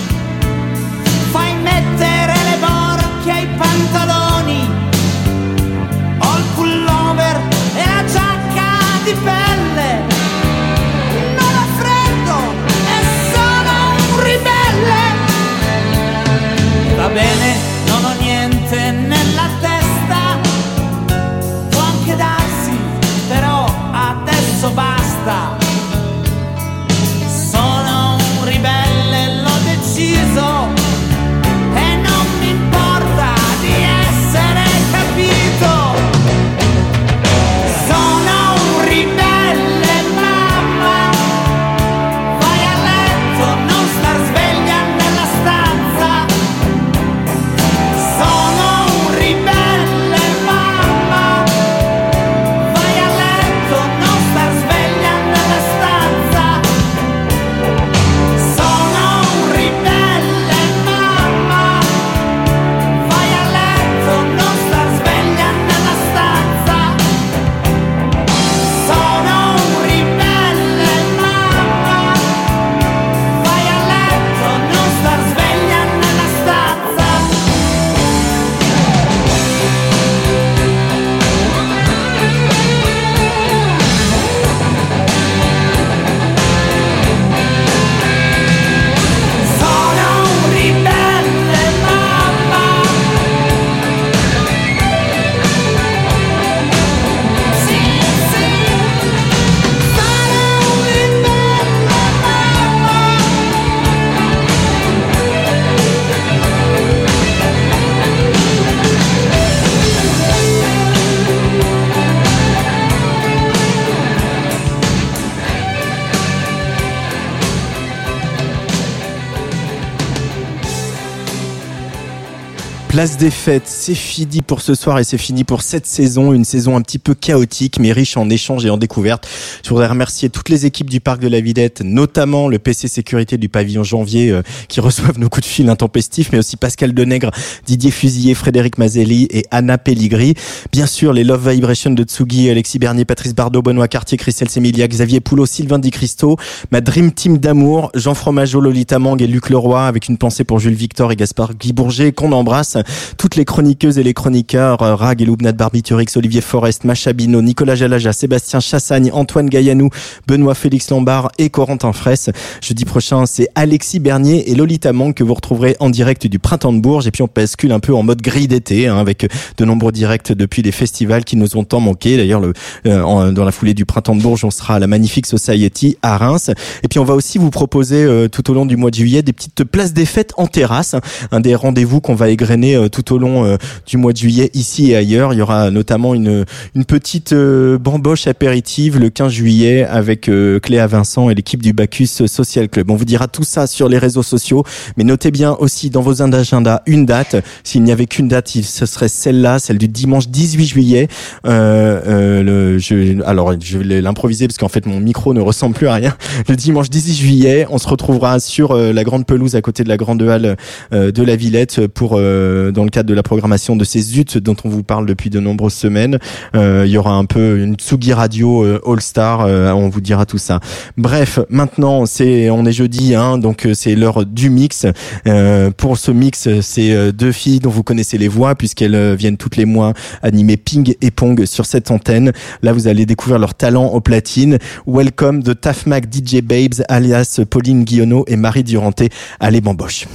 [123.06, 123.18] Place
[123.65, 126.98] c'est fini pour ce soir et c'est fini pour cette saison, une saison un petit
[126.98, 129.27] peu chaotique mais riche en échanges et en découvertes.
[129.64, 133.38] Je voudrais remercier toutes les équipes du parc de la Villette, notamment le PC sécurité
[133.38, 137.30] du pavillon janvier euh, qui reçoivent nos coups de fil intempestifs, mais aussi Pascal Denègre,
[137.68, 140.34] Didier Fusilier, Frédéric Mazelli et Anna Pelligri.
[140.72, 144.88] Bien sûr, les Love Vibration de Tsugi, Alexis Bernier, Patrice Bardot, Benoît Cartier, Christelle Semilia,
[144.88, 146.38] Xavier Poulot, Sylvain Di Cristo,
[146.72, 150.60] ma Dream Team d'amour, Jean Fromageau, Lolita Mang et Luc Leroy, avec une pensée pour
[150.60, 152.77] Jules Victor et Gaspard Guy Bourget, qu'on embrasse
[153.18, 157.42] toutes les chroniqueuses et les chroniqueurs, euh, Rag et Loubnat Barbiturix, Olivier Forest, Macha Bino,
[157.42, 159.90] Nicolas Jalaja, Sébastien Chassagne, Antoine Gaillanou,
[160.28, 162.30] Benoît Félix Lombard et Corentin Fraisse.
[162.62, 166.74] Jeudi prochain, c'est Alexis Bernier et Lolita Mang que vous retrouverez en direct du Printemps
[166.74, 167.08] de Bourges.
[167.08, 169.28] Et puis on bascule un peu en mode grille d'été, hein, avec
[169.58, 172.18] de nombreux directs depuis les festivals qui nous ont tant manqué.
[172.18, 172.54] D'ailleurs, le,
[172.86, 176.18] euh, dans la foulée du Printemps de Bourges, on sera à la Magnifique Society à
[176.18, 176.52] Reims.
[176.84, 179.22] Et puis on va aussi vous proposer euh, tout au long du mois de juillet
[179.22, 180.96] des petites places des fêtes en terrasse,
[181.32, 184.49] un des rendez-vous qu'on va égrener euh, tout au long euh, du mois de juillet
[184.53, 185.34] ici et ailleurs.
[185.34, 186.45] Il y aura notamment une,
[186.76, 191.74] une petite euh, bamboche apéritive le 15 juillet avec euh, Cléa Vincent et l'équipe du
[191.74, 192.90] Bacchus Social Club.
[192.91, 194.64] On vous dira tout ça sur les réseaux sociaux,
[194.98, 197.36] mais notez bien aussi dans vos agendas une date.
[197.64, 201.07] S'il n'y avait qu'une date, ce serait celle-là, celle du dimanche 18 juillet.
[201.45, 205.76] Euh, euh, le, je, alors, je vais l'improviser parce qu'en fait mon micro ne ressemble
[205.76, 206.16] plus à rien.
[206.48, 209.90] Le dimanche 18 juillet, on se retrouvera sur euh, la grande pelouse à côté de
[209.90, 210.57] la grande halle
[210.94, 214.38] euh, de la Villette pour euh, dans le cadre de la programmation de ces zut
[214.38, 216.20] dont on vous parle depuis de nombreuses semaines.
[216.56, 220.02] Euh, il y aura un peu une Tsugi Radio euh, All Star, euh, on vous
[220.02, 220.60] dira tout ça.
[220.98, 224.86] Bref, maintenant c'est on est jeudi, hein, donc euh, c'est l'heure du mix.
[225.28, 229.16] Euh, pour ce mix, c'est euh, deux filles dont vous connaissez les voix puisqu'elles euh,
[229.16, 232.32] viennent toutes les mois animer Ping et Pong sur cette antenne.
[232.62, 234.58] Là, vous allez découvrir leur talent au platine.
[234.88, 239.10] Welcome de Tafmac DJ Babes, alias Pauline Guillonneau et Marie Duranté.
[239.40, 240.08] Allez, bamboche.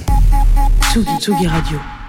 [1.19, 2.00] Tsugi Radio.